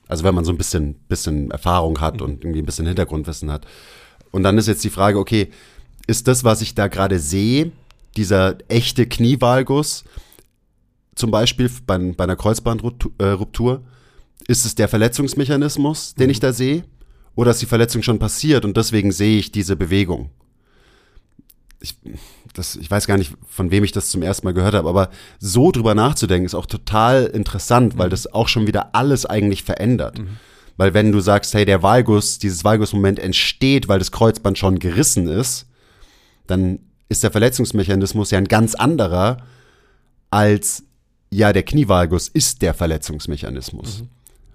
Also 0.09 0.25
wenn 0.25 0.35
man 0.35 0.45
so 0.45 0.53
ein 0.53 0.59
bisschen, 0.59 0.95
bisschen 1.09 1.51
Erfahrung 1.51 2.01
hat 2.01 2.17
mhm. 2.17 2.23
und 2.23 2.45
irgendwie 2.45 2.63
ein 2.63 2.67
bisschen 2.67 2.87
Hintergrundwissen 2.87 3.51
hat. 3.51 3.67
Und 4.31 4.45
dann 4.45 4.57
ist 4.57 4.67
jetzt 4.67 4.85
die 4.85 4.91
Frage, 4.91 5.19
okay, 5.19 5.51
ist 6.07 6.27
das, 6.29 6.43
was 6.43 6.63
ich 6.63 6.75
da 6.75 6.89
gerade 6.89 7.19
sehe, 7.19 7.73
dieser 8.17 8.59
echte 8.69 9.07
Knievalgus, 9.07 10.05
zum 11.15 11.31
Beispiel 11.31 11.71
bei, 11.87 11.99
bei 11.99 12.25
einer 12.25 12.37
Kreuzbandruptur, 12.37 13.83
ist 14.49 14.65
es 14.65 14.75
der 14.75 14.89
Verletzungsmechanismus, 14.89 16.15
den 16.15 16.27
mhm. 16.27 16.31
ich 16.31 16.41
da 16.41 16.53
sehe? 16.53 16.85
Oder 17.35 17.51
ist 17.51 17.63
die 17.63 17.67
Verletzung 17.67 18.03
schon 18.03 18.19
passiert 18.19 18.65
und 18.65 18.77
deswegen 18.77 19.13
sehe 19.13 19.39
ich 19.39 19.53
diese 19.53 19.77
Bewegung? 19.77 20.31
Ich, 21.81 21.99
das, 22.55 22.77
ich 22.77 22.91
weiß 22.91 23.07
gar 23.07 23.19
nicht, 23.19 23.35
von 23.49 23.71
wem 23.71 23.85
ich 23.85 23.93
das 23.93 24.09
zum 24.09 24.23
ersten 24.23 24.47
Mal 24.47 24.55
gehört 24.55 24.75
habe, 24.75 24.89
aber 24.89 25.11
so 25.39 25.71
drüber 25.71 25.95
nachzudenken 25.95 26.47
ist 26.47 26.55
auch 26.55 26.67
total 26.67 27.27
interessant, 27.27 27.95
mhm. 27.95 27.99
weil 27.99 28.09
das 28.09 28.33
auch 28.33 28.49
schon 28.49 28.67
wieder 28.67 28.95
alles 28.95 29.27
eigentlich 29.27 29.63
verändert. 29.63 30.19
Mhm. 30.19 30.39
Weil 30.79 30.95
wenn 30.95 31.13
du 31.13 31.21
sagst, 31.21 31.55
hey, 31.55 31.65
der 31.65 31.83
Valgus, 31.83 32.39
dieses 32.39 32.65
Valgus-Moment 32.65 33.19
entsteht, 33.19 33.89
weil 33.89 33.99
das 33.99 34.13
Kreuzband 34.13 34.59
schon 34.59 34.79
gerissen 34.79 35.27
ist, 35.27 35.67
dann 36.47 36.81
ist 37.09 37.23
der 37.23 37.31
Verletzungsmechanismus 37.31 38.31
ja 38.31 38.39
ein 38.39 38.49
ganz 38.49 38.75
anderer 38.75 39.39
als 40.31 40.83
ja, 41.31 41.53
der 41.53 41.65
Knievalgus 41.65 42.29
ist 42.29 42.63
der 42.63 42.75
Verletzungsmechanismus. 42.75 44.01
Mhm. 44.01 44.09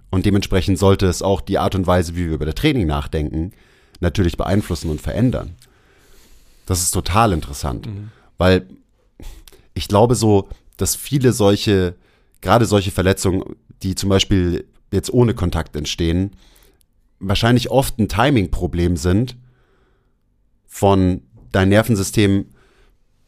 Und 0.10 0.26
dementsprechend 0.26 0.78
sollte 0.80 1.06
es 1.06 1.22
auch 1.22 1.41
die 1.41 1.58
Art 1.58 1.76
und 1.76 1.88
Weise, 1.88 2.16
wie 2.16 2.28
wir 2.28 2.36
über 2.36 2.45
das 2.45 2.56
Training 2.56 2.88
nachdenken, 2.88 3.52
natürlich 3.99 4.38
beeinflussen 4.38 4.89
und 4.89 5.02
verändern. 5.02 5.56
Das 6.66 6.82
ist 6.82 6.91
total 6.91 7.34
interessant, 7.34 7.88
mhm. 7.88 8.12
weil 8.38 8.68
ich 9.74 9.88
glaube 9.88 10.16
so, 10.16 10.49
dass 10.78 10.95
viele 10.95 11.34
solche, 11.34 11.95
gerade 12.41 12.66
solche 12.66 12.91
Verletzungen, 12.91 13.43
die 13.84 13.95
zum 13.95 14.10
Beispiel 14.10 14.66
jetzt 14.91 15.14
ohne 15.14 15.34
Kontakt 15.34 15.76
entstehen, 15.76 16.32
wahrscheinlich 17.20 17.70
oft 17.70 17.99
ein 17.99 18.10
Timing-Problem 18.10 18.97
sind 18.97 19.38
von 20.66 21.22
dein 21.52 21.70
Nervensystem 21.70 22.45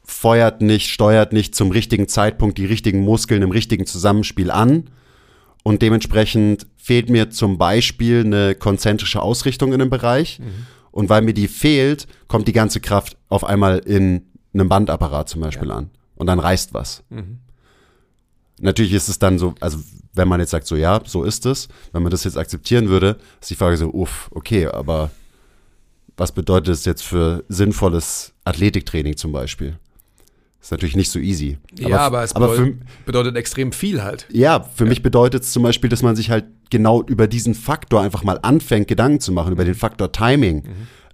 feuert 0.03 0.61
nicht, 0.61 0.89
steuert 0.89 1.31
nicht 1.33 1.55
zum 1.55 1.71
richtigen 1.71 2.07
Zeitpunkt 2.07 2.57
die 2.57 2.65
richtigen 2.65 3.01
Muskeln 3.01 3.41
im 3.41 3.51
richtigen 3.51 3.85
Zusammenspiel 3.85 4.51
an. 4.51 4.89
und 5.63 5.81
dementsprechend 5.81 6.67
fehlt 6.75 7.09
mir 7.09 7.29
zum 7.29 7.57
Beispiel 7.57 8.19
eine 8.25 8.53
konzentrische 8.53 9.21
Ausrichtung 9.21 9.71
in 9.71 9.79
einem 9.81 9.89
Bereich. 9.89 10.39
Und 10.91 11.09
weil 11.09 11.21
mir 11.21 11.33
die 11.33 11.47
fehlt, 11.47 12.05
kommt 12.27 12.47
die 12.49 12.53
ganze 12.53 12.81
Kraft 12.81 13.17
auf 13.29 13.45
einmal 13.45 13.79
in 13.79 14.25
einem 14.53 14.67
Bandapparat 14.69 15.29
zum 15.29 15.41
Beispiel 15.41 15.71
an. 15.71 15.89
Und 16.15 16.27
dann 16.27 16.39
reißt 16.39 16.73
was. 16.73 17.03
Natürlich 18.59 18.93
ist 18.93 19.07
es 19.09 19.17
dann 19.19 19.39
so, 19.39 19.55
also 19.61 19.79
wenn 20.13 20.27
man 20.27 20.39
jetzt 20.41 20.51
sagt, 20.51 20.67
so 20.67 20.75
ja, 20.75 20.99
so 21.05 21.23
ist 21.23 21.45
es, 21.45 21.69
wenn 21.93 22.03
man 22.03 22.11
das 22.11 22.25
jetzt 22.25 22.37
akzeptieren 22.37 22.89
würde, 22.89 23.17
ist 23.41 23.49
die 23.49 23.55
Frage 23.55 23.77
so, 23.77 23.89
uff, 23.89 24.29
okay, 24.31 24.67
aber 24.67 25.09
was 26.17 26.31
bedeutet 26.31 26.69
es 26.69 26.85
jetzt 26.85 27.03
für 27.03 27.43
sinnvolles 27.49 28.33
Athletiktraining 28.45 29.17
zum 29.17 29.31
Beispiel? 29.31 29.77
Ist 30.61 30.71
natürlich 30.71 30.95
nicht 30.95 31.11
so 31.11 31.19
easy. 31.19 31.57
ja, 31.77 31.97
aber 31.99 32.23
es 32.23 32.33
aber 32.35 32.47
bedeutet, 32.47 32.77
für, 32.77 33.05
bedeutet 33.05 33.35
extrem 33.35 33.73
viel 33.73 34.01
halt. 34.01 34.27
ja, 34.31 34.63
für 34.63 34.85
mich 34.85 35.03
bedeutet 35.03 35.43
es 35.43 35.51
zum 35.51 35.61
Beispiel, 35.63 35.89
dass 35.89 36.01
man 36.03 36.15
sich 36.15 36.29
halt 36.29 36.45
genau 36.69 37.03
über 37.03 37.27
diesen 37.27 37.53
Faktor 37.53 38.01
einfach 38.01 38.23
mal 38.23 38.39
anfängt, 38.41 38.87
Gedanken 38.87 39.19
zu 39.19 39.33
machen, 39.33 39.51
über 39.51 39.65
den 39.65 39.75
Faktor 39.75 40.13
Timing, 40.13 40.63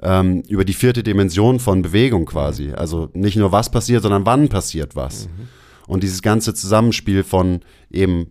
ähm, 0.04 0.44
über 0.48 0.66
die 0.66 0.74
vierte 0.74 1.02
Dimension 1.02 1.60
von 1.60 1.82
Bewegung 1.82 2.26
quasi. 2.26 2.74
Also 2.74 3.10
nicht 3.14 3.38
nur 3.38 3.52
was 3.52 3.72
passiert, 3.72 4.04
sondern 4.04 4.26
wann 4.26 4.50
passiert 4.50 4.96
was. 4.96 5.28
Und 5.88 6.04
dieses 6.04 6.22
ganze 6.22 6.54
Zusammenspiel 6.54 7.24
von 7.24 7.62
eben, 7.90 8.28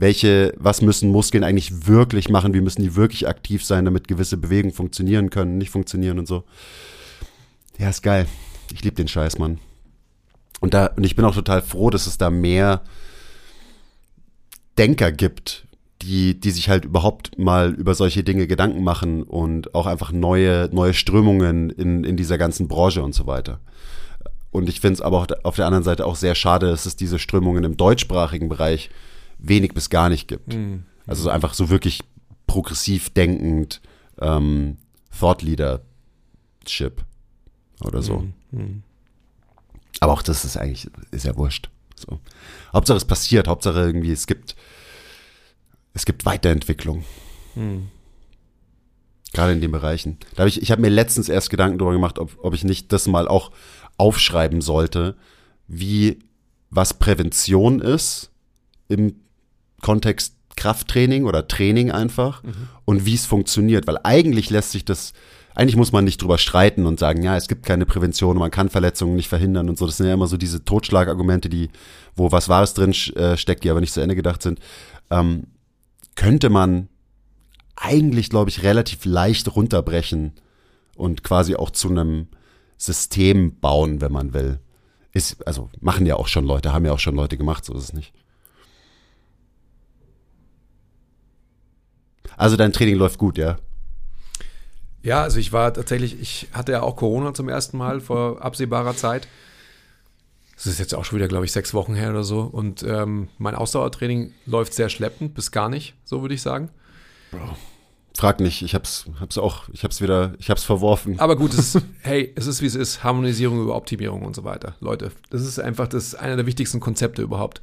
welche, 0.00 0.54
was 0.56 0.80
müssen 0.80 1.10
Muskeln 1.10 1.44
eigentlich 1.44 1.86
wirklich 1.86 2.30
machen, 2.30 2.54
wie 2.54 2.62
müssen 2.62 2.82
die 2.82 2.96
wirklich 2.96 3.28
aktiv 3.28 3.62
sein, 3.62 3.84
damit 3.84 4.08
gewisse 4.08 4.38
Bewegungen 4.38 4.74
funktionieren 4.74 5.28
können, 5.28 5.58
nicht 5.58 5.70
funktionieren 5.70 6.18
und 6.18 6.26
so. 6.26 6.44
Ja, 7.78 7.90
ist 7.90 8.02
geil. 8.02 8.26
Ich 8.72 8.82
liebe 8.82 8.96
den 8.96 9.08
Scheiß, 9.08 9.38
Mann. 9.38 9.58
Und 10.60 10.72
da, 10.72 10.86
und 10.86 11.04
ich 11.04 11.16
bin 11.16 11.24
auch 11.26 11.34
total 11.34 11.60
froh, 11.60 11.90
dass 11.90 12.06
es 12.06 12.16
da 12.16 12.30
mehr 12.30 12.80
Denker 14.78 15.12
gibt, 15.12 15.66
die, 16.00 16.40
die 16.40 16.50
sich 16.50 16.70
halt 16.70 16.86
überhaupt 16.86 17.38
mal 17.38 17.74
über 17.74 17.94
solche 17.94 18.24
Dinge 18.24 18.46
Gedanken 18.46 18.82
machen 18.82 19.22
und 19.22 19.74
auch 19.74 19.86
einfach 19.86 20.12
neue, 20.12 20.70
neue 20.72 20.94
Strömungen 20.94 21.68
in, 21.68 22.04
in 22.04 22.16
dieser 22.16 22.38
ganzen 22.38 22.68
Branche 22.68 23.02
und 23.02 23.14
so 23.14 23.26
weiter. 23.26 23.60
Und 24.50 24.70
ich 24.70 24.80
finde 24.80 24.94
es 24.94 25.00
aber 25.02 25.18
auch 25.18 25.26
auf 25.42 25.56
der 25.56 25.66
anderen 25.66 25.84
Seite 25.84 26.06
auch 26.06 26.16
sehr 26.16 26.34
schade, 26.34 26.70
dass 26.70 26.86
es 26.86 26.96
diese 26.96 27.18
Strömungen 27.18 27.64
im 27.64 27.76
deutschsprachigen 27.76 28.48
Bereich 28.48 28.88
wenig 29.42 29.74
bis 29.74 29.90
gar 29.90 30.08
nicht 30.08 30.28
gibt. 30.28 30.54
Also 31.06 31.24
so 31.24 31.30
einfach 31.30 31.54
so 31.54 31.70
wirklich 31.70 32.00
progressiv 32.46 33.10
denkend 33.10 33.80
ähm, 34.20 34.76
Thought 35.18 35.42
Leadership 35.42 37.04
oder 37.82 38.02
so. 38.02 38.24
Aber 40.00 40.12
auch 40.12 40.22
das 40.22 40.44
ist 40.44 40.56
eigentlich, 40.56 40.88
ist 41.10 41.24
ja 41.24 41.36
wurscht. 41.36 41.70
So. 41.96 42.20
Hauptsache 42.72 42.96
es 42.96 43.04
passiert, 43.04 43.48
Hauptsache 43.48 43.80
irgendwie, 43.80 44.12
es 44.12 44.26
gibt, 44.26 44.56
es 45.92 46.06
gibt 46.06 46.24
Weiterentwicklung. 46.24 47.04
Gerade 49.32 49.52
in 49.52 49.60
den 49.60 49.70
Bereichen. 49.70 50.18
Da 50.34 50.42
hab 50.42 50.48
ich 50.48 50.60
ich 50.60 50.70
habe 50.70 50.82
mir 50.82 50.88
letztens 50.88 51.28
erst 51.28 51.50
Gedanken 51.50 51.78
darüber 51.78 51.94
gemacht, 51.94 52.18
ob, 52.18 52.36
ob 52.42 52.54
ich 52.54 52.64
nicht 52.64 52.92
das 52.92 53.06
mal 53.06 53.28
auch 53.28 53.52
aufschreiben 53.96 54.60
sollte, 54.60 55.16
wie 55.68 56.18
was 56.70 56.94
Prävention 56.94 57.80
ist 57.80 58.30
im 58.88 59.14
Kontext 59.80 60.34
Krafttraining 60.56 61.24
oder 61.24 61.48
Training 61.48 61.90
einfach 61.90 62.42
und 62.84 63.06
wie 63.06 63.14
es 63.14 63.24
funktioniert. 63.24 63.86
Weil 63.86 63.98
eigentlich 64.02 64.50
lässt 64.50 64.72
sich 64.72 64.84
das, 64.84 65.12
eigentlich 65.54 65.76
muss 65.76 65.92
man 65.92 66.04
nicht 66.04 66.20
drüber 66.20 66.38
streiten 66.38 66.86
und 66.86 66.98
sagen, 66.98 67.22
ja, 67.22 67.36
es 67.36 67.48
gibt 67.48 67.64
keine 67.64 67.86
Prävention, 67.86 68.36
man 68.36 68.50
kann 68.50 68.68
Verletzungen 68.68 69.16
nicht 69.16 69.28
verhindern 69.28 69.68
und 69.70 69.78
so. 69.78 69.86
Das 69.86 69.96
sind 69.96 70.06
ja 70.06 70.14
immer 70.14 70.26
so 70.26 70.36
diese 70.36 70.64
Totschlagargumente, 70.64 71.48
die, 71.48 71.70
wo 72.14 72.30
was 72.30 72.48
Wahres 72.48 72.74
drin 72.74 72.92
äh, 73.14 73.36
steckt, 73.36 73.64
die 73.64 73.70
aber 73.70 73.80
nicht 73.80 73.94
zu 73.94 74.00
Ende 74.00 74.16
gedacht 74.16 74.42
sind. 74.42 74.60
Ähm, 75.10 75.44
könnte 76.14 76.50
man 76.50 76.88
eigentlich, 77.76 78.28
glaube 78.28 78.50
ich, 78.50 78.62
relativ 78.62 79.06
leicht 79.06 79.56
runterbrechen 79.56 80.32
und 80.94 81.24
quasi 81.24 81.56
auch 81.56 81.70
zu 81.70 81.88
einem 81.88 82.28
System 82.76 83.58
bauen, 83.60 84.02
wenn 84.02 84.12
man 84.12 84.34
will. 84.34 84.60
Ist, 85.12 85.46
also 85.46 85.70
machen 85.80 86.04
ja 86.04 86.16
auch 86.16 86.28
schon 86.28 86.44
Leute, 86.44 86.72
haben 86.72 86.84
ja 86.84 86.92
auch 86.92 86.98
schon 86.98 87.16
Leute 87.16 87.38
gemacht, 87.38 87.64
so 87.64 87.74
ist 87.74 87.84
es 87.84 87.92
nicht. 87.94 88.12
Also 92.40 92.56
dein 92.56 92.72
Training 92.72 92.96
läuft 92.96 93.18
gut, 93.18 93.36
ja? 93.36 93.58
Ja, 95.02 95.22
also 95.22 95.38
ich 95.38 95.52
war 95.52 95.74
tatsächlich, 95.74 96.18
ich 96.18 96.48
hatte 96.52 96.72
ja 96.72 96.80
auch 96.80 96.96
Corona 96.96 97.34
zum 97.34 97.50
ersten 97.50 97.76
Mal 97.76 98.00
vor 98.00 98.40
absehbarer 98.40 98.96
Zeit. 98.96 99.28
Das 100.54 100.66
ist 100.66 100.78
jetzt 100.78 100.94
auch 100.94 101.04
schon 101.04 101.18
wieder, 101.18 101.28
glaube 101.28 101.44
ich, 101.44 101.52
sechs 101.52 101.74
Wochen 101.74 101.94
her 101.94 102.08
oder 102.08 102.24
so. 102.24 102.40
Und 102.40 102.82
ähm, 102.82 103.28
mein 103.36 103.54
Ausdauertraining 103.54 104.32
läuft 104.46 104.72
sehr 104.72 104.88
schleppend, 104.88 105.34
bis 105.34 105.52
gar 105.52 105.68
nicht, 105.68 105.92
so 106.02 106.22
würde 106.22 106.34
ich 106.34 106.40
sagen. 106.40 106.70
Frag 108.16 108.40
nicht, 108.40 108.62
ich 108.62 108.74
hab's, 108.74 109.04
hab's 109.20 109.36
auch, 109.36 109.68
ich 109.74 109.84
hab's 109.84 110.00
wieder, 110.00 110.32
ich 110.38 110.48
hab's 110.48 110.64
verworfen. 110.64 111.20
Aber 111.20 111.36
gut, 111.36 111.52
es 111.52 111.74
ist, 111.74 111.84
hey, 112.00 112.32
es 112.36 112.46
ist 112.46 112.62
wie 112.62 112.66
es 112.66 112.74
ist. 112.74 113.04
Harmonisierung 113.04 113.60
über 113.60 113.76
Optimierung 113.76 114.22
und 114.22 114.34
so 114.34 114.44
weiter. 114.44 114.76
Leute, 114.80 115.12
das 115.28 115.42
ist 115.42 115.58
einfach 115.58 115.88
das 115.88 116.14
einer 116.14 116.36
der 116.36 116.46
wichtigsten 116.46 116.80
Konzepte 116.80 117.20
überhaupt. 117.20 117.60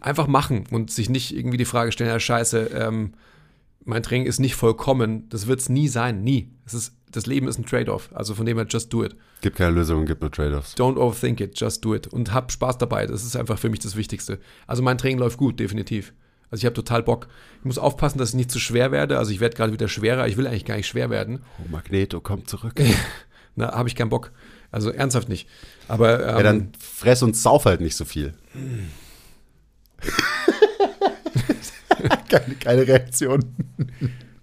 Einfach 0.00 0.28
machen 0.28 0.64
und 0.70 0.90
sich 0.90 1.10
nicht 1.10 1.36
irgendwie 1.36 1.58
die 1.58 1.66
Frage 1.66 1.92
stellen, 1.92 2.08
ja, 2.08 2.18
scheiße, 2.18 2.68
ähm, 2.68 3.12
mein 3.88 4.02
Training 4.02 4.26
ist 4.26 4.38
nicht 4.38 4.54
vollkommen. 4.54 5.28
Das 5.30 5.46
wird 5.46 5.60
es 5.60 5.68
nie 5.68 5.88
sein, 5.88 6.22
nie. 6.22 6.50
Es 6.66 6.74
ist, 6.74 6.92
das 7.10 7.26
Leben 7.26 7.48
ist 7.48 7.58
ein 7.58 7.64
Trade-off. 7.64 8.10
Also 8.12 8.34
von 8.34 8.44
dem 8.44 8.58
her, 8.58 8.66
just 8.68 8.92
do 8.92 9.02
it. 9.02 9.16
Gibt 9.40 9.56
keine 9.56 9.70
Lösung, 9.72 10.04
gibt 10.04 10.20
nur 10.20 10.30
Trade-offs. 10.30 10.76
Don't 10.76 10.96
overthink 10.96 11.40
it, 11.40 11.58
just 11.58 11.84
do 11.84 11.94
it. 11.94 12.06
Und 12.06 12.32
hab 12.32 12.52
Spaß 12.52 12.78
dabei. 12.78 13.06
Das 13.06 13.24
ist 13.24 13.34
einfach 13.34 13.58
für 13.58 13.70
mich 13.70 13.80
das 13.80 13.96
Wichtigste. 13.96 14.38
Also 14.66 14.82
mein 14.82 14.98
Training 14.98 15.18
läuft 15.18 15.38
gut, 15.38 15.58
definitiv. 15.58 16.12
Also 16.50 16.60
ich 16.60 16.66
habe 16.66 16.74
total 16.74 17.02
Bock. 17.02 17.28
Ich 17.60 17.64
muss 17.64 17.78
aufpassen, 17.78 18.18
dass 18.18 18.30
ich 18.30 18.34
nicht 18.34 18.50
zu 18.50 18.58
schwer 18.58 18.92
werde. 18.92 19.18
Also 19.18 19.32
ich 19.32 19.40
werde 19.40 19.56
gerade 19.56 19.72
wieder 19.72 19.88
schwerer. 19.88 20.28
Ich 20.28 20.36
will 20.36 20.46
eigentlich 20.46 20.64
gar 20.66 20.76
nicht 20.76 20.86
schwer 20.86 21.08
werden. 21.08 21.40
Oh, 21.58 21.68
Magneto, 21.70 22.20
komm 22.20 22.46
zurück. 22.46 22.74
Na, 23.56 23.72
habe 23.72 23.88
ich 23.88 23.96
keinen 23.96 24.10
Bock. 24.10 24.32
Also 24.70 24.90
ernsthaft 24.90 25.28
nicht. 25.30 25.48
Aber 25.88 26.20
ähm, 26.20 26.36
Ja, 26.36 26.42
dann 26.42 26.72
fress 26.78 27.22
und 27.22 27.36
sauf 27.36 27.64
halt 27.64 27.80
nicht 27.80 27.96
so 27.96 28.04
viel. 28.04 28.34
keine, 32.28 32.54
keine 32.54 32.86
Reaktion. 32.86 33.44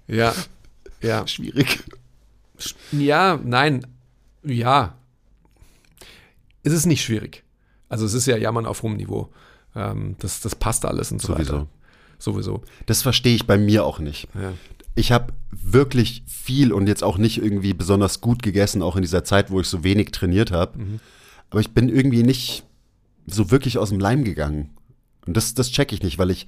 ja, 0.07 0.33
ja, 1.01 1.27
Schwierig. 1.27 1.83
ja, 2.91 3.39
nein, 3.43 3.85
ja. 4.43 4.95
Es 6.63 6.73
ist 6.73 6.85
nicht 6.85 7.03
schwierig. 7.03 7.43
Also 7.89 8.05
es 8.05 8.13
ist 8.13 8.25
ja 8.25 8.37
Jammern 8.37 8.65
auf 8.65 8.81
hohem 8.83 8.95
Niveau. 8.97 9.31
Ähm, 9.75 10.15
das, 10.19 10.41
das 10.41 10.55
passt 10.55 10.85
alles 10.85 11.11
und 11.11 11.21
so 11.21 11.33
Sowieso. 11.33 11.53
weiter. 11.53 11.67
Sowieso. 12.17 12.63
Das 12.85 13.01
verstehe 13.01 13.35
ich 13.35 13.45
bei 13.45 13.57
mir 13.57 13.85
auch 13.85 13.99
nicht. 13.99 14.27
Ja. 14.33 14.53
Ich 14.95 15.11
habe 15.11 15.33
wirklich 15.51 16.23
viel 16.25 16.71
und 16.71 16.87
jetzt 16.87 17.03
auch 17.03 17.17
nicht 17.17 17.37
irgendwie 17.37 17.73
besonders 17.73 18.21
gut 18.21 18.41
gegessen, 18.41 18.81
auch 18.81 18.95
in 18.95 19.01
dieser 19.01 19.23
Zeit, 19.23 19.51
wo 19.51 19.59
ich 19.59 19.67
so 19.67 19.83
wenig 19.83 20.11
trainiert 20.11 20.51
habe. 20.51 20.79
Aber 21.49 21.59
ich 21.59 21.73
bin 21.73 21.89
irgendwie 21.89 22.23
nicht 22.23 22.63
so 23.27 23.51
wirklich 23.51 23.77
aus 23.77 23.89
dem 23.89 23.99
Leim 23.99 24.23
gegangen. 24.23 24.69
Und 25.27 25.35
das, 25.35 25.53
das 25.53 25.71
check 25.71 25.91
ich 25.91 26.01
nicht, 26.01 26.17
weil 26.17 26.31
ich, 26.31 26.47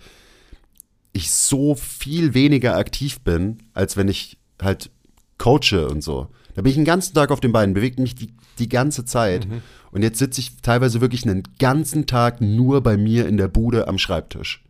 ich 1.17 1.31
so 1.31 1.75
viel 1.75 2.33
weniger 2.33 2.75
aktiv 2.75 3.19
bin, 3.21 3.59
als 3.73 3.97
wenn 3.97 4.07
ich 4.07 4.37
halt 4.61 4.89
coache 5.37 5.87
und 5.89 6.01
so. 6.01 6.27
Da 6.55 6.61
bin 6.61 6.71
ich 6.71 6.75
den 6.75 6.85
ganzen 6.85 7.13
Tag 7.13 7.31
auf 7.31 7.39
den 7.39 7.51
Beinen, 7.51 7.73
bewege 7.73 8.01
mich 8.01 8.15
die, 8.15 8.33
die 8.57 8.69
ganze 8.69 9.05
Zeit. 9.05 9.47
Und 9.91 10.01
jetzt 10.01 10.19
sitze 10.19 10.41
ich 10.41 10.57
teilweise 10.61 11.01
wirklich 11.01 11.23
einen 11.23 11.43
ganzen 11.59 12.07
Tag 12.07 12.41
nur 12.41 12.81
bei 12.81 12.97
mir 12.97 13.27
in 13.27 13.37
der 13.37 13.47
Bude 13.47 13.87
am 13.87 13.97
Schreibtisch. 13.97 14.63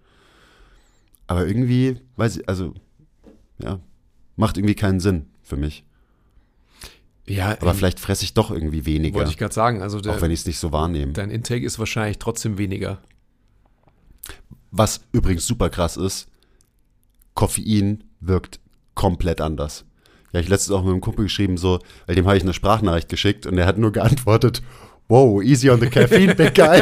Aber 1.28 1.48
irgendwie, 1.48 2.00
weiß 2.16 2.38
ich, 2.38 2.50
also, 2.50 2.74
ja, 3.60 3.80
macht 4.36 4.58
irgendwie 4.58 4.76
keinen 4.76 5.00
Sinn 5.00 5.28
für 5.44 5.58
mich. 5.58 5.86
Ja, 7.26 7.58
Aber 7.60 7.72
ähm, 7.72 7.78
vielleicht 7.78 8.00
fresse 8.00 8.24
ich 8.24 8.34
doch 8.34 8.52
irgendwie 8.52 8.86
weniger, 8.86 9.16
wollte 9.16 9.32
ich 9.32 9.38
gerade 9.38 9.54
sagen. 9.54 9.82
Also 9.82 10.00
der, 10.00 10.14
auch 10.14 10.22
wenn 10.22 10.32
ich 10.32 10.42
es 10.42 10.46
nicht 10.46 10.60
so 10.60 10.72
wahrnehme. 10.72 11.12
dein 11.12 11.30
Intake 11.30 11.66
ist 11.66 11.78
wahrscheinlich 11.78 12.20
trotzdem 12.20 12.58
weniger. 12.58 13.00
Was 14.72 15.02
übrigens 15.12 15.46
super 15.46 15.70
krass 15.70 15.98
ist, 15.98 16.30
Koffein 17.38 18.04
wirkt 18.20 18.60
komplett 18.96 19.40
anders. 19.42 19.86
Ja, 20.34 20.40
ich 20.40 20.50
letztens 20.50 20.76
auch 20.76 20.82
mit 20.82 20.92
einem 20.92 21.02
Kumpel 21.02 21.26
geschrieben, 21.26 21.56
so, 21.56 21.80
weil 22.08 22.16
dem 22.16 22.26
habe 22.26 22.36
ich 22.36 22.44
eine 22.44 22.54
Sprachnachricht 22.54 23.10
geschickt 23.10 23.46
und 23.46 23.58
er 23.58 23.68
hat 23.68 23.78
nur 23.78 23.92
geantwortet, 23.92 24.64
wow, 25.08 25.42
easy 25.42 25.70
on 25.70 25.80
the 25.80 25.88
caffeine, 25.88 26.34
big 26.36 26.56
guy. 26.56 26.82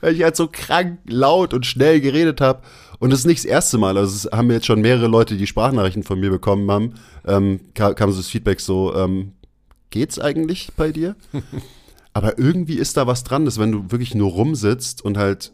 weil 0.00 0.14
ich 0.14 0.22
halt 0.22 0.36
so 0.36 0.48
krank 0.52 0.98
laut 1.06 1.54
und 1.54 1.64
schnell 1.66 2.00
geredet 2.00 2.40
habe. 2.42 2.60
Und 2.98 3.10
das 3.10 3.20
ist 3.20 3.26
nicht 3.26 3.38
das 3.38 3.46
erste 3.46 3.78
Mal. 3.78 3.96
Also 3.96 4.28
es 4.28 4.36
haben 4.36 4.50
jetzt 4.50 4.66
schon 4.66 4.82
mehrere 4.82 5.08
Leute, 5.08 5.36
die 5.36 5.46
Sprachnachrichten 5.46 6.02
von 6.02 6.20
mir 6.20 6.30
bekommen 6.30 6.70
haben, 6.70 6.94
ähm, 7.26 7.60
kam, 7.74 7.94
kam 7.94 8.12
so 8.12 8.18
das 8.18 8.28
Feedback 8.28 8.60
so, 8.60 8.94
ähm, 8.94 9.32
geht's 9.88 10.18
eigentlich 10.18 10.68
bei 10.76 10.92
dir? 10.92 11.16
Aber 12.12 12.38
irgendwie 12.38 12.76
ist 12.76 12.98
da 12.98 13.06
was 13.06 13.24
dran, 13.24 13.46
dass 13.46 13.58
wenn 13.58 13.72
du 13.72 13.90
wirklich 13.90 14.14
nur 14.14 14.30
rumsitzt 14.30 15.02
und 15.02 15.16
halt 15.16 15.52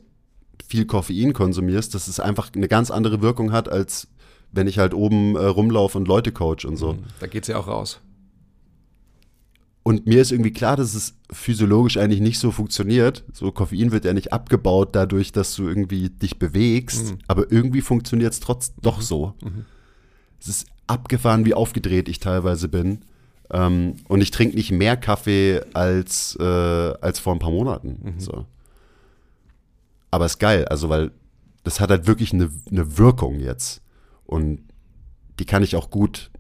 viel 0.75 0.87
Koffein 0.87 1.33
konsumierst, 1.33 1.95
dass 1.95 2.09
es 2.09 2.19
einfach 2.19 2.51
eine 2.53 2.67
ganz 2.67 2.91
andere 2.91 3.23
Wirkung 3.23 3.53
hat, 3.53 3.69
als 3.69 4.09
wenn 4.51 4.67
ich 4.67 4.81
halt 4.81 4.93
oben 4.93 5.37
äh, 5.37 5.45
rumlaufe 5.45 5.97
und 5.97 6.09
Leute 6.09 6.33
coach 6.33 6.65
und 6.65 6.77
so. 6.77 6.99
Da 7.21 7.29
geht's 7.29 7.47
ja 7.47 7.59
auch 7.59 7.69
raus. 7.69 8.01
Und 9.85 10.07
mir 10.07 10.21
ist 10.21 10.33
irgendwie 10.33 10.53
klar, 10.53 10.77
dass 10.77 10.95
es 10.95 11.15
physiologisch 11.31 11.97
eigentlich 11.97 12.21
nicht 12.21 12.41
so 12.41 12.51
funktioniert. 12.51 13.23
So 13.33 13.53
Koffein 13.53 13.93
wird 13.93 14.05
ja 14.05 14.15
nicht 14.15 14.33
abgebaut 14.33 14.97
dadurch, 14.97 15.31
dass 15.31 15.55
du 15.55 15.69
irgendwie 15.69 16.09
dich 16.11 16.39
bewegst. 16.41 17.13
Mhm. 17.13 17.19
Aber 17.29 17.53
irgendwie 17.53 17.83
funktioniert 17.83 18.33
es 18.33 18.41
trotz 18.41 18.75
doch 18.81 19.01
so. 19.01 19.35
Es 20.41 20.49
ist 20.49 20.67
abgefahren, 20.89 21.45
wie 21.45 21.55
aufgedreht 21.55 22.09
ich 22.09 22.19
teilweise 22.19 22.69
bin. 22.69 23.03
Ähm, 23.53 23.97
und 24.09 24.23
ich 24.23 24.33
trinke 24.33 24.57
nicht 24.57 24.73
mehr 24.73 24.97
Kaffee 24.97 25.61
als, 25.75 26.37
äh, 26.41 26.43
als 26.43 27.21
vor 27.21 27.35
ein 27.35 27.39
paar 27.39 27.51
Monaten. 27.53 28.15
So. 28.19 28.47
Aber 30.15 30.27
ist 30.27 30.39
geil, 30.39 30.65
also 30.67 30.89
weil 30.89 31.11
das 31.65 31.81
hat 31.81 31.91
halt 31.91 32.07
wirklich 32.07 32.33
eine, 32.33 32.49
eine 32.71 32.99
Wirkung 32.99 33.41
jetzt. 33.41 33.83
Und 34.25 34.63
die 35.41 35.45
kann 35.45 35.65
ich 35.65 35.75
auch 35.75 35.91
gut, 35.91 36.31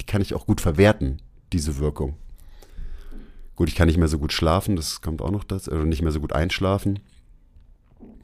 die 0.00 0.06
kann 0.06 0.22
ich 0.22 0.32
auch 0.32 0.46
gut 0.46 0.62
verwerten, 0.62 1.20
diese 1.52 1.76
Wirkung. 1.76 2.16
Gut, 3.54 3.68
ich 3.68 3.74
kann 3.74 3.86
nicht 3.86 3.98
mehr 3.98 4.08
so 4.08 4.18
gut 4.18 4.32
schlafen, 4.32 4.76
das 4.76 5.02
kommt 5.02 5.20
auch 5.20 5.30
noch 5.30 5.44
das, 5.44 5.68
oder 5.68 5.84
nicht 5.84 6.00
mehr 6.00 6.10
so 6.10 6.20
gut 6.20 6.32
einschlafen. 6.32 7.00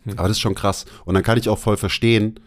Aber 0.07 0.27
das 0.29 0.39
ist 0.39 0.41
schon 0.41 0.55
krass. 0.55 0.87
Und 1.05 1.13
dann 1.13 1.23
kann 1.23 1.37
ich 1.37 1.51
auch 1.51 1.59
voll 1.59 1.77
verstehen, 1.77 2.41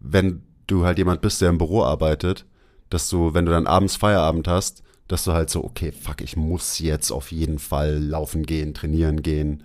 wenn 0.00 0.42
du 0.66 0.84
halt 0.84 0.98
jemand 0.98 1.22
bist, 1.22 1.40
der 1.40 1.48
im 1.48 1.56
Büro 1.56 1.82
arbeitet, 1.82 2.44
dass 2.90 3.08
du, 3.08 3.32
wenn 3.32 3.46
du 3.46 3.52
dann 3.52 3.66
abends 3.66 3.96
Feierabend 3.96 4.48
hast, 4.48 4.82
dass 5.08 5.24
du 5.24 5.32
halt 5.32 5.48
so, 5.48 5.64
okay, 5.64 5.92
fuck, 5.92 6.20
ich 6.20 6.36
muss 6.36 6.78
jetzt 6.78 7.10
auf 7.10 7.32
jeden 7.32 7.58
Fall 7.58 8.04
laufen 8.04 8.42
gehen, 8.42 8.74
trainieren 8.74 9.22
gehen 9.22 9.62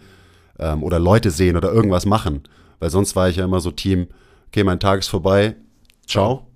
ähm, 0.59 0.83
oder 0.83 0.99
Leute 0.99 1.31
sehen 1.31 1.57
oder 1.57 1.71
irgendwas 1.71 2.05
machen. 2.05 2.43
Weil 2.79 2.89
sonst 2.89 3.15
war 3.15 3.29
ich 3.29 3.37
ja 3.37 3.45
immer 3.45 3.59
so 3.59 3.71
Team, 3.71 4.07
okay, 4.47 4.63
mein 4.63 4.79
Tag 4.79 4.99
ist 4.99 5.07
vorbei, 5.07 5.55
ciao, 6.07 6.47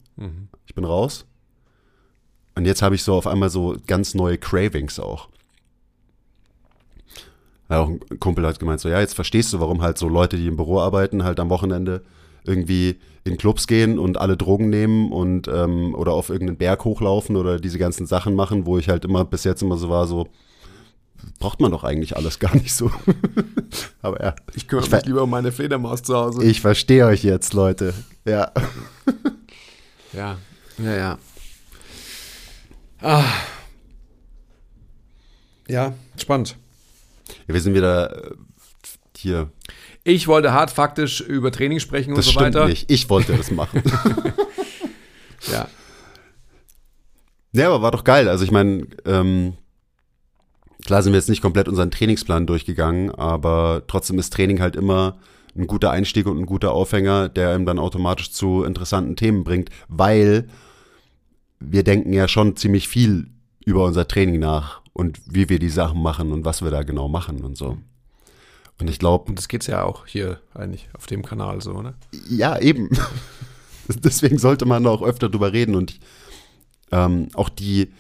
ich 0.66 0.76
bin 0.76 0.86
raus. 0.86 1.26
Und 2.56 2.66
jetzt 2.66 2.82
habe 2.82 2.96
ich 2.96 3.04
so 3.04 3.16
auf 3.16 3.28
einmal 3.28 3.50
so 3.50 3.76
ganz 3.88 4.14
neue 4.14 4.38
Cravings 4.38 5.00
auch. 5.00 5.30
Ja, 7.70 7.80
auch 7.80 7.90
ein 7.90 8.00
Kumpel 8.20 8.46
hat 8.46 8.60
gemeint, 8.60 8.80
so, 8.80 8.90
ja, 8.90 9.00
jetzt 9.00 9.16
verstehst 9.16 9.52
du, 9.54 9.60
warum 9.60 9.82
halt 9.82 9.98
so 9.98 10.08
Leute, 10.08 10.38
die 10.38 10.48
im 10.48 10.58
Büro 10.58 10.80
arbeiten, 10.80 11.24
halt 11.24 11.40
am 11.40 11.50
Wochenende 11.50 12.04
irgendwie 12.46 12.98
in 13.24 13.38
Clubs 13.38 13.68
gehen 13.68 14.00
und 14.00 14.18
alle 14.18 14.36
Drogen 14.36 14.70
nehmen 14.70 15.12
und 15.12 15.48
ähm, 15.48 15.96
oder 15.96 16.14
auf 16.14 16.30
irgendeinen 16.30 16.58
Berg 16.58 16.84
hochlaufen 16.84 17.38
oder 17.38 17.60
diese 17.60 17.80
ganzen 17.80 18.06
Sachen 18.06 18.36
machen, 18.36 18.66
wo 18.66 18.78
ich 18.78 18.90
halt 18.90 19.06
immer 19.06 19.24
bis 19.24 19.46
jetzt 19.46 19.64
immer 19.64 19.78
so 19.78 19.90
war, 19.90 20.08
so 20.08 20.28
braucht 21.40 21.60
man 21.60 21.72
doch 21.72 21.84
eigentlich 21.84 22.16
alles 22.18 22.40
gar 22.40 22.56
nicht 22.56 22.74
so. 22.74 22.92
Aber 24.02 24.22
ja, 24.24 24.36
Ich 24.56 24.68
kümmere 24.68 24.86
Ich 24.86 24.92
mich 24.92 25.06
lieber 25.06 25.24
um 25.24 25.30
meine 25.30 25.52
Fledermaus 25.52 26.04
zu 26.04 26.16
Hause. 26.16 26.44
ich 26.44 26.62
verstehe 26.62 27.06
euch 27.06 27.24
jetzt, 27.24 27.54
Leute. 27.54 27.94
Ja. 28.26 28.52
Ja, 30.14 30.38
ja, 30.78 30.96
ja. 30.96 31.18
Ah. 33.02 33.24
Ja, 35.68 35.94
spannend. 36.22 36.56
Wir 37.48 37.60
sind 37.62 37.74
wieder 37.74 38.32
äh, 38.32 38.36
hier. 39.18 39.50
Ich 40.04 40.28
wollte 40.28 40.52
hart 40.54 40.70
faktisch 40.70 41.20
über 41.22 41.52
Training 41.52 41.80
sprechen 41.80 42.12
und 42.12 42.18
Das 42.18 42.26
so 42.28 42.36
weiter. 42.40 42.68
nicht. 42.68 42.92
Ich 42.92 43.10
wollte 43.10 43.36
das 43.36 43.50
machen. 43.52 43.82
Ja. 45.52 45.68
Ja, 47.52 47.68
aber 47.68 47.82
war 47.82 47.92
doch 47.92 48.04
geil. 48.06 48.30
Also 48.30 48.46
ich 48.46 48.52
meine, 48.52 48.88
ähm, 49.06 49.58
klar 50.86 51.02
sind 51.02 51.14
wir 51.14 51.20
jetzt 51.20 51.30
nicht 51.30 51.42
komplett 51.42 51.68
unseren 51.68 51.92
Trainingsplan 51.92 52.48
durchgegangen, 52.48 53.12
aber 53.12 53.84
trotzdem 53.88 54.20
ist 54.20 54.34
Training 54.34 54.62
halt 54.62 54.76
immer 54.76 55.18
ein 55.56 55.68
guter 55.68 55.92
Einstieg 55.92 56.26
und 56.26 56.40
ein 56.40 56.46
guter 56.46 56.72
Aufhänger, 56.72 57.30
der 57.30 57.50
einem 57.50 57.66
dann 57.66 57.80
automatisch 57.80 58.32
zu 58.32 58.64
interessanten 58.64 59.16
Themen 59.16 59.44
bringt, 59.44 59.70
weil 59.88 60.48
wir 61.60 61.84
denken 61.84 62.12
ja 62.14 62.28
schon 62.28 62.56
ziemlich 62.56 62.88
viel 62.88 63.28
über 63.66 63.86
unser 63.86 64.08
Training 64.08 64.40
nach 64.40 64.82
und 64.94 65.20
wie 65.26 65.50
wir 65.50 65.60
die 65.60 65.70
Sachen 65.70 66.02
machen 66.02 66.32
und 66.32 66.46
was 66.46 66.62
wir 66.62 66.72
da 66.72 66.84
genau 66.84 67.08
machen 67.08 67.42
und 67.42 67.58
so. 67.58 67.78
Und 68.80 68.90
ich 68.90 69.00
glaube, 69.00 69.30
Und 69.30 69.38
das 69.38 69.48
geht's 69.48 69.68
ja 69.68 69.84
auch 69.84 70.08
hier 70.08 70.40
eigentlich 70.54 70.90
auf 70.94 71.06
dem 71.06 71.24
Kanal 71.24 71.62
so, 71.62 71.82
ne? 71.82 71.94
ja, 72.30 72.60
eben. 72.60 72.90
Deswegen 73.88 74.38
sollte 74.38 74.66
man 74.66 74.84
da 74.84 74.90
auch 74.90 75.02
öfter 75.02 75.30
drüber 75.30 75.54
reden 75.54 75.76
und 75.76 76.00
ähm, 76.92 77.28
auch 77.34 77.50
die, 77.50 77.94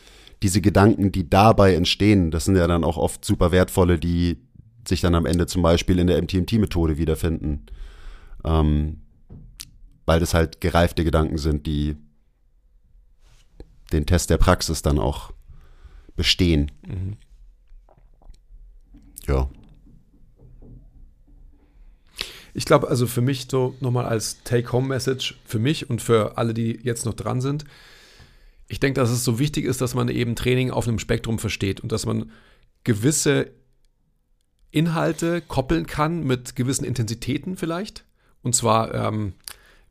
diese 0.43 0.61
Gedanken, 0.61 1.11
die 1.11 1.29
dabei 1.29 1.73
entstehen, 1.73 2.29
das 2.29 2.45
sind 2.45 2.57
ja 2.57 2.67
dann 2.67 2.83
auch 2.83 2.97
oft 2.97 3.23
super 3.23 3.51
wertvolle, 3.51 3.97
die 3.97 4.37
sich 4.85 5.01
dann 5.01 5.15
am 5.15 5.25
Ende 5.25 5.47
zum 5.47 5.61
Beispiel 5.61 5.97
in 5.97 6.07
der 6.07 6.21
MTMT-Methode 6.21 6.97
wiederfinden. 6.97 7.65
Ähm, 8.43 9.01
weil 10.05 10.19
das 10.19 10.33
halt 10.33 10.59
gereifte 10.59 11.05
Gedanken 11.05 11.37
sind, 11.37 11.65
die 11.65 11.95
den 13.93 14.05
Test 14.05 14.29
der 14.29 14.37
Praxis 14.37 14.81
dann 14.81 14.99
auch 14.99 15.31
bestehen. 16.17 16.71
Ja. 19.27 19.49
Ich 22.53 22.65
glaube, 22.65 22.89
also 22.89 23.07
für 23.07 23.21
mich 23.21 23.47
so 23.49 23.75
nochmal 23.79 24.05
als 24.05 24.43
Take-Home-Message 24.43 25.39
für 25.45 25.59
mich 25.59 25.89
und 25.89 26.01
für 26.01 26.37
alle, 26.37 26.53
die 26.53 26.79
jetzt 26.83 27.05
noch 27.05 27.13
dran 27.13 27.39
sind. 27.39 27.63
Ich 28.67 28.79
denke, 28.79 28.99
dass 28.99 29.09
es 29.09 29.23
so 29.23 29.39
wichtig 29.39 29.65
ist, 29.65 29.81
dass 29.81 29.93
man 29.93 30.09
eben 30.09 30.35
Training 30.35 30.71
auf 30.71 30.87
einem 30.87 30.99
Spektrum 30.99 31.39
versteht 31.39 31.81
und 31.81 31.91
dass 31.91 32.05
man 32.05 32.31
gewisse 32.83 33.51
Inhalte 34.71 35.41
koppeln 35.41 35.85
kann 35.85 36.23
mit 36.23 36.55
gewissen 36.55 36.85
Intensitäten 36.85 37.57
vielleicht. 37.57 38.05
Und 38.41 38.55
zwar 38.55 38.93
ähm, 38.93 39.33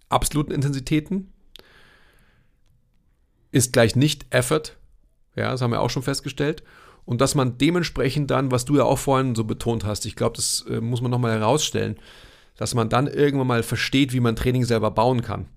absoluten 0.08 0.52
Intensitäten. 0.52 1.32
Ist 3.50 3.72
gleich 3.72 3.96
nicht 3.96 4.26
Effort. 4.30 4.76
Ja, 5.36 5.50
das 5.50 5.62
haben 5.62 5.70
wir 5.70 5.80
auch 5.80 5.90
schon 5.90 6.02
festgestellt. 6.02 6.62
Und 7.04 7.20
dass 7.20 7.34
man 7.34 7.58
dementsprechend 7.58 8.30
dann, 8.30 8.50
was 8.50 8.64
du 8.64 8.76
ja 8.76 8.84
auch 8.84 8.98
vorhin 8.98 9.34
so 9.34 9.44
betont 9.44 9.84
hast, 9.84 10.06
ich 10.06 10.16
glaube, 10.16 10.36
das 10.36 10.64
äh, 10.68 10.80
muss 10.80 11.00
man 11.00 11.10
nochmal 11.10 11.38
herausstellen, 11.38 11.96
dass 12.56 12.74
man 12.74 12.88
dann 12.88 13.06
irgendwann 13.06 13.46
mal 13.46 13.62
versteht, 13.62 14.12
wie 14.12 14.20
man 14.20 14.36
Training 14.36 14.64
selber 14.64 14.90
bauen 14.90 15.22
kann. 15.22 15.48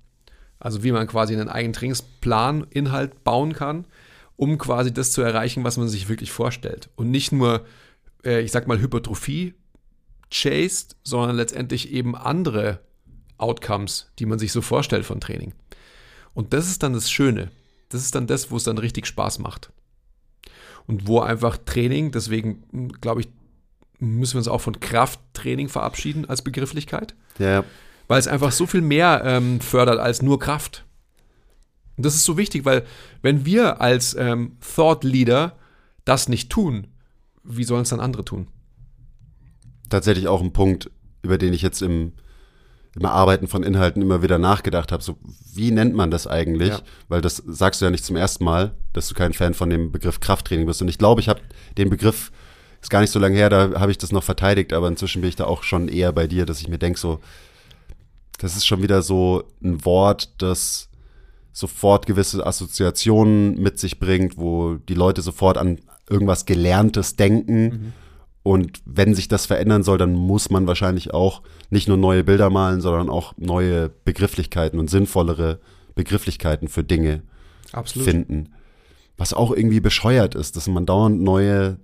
Also 0.60 0.84
wie 0.84 0.92
man 0.92 1.08
quasi 1.08 1.34
einen 1.34 1.50
eigenen 1.50 1.74
Trainingsplan, 1.74 2.68
Inhalt 2.70 3.24
bauen 3.24 3.54
kann, 3.54 3.86
um 4.36 4.58
quasi 4.58 4.94
das 4.94 5.12
zu 5.12 5.22
erreichen, 5.22 5.64
was 5.64 5.78
man 5.78 5.88
sich 5.88 6.10
wirklich 6.10 6.32
vorstellt. 6.32 6.90
Und 6.96 7.12
nicht 7.12 7.32
nur, 7.32 7.66
äh, 8.24 8.42
ich 8.42 8.52
sag 8.52 8.68
mal, 8.68 8.80
Hypertrophie 8.80 9.54
chased, 10.30 10.98
sondern 11.04 11.36
letztendlich 11.36 11.92
eben 11.92 12.16
andere 12.16 12.80
Outcomes, 13.38 14.12
die 14.20 14.26
man 14.26 14.40
sich 14.40 14.52
so 14.52 14.62
vorstellt 14.62 15.06
von 15.06 15.20
Training. 15.22 15.54
Und 16.34 16.54
das 16.54 16.68
ist 16.68 16.84
dann 16.84 16.94
das 16.94 17.10
Schöne. 17.10 17.52
Das 17.90 18.02
ist 18.02 18.16
dann 18.16 18.28
das, 18.28 18.52
wo 18.52 18.58
es 18.58 18.64
dann 18.64 18.78
richtig 18.78 19.06
Spaß 19.08 19.40
macht. 19.40 19.72
Und 20.88 21.08
wo 21.08 21.20
einfach 21.20 21.58
Training, 21.58 22.12
deswegen 22.12 22.92
glaube 23.02 23.22
ich, 23.22 23.30
müssen 24.00 24.34
wir 24.34 24.40
uns 24.40 24.48
auch 24.48 24.62
von 24.62 24.80
Krafttraining 24.80 25.70
verabschieden 25.70 26.26
als 26.26 26.42
Begrifflichkeit, 26.42 27.16
Ja, 27.40 27.64
weil 28.08 28.20
es 28.20 28.28
einfach 28.28 28.52
so 28.52 28.66
viel 28.66 28.82
mehr 28.82 29.22
ähm, 29.26 29.60
fördert 29.60 30.00
als 30.00 30.22
nur 30.22 30.40
Kraft. 30.40 30.86
Und 31.98 32.06
das 32.06 32.16
ist 32.16 32.26
so 32.26 32.38
wichtig, 32.38 32.66
weil 32.66 32.84
wenn 33.22 33.46
wir 33.46 33.82
als 33.82 34.16
ähm, 34.16 34.58
Thought 34.76 35.04
Leader 35.04 35.56
das 36.04 36.28
nicht 36.30 36.50
tun, 36.50 36.88
wie 37.44 37.64
sollen 37.64 37.84
es 37.84 37.90
dann 37.90 38.00
andere 38.00 38.26
tun? 38.26 38.48
tatsächlich 39.90 40.28
auch 40.28 40.42
ein 40.42 40.54
Punkt, 40.54 40.90
über 41.22 41.38
den 41.38 41.54
ich 41.54 41.62
jetzt 41.62 41.82
im, 41.82 42.14
im 42.96 43.04
Erarbeiten 43.04 43.48
von 43.48 43.64
Inhalten 43.64 44.02
immer 44.02 44.22
wieder 44.22 44.38
nachgedacht 44.38 44.92
habe. 44.92 45.04
So, 45.04 45.18
wie 45.54 45.72
nennt 45.72 45.96
man 45.96 46.12
das 46.12 46.28
eigentlich? 46.28 46.70
Ja. 46.70 46.82
Weil 47.08 47.22
das 47.22 47.38
sagst 47.46 47.82
du 47.82 47.86
ja 47.86 47.92
nicht 47.92 48.06
zum 48.06 48.16
ersten 48.16 48.44
Mal, 48.44 48.76
dass 48.94 49.08
du 49.08 49.16
kein 49.16 49.34
Fan 49.34 49.54
von 49.54 49.70
dem 49.70 49.92
Begriff 49.92 50.20
Krafttraining 50.20 50.66
bist. 50.66 50.82
Und 50.82 50.88
ich 50.88 50.98
glaube, 50.98 51.22
ich 51.22 51.30
habe 51.30 51.42
den 51.78 51.90
Begriff, 51.90 52.32
ist 52.82 52.90
gar 52.90 53.02
nicht 53.02 53.12
so 53.12 53.20
lange 53.20 53.36
her, 53.36 53.50
da 53.50 53.80
habe 53.80 53.92
ich 53.92 53.98
das 53.98 54.12
noch 54.12 54.24
verteidigt, 54.24 54.74
aber 54.74 54.88
inzwischen 54.88 55.22
bin 55.22 55.30
ich 55.30 55.36
da 55.36 55.46
auch 55.46 55.64
schon 55.64 55.88
eher 55.88 56.12
bei 56.12 56.28
dir, 56.28 56.46
dass 56.46 56.62
ich 56.62 56.68
mir 56.68 56.78
denke, 56.78 57.00
so, 57.00 57.20
das 58.46 58.56
ist 58.56 58.68
schon 58.68 58.84
wieder 58.84 59.02
so 59.02 59.44
ein 59.64 59.84
Wort, 59.86 60.36
das 60.38 60.88
sofort 61.52 62.06
gewisse 62.06 62.46
Assoziationen 62.46 63.60
mit 63.60 63.80
sich 63.80 64.00
bringt, 64.00 64.38
wo 64.38 64.76
die 64.76 64.94
Leute 64.94 65.24
sofort 65.24 65.58
an 65.58 65.80
irgendwas 66.08 66.46
Gelerntes 66.46 67.16
denken. 67.16 67.94
Und 68.44 68.82
wenn 68.86 69.16
sich 69.16 69.28
das 69.28 69.48
verändern 69.48 69.82
soll, 69.82 69.98
dann 69.98 70.14
muss 70.14 70.52
man 70.52 70.68
wahrscheinlich 70.68 71.12
auch 71.12 71.42
nicht 71.72 71.88
nur 71.88 71.98
neue 71.98 72.24
Bilder 72.24 72.52
malen, 72.52 72.82
sondern 72.82 73.10
auch 73.10 73.34
neue 73.38 73.90
Begrifflichkeiten 73.90 74.78
und 74.78 74.92
sinnvollere 74.92 75.60
Begrifflichkeiten 75.96 76.68
für 76.68 76.84
Dinge 76.84 77.24
Absolut. 77.72 78.08
finden. 78.08 78.54
Was 79.18 79.34
auch 79.34 79.52
irgendwie 79.52 79.80
bescheuert 79.80 80.36
ist, 80.36 80.56
dass 80.56 80.68
man 80.68 80.86
dauernd 80.86 81.20
neue, 81.20 81.80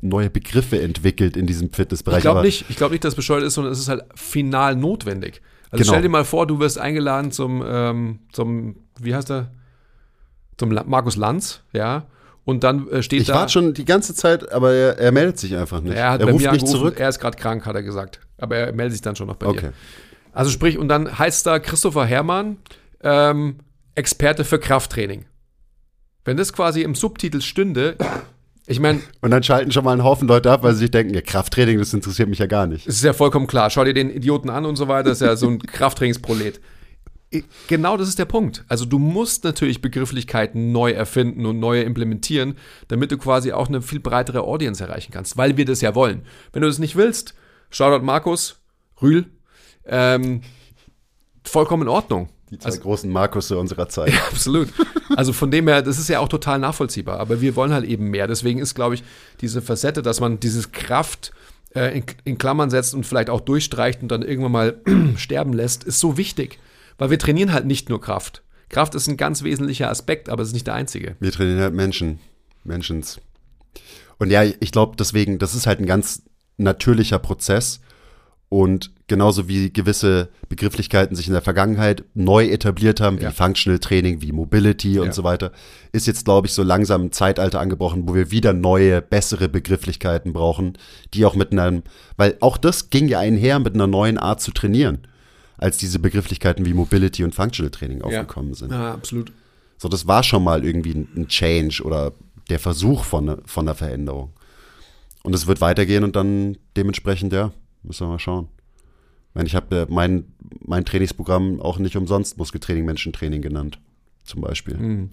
neue 0.00 0.30
Begriffe 0.30 0.80
entwickelt 0.80 1.36
in 1.36 1.46
diesem 1.46 1.74
Fitnessbereich. 1.74 2.18
Ich 2.18 2.22
glaube 2.22 2.40
nicht, 2.40 2.64
ich 2.70 2.76
glaube 2.76 2.92
nicht, 2.94 3.04
dass 3.04 3.12
es 3.12 3.16
bescheuert 3.16 3.42
ist, 3.42 3.52
sondern 3.52 3.74
es 3.74 3.80
ist 3.80 3.88
halt 3.88 4.04
final 4.14 4.76
notwendig. 4.76 5.42
Also 5.70 5.82
Genau. 5.82 5.92
stell 5.92 6.02
dir 6.02 6.08
mal 6.08 6.24
vor, 6.24 6.46
du 6.46 6.58
wirst 6.60 6.78
eingeladen 6.78 7.30
zum, 7.32 7.62
ähm, 7.66 8.20
zum 8.32 8.76
wie 9.00 9.14
heißt 9.14 9.30
er? 9.30 9.50
Zum 10.56 10.70
La 10.72 10.82
Markus 10.84 11.16
Lanz, 11.16 11.62
ja. 11.72 12.06
Und 12.44 12.64
dann 12.64 12.88
äh, 12.88 13.02
steht 13.02 13.20
Ich 13.20 13.26
da. 13.28 13.34
warte 13.34 13.52
schon 13.52 13.74
die 13.74 13.84
ganze 13.84 14.14
Zeit, 14.14 14.50
aber 14.50 14.72
er, 14.72 14.98
er 14.98 15.12
meldet 15.12 15.38
sich 15.38 15.54
einfach 15.56 15.80
nicht. 15.82 15.94
Er 15.94 16.12
hat 16.12 16.20
er 16.20 16.26
ruft 16.28 16.36
mir 16.44 16.50
nicht 16.52 16.62
angerufen, 16.62 16.72
zurück. 16.80 16.98
er 17.00 17.08
ist 17.10 17.20
gerade 17.20 17.36
krank, 17.36 17.66
hat 17.66 17.74
er 17.76 17.82
gesagt. 17.82 18.20
Aber 18.38 18.56
er 18.56 18.72
meldet 18.72 18.92
sich 18.92 19.02
dann 19.02 19.14
schon 19.16 19.26
noch 19.26 19.36
bei 19.36 19.46
Okay. 19.46 19.60
dir. 19.60 19.72
Also 20.32 20.50
sprich, 20.50 20.78
und 20.78 20.88
dann 20.88 21.18
heißt 21.18 21.46
da 21.46 21.58
Christopher 21.58 22.06
Herrmann, 22.06 22.56
ähm, 23.02 23.56
Experte 23.94 24.44
für 24.44 24.58
Krafttraining. 24.58 25.26
Wenn 26.24 26.36
das 26.36 26.52
quasi 26.52 26.82
im 26.82 26.94
Subtitel 26.94 27.40
stünde, 27.42 27.96
Ich 28.70 28.80
meine, 28.80 29.00
Und 29.22 29.30
dann 29.30 29.42
schalten 29.42 29.72
schon 29.72 29.82
mal 29.82 29.92
einen 29.92 30.04
Haufen 30.04 30.28
Leute 30.28 30.50
ab, 30.50 30.62
weil 30.62 30.74
sie 30.74 30.80
sich 30.80 30.90
denken, 30.90 31.14
ja, 31.14 31.22
Krafttraining, 31.22 31.78
das 31.78 31.94
interessiert 31.94 32.28
mich 32.28 32.38
ja 32.38 32.46
gar 32.46 32.66
nicht. 32.66 32.86
es 32.86 32.96
ist 32.96 33.04
ja 33.04 33.14
vollkommen 33.14 33.46
klar. 33.46 33.70
Schau 33.70 33.82
dir 33.82 33.94
den 33.94 34.10
Idioten 34.10 34.50
an 34.50 34.66
und 34.66 34.76
so 34.76 34.88
weiter. 34.88 35.08
Das 35.08 35.22
ist 35.22 35.26
ja 35.26 35.36
so 35.36 35.48
ein 35.48 35.58
Krafttrainingsprolet. 35.66 36.60
Genau 37.66 37.96
das 37.96 38.08
ist 38.08 38.18
der 38.18 38.26
Punkt. 38.26 38.64
Also 38.68 38.84
du 38.84 38.98
musst 38.98 39.44
natürlich 39.44 39.80
Begrifflichkeiten 39.80 40.70
neu 40.70 40.92
erfinden 40.92 41.46
und 41.46 41.58
neu 41.58 41.80
implementieren, 41.80 42.56
damit 42.88 43.10
du 43.10 43.16
quasi 43.16 43.52
auch 43.52 43.68
eine 43.68 43.80
viel 43.80 44.00
breitere 44.00 44.42
Audience 44.42 44.84
erreichen 44.84 45.12
kannst, 45.12 45.38
weil 45.38 45.56
wir 45.56 45.64
das 45.64 45.80
ja 45.80 45.94
wollen. 45.94 46.22
Wenn 46.52 46.62
du 46.62 46.68
das 46.68 46.78
nicht 46.78 46.96
willst, 46.96 47.34
Shoutout 47.70 48.04
Markus, 48.04 48.60
Rühl, 49.00 49.26
ähm, 49.86 50.42
vollkommen 51.44 51.84
in 51.84 51.88
Ordnung. 51.88 52.28
Die 52.50 52.58
zwei 52.58 52.76
großen 52.76 53.10
Markusse 53.10 53.58
unserer 53.58 53.88
Zeit. 53.88 54.12
Absolut. 54.30 54.68
Also 55.16 55.32
von 55.32 55.50
dem 55.50 55.68
her, 55.68 55.82
das 55.82 55.98
ist 55.98 56.08
ja 56.08 56.20
auch 56.20 56.28
total 56.28 56.58
nachvollziehbar. 56.58 57.20
Aber 57.20 57.40
wir 57.40 57.56
wollen 57.56 57.72
halt 57.72 57.84
eben 57.84 58.10
mehr. 58.10 58.26
Deswegen 58.26 58.58
ist, 58.58 58.74
glaube 58.74 58.94
ich, 58.94 59.04
diese 59.40 59.60
Facette, 59.60 60.02
dass 60.02 60.20
man 60.20 60.40
dieses 60.40 60.72
Kraft 60.72 61.32
äh, 61.74 61.96
in, 61.98 62.04
in 62.24 62.38
Klammern 62.38 62.70
setzt 62.70 62.94
und 62.94 63.04
vielleicht 63.04 63.30
auch 63.30 63.40
durchstreicht 63.40 64.02
und 64.02 64.08
dann 64.08 64.22
irgendwann 64.22 64.52
mal 64.52 64.80
sterben 65.16 65.52
lässt, 65.52 65.84
ist 65.84 66.00
so 66.00 66.16
wichtig. 66.16 66.58
Weil 66.96 67.10
wir 67.10 67.18
trainieren 67.18 67.52
halt 67.52 67.66
nicht 67.66 67.88
nur 67.88 68.00
Kraft. 68.00 68.42
Kraft 68.68 68.94
ist 68.94 69.08
ein 69.08 69.16
ganz 69.16 69.42
wesentlicher 69.42 69.90
Aspekt, 69.90 70.28
aber 70.28 70.42
es 70.42 70.48
ist 70.48 70.54
nicht 70.54 70.66
der 70.66 70.74
einzige. 70.74 71.16
Wir 71.20 71.32
trainieren 71.32 71.60
halt 71.60 71.74
Menschen. 71.74 72.18
Menschens. 72.64 73.20
Und 74.18 74.30
ja, 74.30 74.42
ich 74.42 74.72
glaube 74.72 74.96
deswegen, 74.98 75.38
das 75.38 75.54
ist 75.54 75.66
halt 75.66 75.80
ein 75.80 75.86
ganz 75.86 76.22
natürlicher 76.56 77.18
Prozess. 77.18 77.80
Und 78.50 78.92
genauso 79.08 79.46
wie 79.46 79.70
gewisse 79.70 80.30
Begrifflichkeiten 80.48 81.14
sich 81.14 81.26
in 81.26 81.34
der 81.34 81.42
Vergangenheit 81.42 82.04
neu 82.14 82.46
etabliert 82.46 82.98
haben, 82.98 83.18
wie 83.20 83.24
Ja. 83.24 83.30
Functional 83.30 83.78
Training, 83.78 84.22
wie 84.22 84.32
Mobility 84.32 84.94
Ja. 84.94 85.02
und 85.02 85.12
so 85.12 85.22
weiter, 85.22 85.52
ist 85.92 86.06
jetzt, 86.06 86.24
glaube 86.24 86.46
ich, 86.46 86.54
so 86.54 86.62
langsam 86.62 87.04
ein 87.06 87.12
Zeitalter 87.12 87.60
angebrochen, 87.60 88.08
wo 88.08 88.14
wir 88.14 88.30
wieder 88.30 88.54
neue, 88.54 89.02
bessere 89.02 89.50
Begrifflichkeiten 89.50 90.32
brauchen, 90.32 90.78
die 91.12 91.26
auch 91.26 91.34
mit 91.34 91.52
einem, 91.52 91.82
weil 92.16 92.36
auch 92.40 92.56
das 92.56 92.88
ging 92.88 93.08
ja 93.08 93.18
einher 93.18 93.58
mit 93.58 93.74
einer 93.74 93.86
neuen 93.86 94.16
Art 94.16 94.40
zu 94.40 94.50
trainieren, 94.50 95.06
als 95.58 95.76
diese 95.76 95.98
Begrifflichkeiten 95.98 96.64
wie 96.64 96.72
Mobility 96.72 97.24
und 97.24 97.34
Functional 97.34 97.70
Training 97.70 98.00
aufgekommen 98.00 98.54
sind. 98.54 98.72
Ja, 98.72 98.94
absolut. 98.94 99.30
So, 99.76 99.88
das 99.88 100.06
war 100.06 100.22
schon 100.22 100.42
mal 100.42 100.64
irgendwie 100.64 100.92
ein 100.94 101.28
Change 101.28 101.82
oder 101.84 102.12
der 102.48 102.58
Versuch 102.58 103.04
von, 103.04 103.42
von 103.44 103.66
der 103.66 103.74
Veränderung. 103.74 104.32
Und 105.22 105.34
es 105.34 105.46
wird 105.46 105.60
weitergehen 105.60 106.02
und 106.02 106.16
dann 106.16 106.56
dementsprechend, 106.76 107.34
ja, 107.34 107.52
müssen 107.82 108.06
wir 108.06 108.12
mal 108.12 108.18
schauen. 108.18 108.48
Ich 109.30 109.34
meine, 109.34 109.46
ich 109.46 109.54
habe 109.54 109.76
äh, 109.76 109.86
mein, 109.88 110.32
mein 110.60 110.84
Trainingsprogramm 110.84 111.60
auch 111.60 111.78
nicht 111.78 111.96
umsonst 111.96 112.38
Muskeltraining, 112.38 112.84
Menschentraining 112.84 113.42
genannt, 113.42 113.78
zum 114.24 114.40
Beispiel. 114.40 114.76
Mhm. 114.76 115.10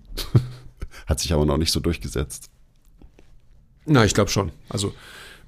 Hat 1.07 1.19
sich 1.19 1.33
aber 1.33 1.45
noch 1.45 1.57
nicht 1.57 1.71
so 1.71 1.79
durchgesetzt. 1.79 2.49
Na, 3.85 4.03
ich 4.05 4.13
glaube 4.13 4.31
schon. 4.31 4.51
Also 4.69 4.93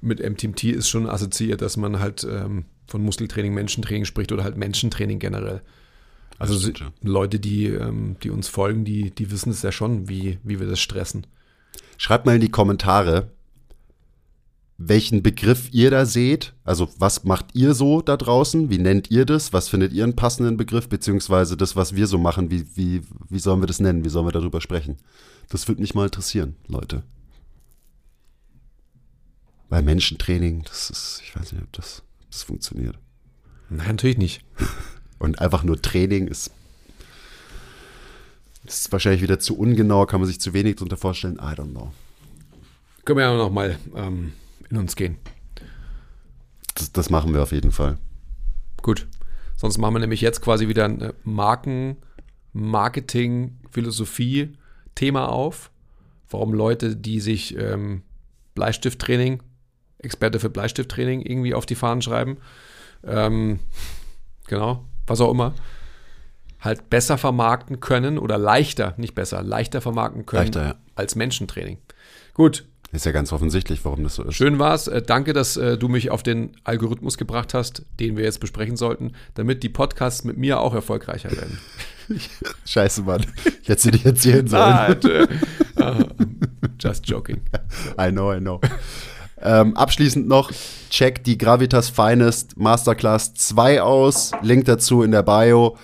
mit 0.00 0.20
MTMT 0.20 0.64
ist 0.64 0.88
schon 0.88 1.08
assoziiert, 1.08 1.60
dass 1.60 1.76
man 1.76 1.98
halt 1.98 2.24
ähm, 2.24 2.66
von 2.86 3.02
Muskeltraining, 3.02 3.52
Menschentraining 3.52 4.04
spricht 4.04 4.32
oder 4.32 4.44
halt 4.44 4.56
Menschentraining 4.56 5.18
generell. 5.18 5.62
Also 6.38 6.58
stimmt, 6.58 6.80
ja. 6.80 6.92
Leute, 7.02 7.40
die, 7.40 7.66
ähm, 7.66 8.16
die 8.22 8.30
uns 8.30 8.48
folgen, 8.48 8.84
die, 8.84 9.10
die 9.10 9.30
wissen 9.30 9.50
es 9.50 9.62
ja 9.62 9.72
schon, 9.72 10.08
wie, 10.08 10.38
wie 10.44 10.60
wir 10.60 10.68
das 10.68 10.78
stressen. 10.78 11.26
Schreibt 11.96 12.26
mal 12.26 12.36
in 12.36 12.40
die 12.40 12.50
Kommentare, 12.50 13.32
welchen 14.78 15.24
Begriff 15.24 15.68
ihr 15.72 15.90
da 15.90 16.06
seht. 16.06 16.54
Also 16.64 16.88
was 16.98 17.24
macht 17.24 17.46
ihr 17.54 17.74
so 17.74 18.00
da 18.00 18.16
draußen? 18.16 18.70
Wie 18.70 18.78
nennt 18.78 19.10
ihr 19.10 19.26
das? 19.26 19.52
Was 19.52 19.68
findet 19.68 19.92
ihr 19.92 20.04
einen 20.04 20.16
passenden 20.16 20.56
Begriff? 20.56 20.88
Beziehungsweise 20.88 21.56
das, 21.56 21.74
was 21.74 21.96
wir 21.96 22.06
so 22.06 22.16
machen, 22.16 22.50
wie, 22.50 22.64
wie, 22.76 23.02
wie 23.28 23.40
sollen 23.40 23.60
wir 23.60 23.66
das 23.66 23.80
nennen? 23.80 24.04
Wie 24.04 24.08
sollen 24.08 24.26
wir 24.26 24.32
darüber 24.32 24.60
sprechen? 24.60 24.96
Das 25.48 25.66
würde 25.66 25.80
mich 25.80 25.94
mal 25.94 26.04
interessieren, 26.04 26.54
Leute. 26.68 27.02
Weil 29.68 29.82
Menschentraining, 29.82 30.62
das 30.62 30.90
ist, 30.90 31.22
ich 31.24 31.36
weiß 31.36 31.52
nicht, 31.52 31.62
ob 31.62 31.72
das, 31.72 32.04
ob 32.22 32.30
das 32.30 32.44
funktioniert. 32.44 32.96
Nein, 33.68 33.88
natürlich 33.88 34.16
nicht. 34.16 34.44
Und 35.18 35.40
einfach 35.40 35.64
nur 35.64 35.82
Training 35.82 36.28
ist, 36.28 36.52
ist 38.64 38.92
wahrscheinlich 38.92 39.22
wieder 39.22 39.40
zu 39.40 39.58
ungenau, 39.58 40.06
kann 40.06 40.20
man 40.20 40.28
sich 40.28 40.40
zu 40.40 40.52
wenig 40.52 40.76
darunter 40.76 40.96
vorstellen. 40.96 41.36
I 41.36 41.54
don't 41.54 41.72
know. 41.72 41.92
Können 43.04 43.18
wir 43.18 43.24
ja 43.24 43.36
noch 43.36 43.50
mal 43.50 43.76
ähm, 43.96 44.32
in 44.70 44.76
uns 44.76 44.96
gehen. 44.96 45.18
Das, 46.74 46.92
das 46.92 47.10
machen 47.10 47.34
wir 47.34 47.42
auf 47.42 47.52
jeden 47.52 47.72
Fall. 47.72 47.98
Gut. 48.82 49.08
Sonst 49.56 49.78
machen 49.78 49.94
wir 49.94 50.00
nämlich 50.00 50.20
jetzt 50.20 50.40
quasi 50.40 50.68
wieder 50.68 50.84
ein 50.84 51.12
Marken, 51.24 51.96
Marketing, 52.52 53.58
Philosophie 53.70 54.56
Thema 54.94 55.28
auf. 55.28 55.70
Warum 56.30 56.52
Leute, 56.52 56.94
die 56.94 57.20
sich 57.20 57.56
ähm, 57.56 58.02
Bleistifttraining, 58.54 59.42
Experte 59.98 60.38
für 60.38 60.50
Bleistifttraining 60.50 61.22
irgendwie 61.22 61.54
auf 61.54 61.66
die 61.66 61.74
Fahnen 61.74 62.02
schreiben, 62.02 62.38
ähm, 63.04 63.58
genau, 64.46 64.84
was 65.06 65.20
auch 65.20 65.30
immer, 65.30 65.54
halt 66.60 66.90
besser 66.90 67.18
vermarkten 67.18 67.80
können 67.80 68.18
oder 68.18 68.38
leichter, 68.38 68.94
nicht 68.96 69.14
besser, 69.14 69.42
leichter 69.42 69.80
vermarkten 69.80 70.26
können 70.26 70.44
Leichter, 70.44 70.64
ja. 70.64 70.74
als 70.94 71.14
Menschentraining. 71.14 71.78
Gut, 72.34 72.67
Ist 72.90 73.04
ja 73.04 73.12
ganz 73.12 73.32
offensichtlich, 73.32 73.84
warum 73.84 74.02
das 74.02 74.14
so 74.14 74.24
ist. 74.24 74.34
Schön 74.34 74.58
war's. 74.58 74.88
Äh, 74.88 75.02
danke, 75.02 75.34
dass 75.34 75.58
äh, 75.58 75.76
du 75.76 75.88
mich 75.88 76.10
auf 76.10 76.22
den 76.22 76.52
Algorithmus 76.64 77.18
gebracht 77.18 77.52
hast, 77.52 77.82
den 78.00 78.16
wir 78.16 78.24
jetzt 78.24 78.40
besprechen 78.40 78.76
sollten, 78.76 79.12
damit 79.34 79.62
die 79.62 79.68
Podcasts 79.68 80.24
mit 80.24 80.38
mir 80.38 80.60
auch 80.60 80.74
erfolgreicher 80.74 81.30
werden. 81.30 81.58
Scheiße, 82.64 83.02
Mann. 83.02 83.26
Ich 83.62 83.68
hätte 83.68 83.82
sie 83.82 83.90
dir 83.90 84.06
erzählen 84.06 84.46
sollen. 84.48 85.02
Äh, 85.02 85.26
ah, 85.76 85.98
just 86.80 87.06
joking. 87.06 87.42
I 88.00 88.10
know, 88.10 88.32
I 88.32 88.38
know. 88.38 88.58
ähm, 89.42 89.76
abschließend 89.76 90.26
noch, 90.26 90.50
check 90.88 91.22
die 91.24 91.36
Gravitas 91.36 91.90
Finest 91.90 92.56
Masterclass 92.56 93.34
2 93.34 93.82
aus. 93.82 94.32
Link 94.40 94.64
dazu 94.64 95.02
in 95.02 95.10
der 95.10 95.22
Bio. 95.22 95.76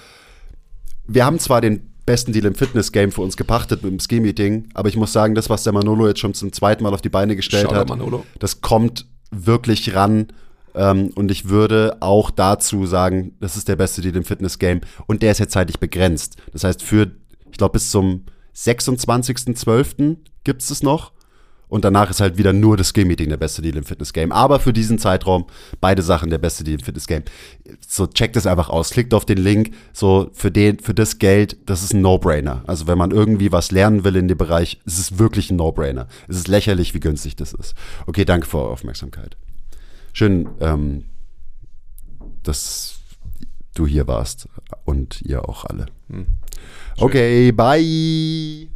Wir 1.07 1.27
haben 1.27 1.39
zwar 1.39 1.61
den 1.61 1.93
besten 2.07 2.33
Deal 2.33 2.45
im 2.45 2.55
Fitness-Game 2.55 3.13
für 3.13 3.23
uns 3.23 3.37
gepachtet 3.37 3.83
mit 3.83 3.93
dem 3.93 4.01
Ski-Meeting, 4.01 4.69
aber 4.75 4.89
ich 4.89 4.97
muss 4.97 5.13
sagen, 5.13 5.35
das, 5.35 5.49
was 5.51 5.63
der 5.63 5.73
Manolo 5.73 6.07
jetzt 6.09 6.21
schon 6.21 6.35
zum 6.35 6.53
zweiten 6.53 6.83
Mal 6.83 6.93
auf 6.93 7.01
die 7.01 7.09
Beine 7.09 7.37
gestellt 7.37 7.65
Shoutout 7.65 7.77
hat, 7.77 7.89
Manolo. 7.89 8.25
das 8.39 8.61
kommt 8.61 9.07
wirklich 9.31 9.95
ran. 9.95 10.29
Ähm, 10.75 11.11
und 11.15 11.31
ich 11.31 11.49
würde 11.49 11.97
auch 12.01 12.31
dazu 12.31 12.87
sagen, 12.87 13.37
das 13.41 13.57
ist 13.57 13.69
der 13.69 13.77
beste 13.77 14.03
Deal 14.03 14.17
im 14.17 14.25
Fitness-Game. 14.25 14.81
Und 15.07 15.23
der 15.23 15.33
ist 15.33 15.39
jetzt 15.39 15.53
zeitlich 15.53 15.79
begrenzt. 15.79 16.37
Das 16.53 16.65
heißt, 16.65 16.83
für, 16.83 17.13
ich 17.51 17.59
glaube, 17.59 17.75
bis 17.75 17.91
zum 17.91 18.25
26.12. 18.57 20.17
gibt 20.43 20.63
es 20.63 20.71
es 20.71 20.83
noch. 20.83 21.13
Und 21.69 21.85
danach 21.85 22.11
ist 22.11 22.21
halt 22.21 22.39
wieder 22.39 22.53
nur 22.53 22.77
das 22.77 22.89
Skill-Meeting 22.89 23.29
der 23.29 23.37
beste 23.37 23.62
Deal 23.62 23.77
im 23.77 23.85
Fitness-Game. 23.85 24.33
Aber 24.33 24.61
für 24.61 24.73
diesen 24.73 24.99
Zeitraum 24.99 25.47
beide 25.81 26.03
Sachen 26.03 26.31
der 26.31 26.39
beste 26.39 26.65
Deal 26.65 26.79
im 26.79 26.85
Fitness-Game. 26.85 27.25
So, 27.87 28.07
checkt 28.07 28.37
es 28.37 28.47
einfach 28.47 28.69
aus. 28.69 28.91
Klickt 28.91 29.15
auf 29.15 29.25
den 29.25 29.39
Link. 29.39 29.75
So, 29.93 30.31
für 30.33 30.51
den, 30.51 30.79
für 30.79 30.95
das 30.95 31.19
Geld, 31.19 31.57
das 31.67 31.83
ist 31.83 31.95
ein 31.95 32.01
No-Brainer. 32.03 32.62
Also, 32.67 32.87
wenn 32.87 32.99
man 32.99 33.11
irgendwie 33.11 33.51
was 33.53 33.71
lernen 33.71 34.05
will 34.05 34.17
in 34.17 34.29
dem 34.29 34.38
Bereich, 34.38 34.80
ist 34.84 34.99
es 34.99 35.18
wirklich 35.18 35.51
ein 35.51 35.57
No-Brainer. 35.57 36.07
Es 36.29 36.37
ist 36.37 36.49
lächerlich, 36.49 36.95
wie 36.95 37.01
günstig 37.01 37.37
das 37.37 37.53
ist. 37.53 37.75
Okay, 38.07 38.25
danke 38.25 38.47
für 38.47 38.59
eure 38.59 38.71
Aufmerksamkeit. 38.71 39.37
Schön, 40.13 40.49
ähm, 40.61 41.05
dass 42.43 43.01
du 43.75 43.87
hier 43.87 44.07
warst. 44.07 44.49
Und 44.84 45.22
ihr 45.22 45.49
auch 45.49 45.64
alle. 45.64 45.87
Okay, 46.97 47.53
bye. 47.53 48.68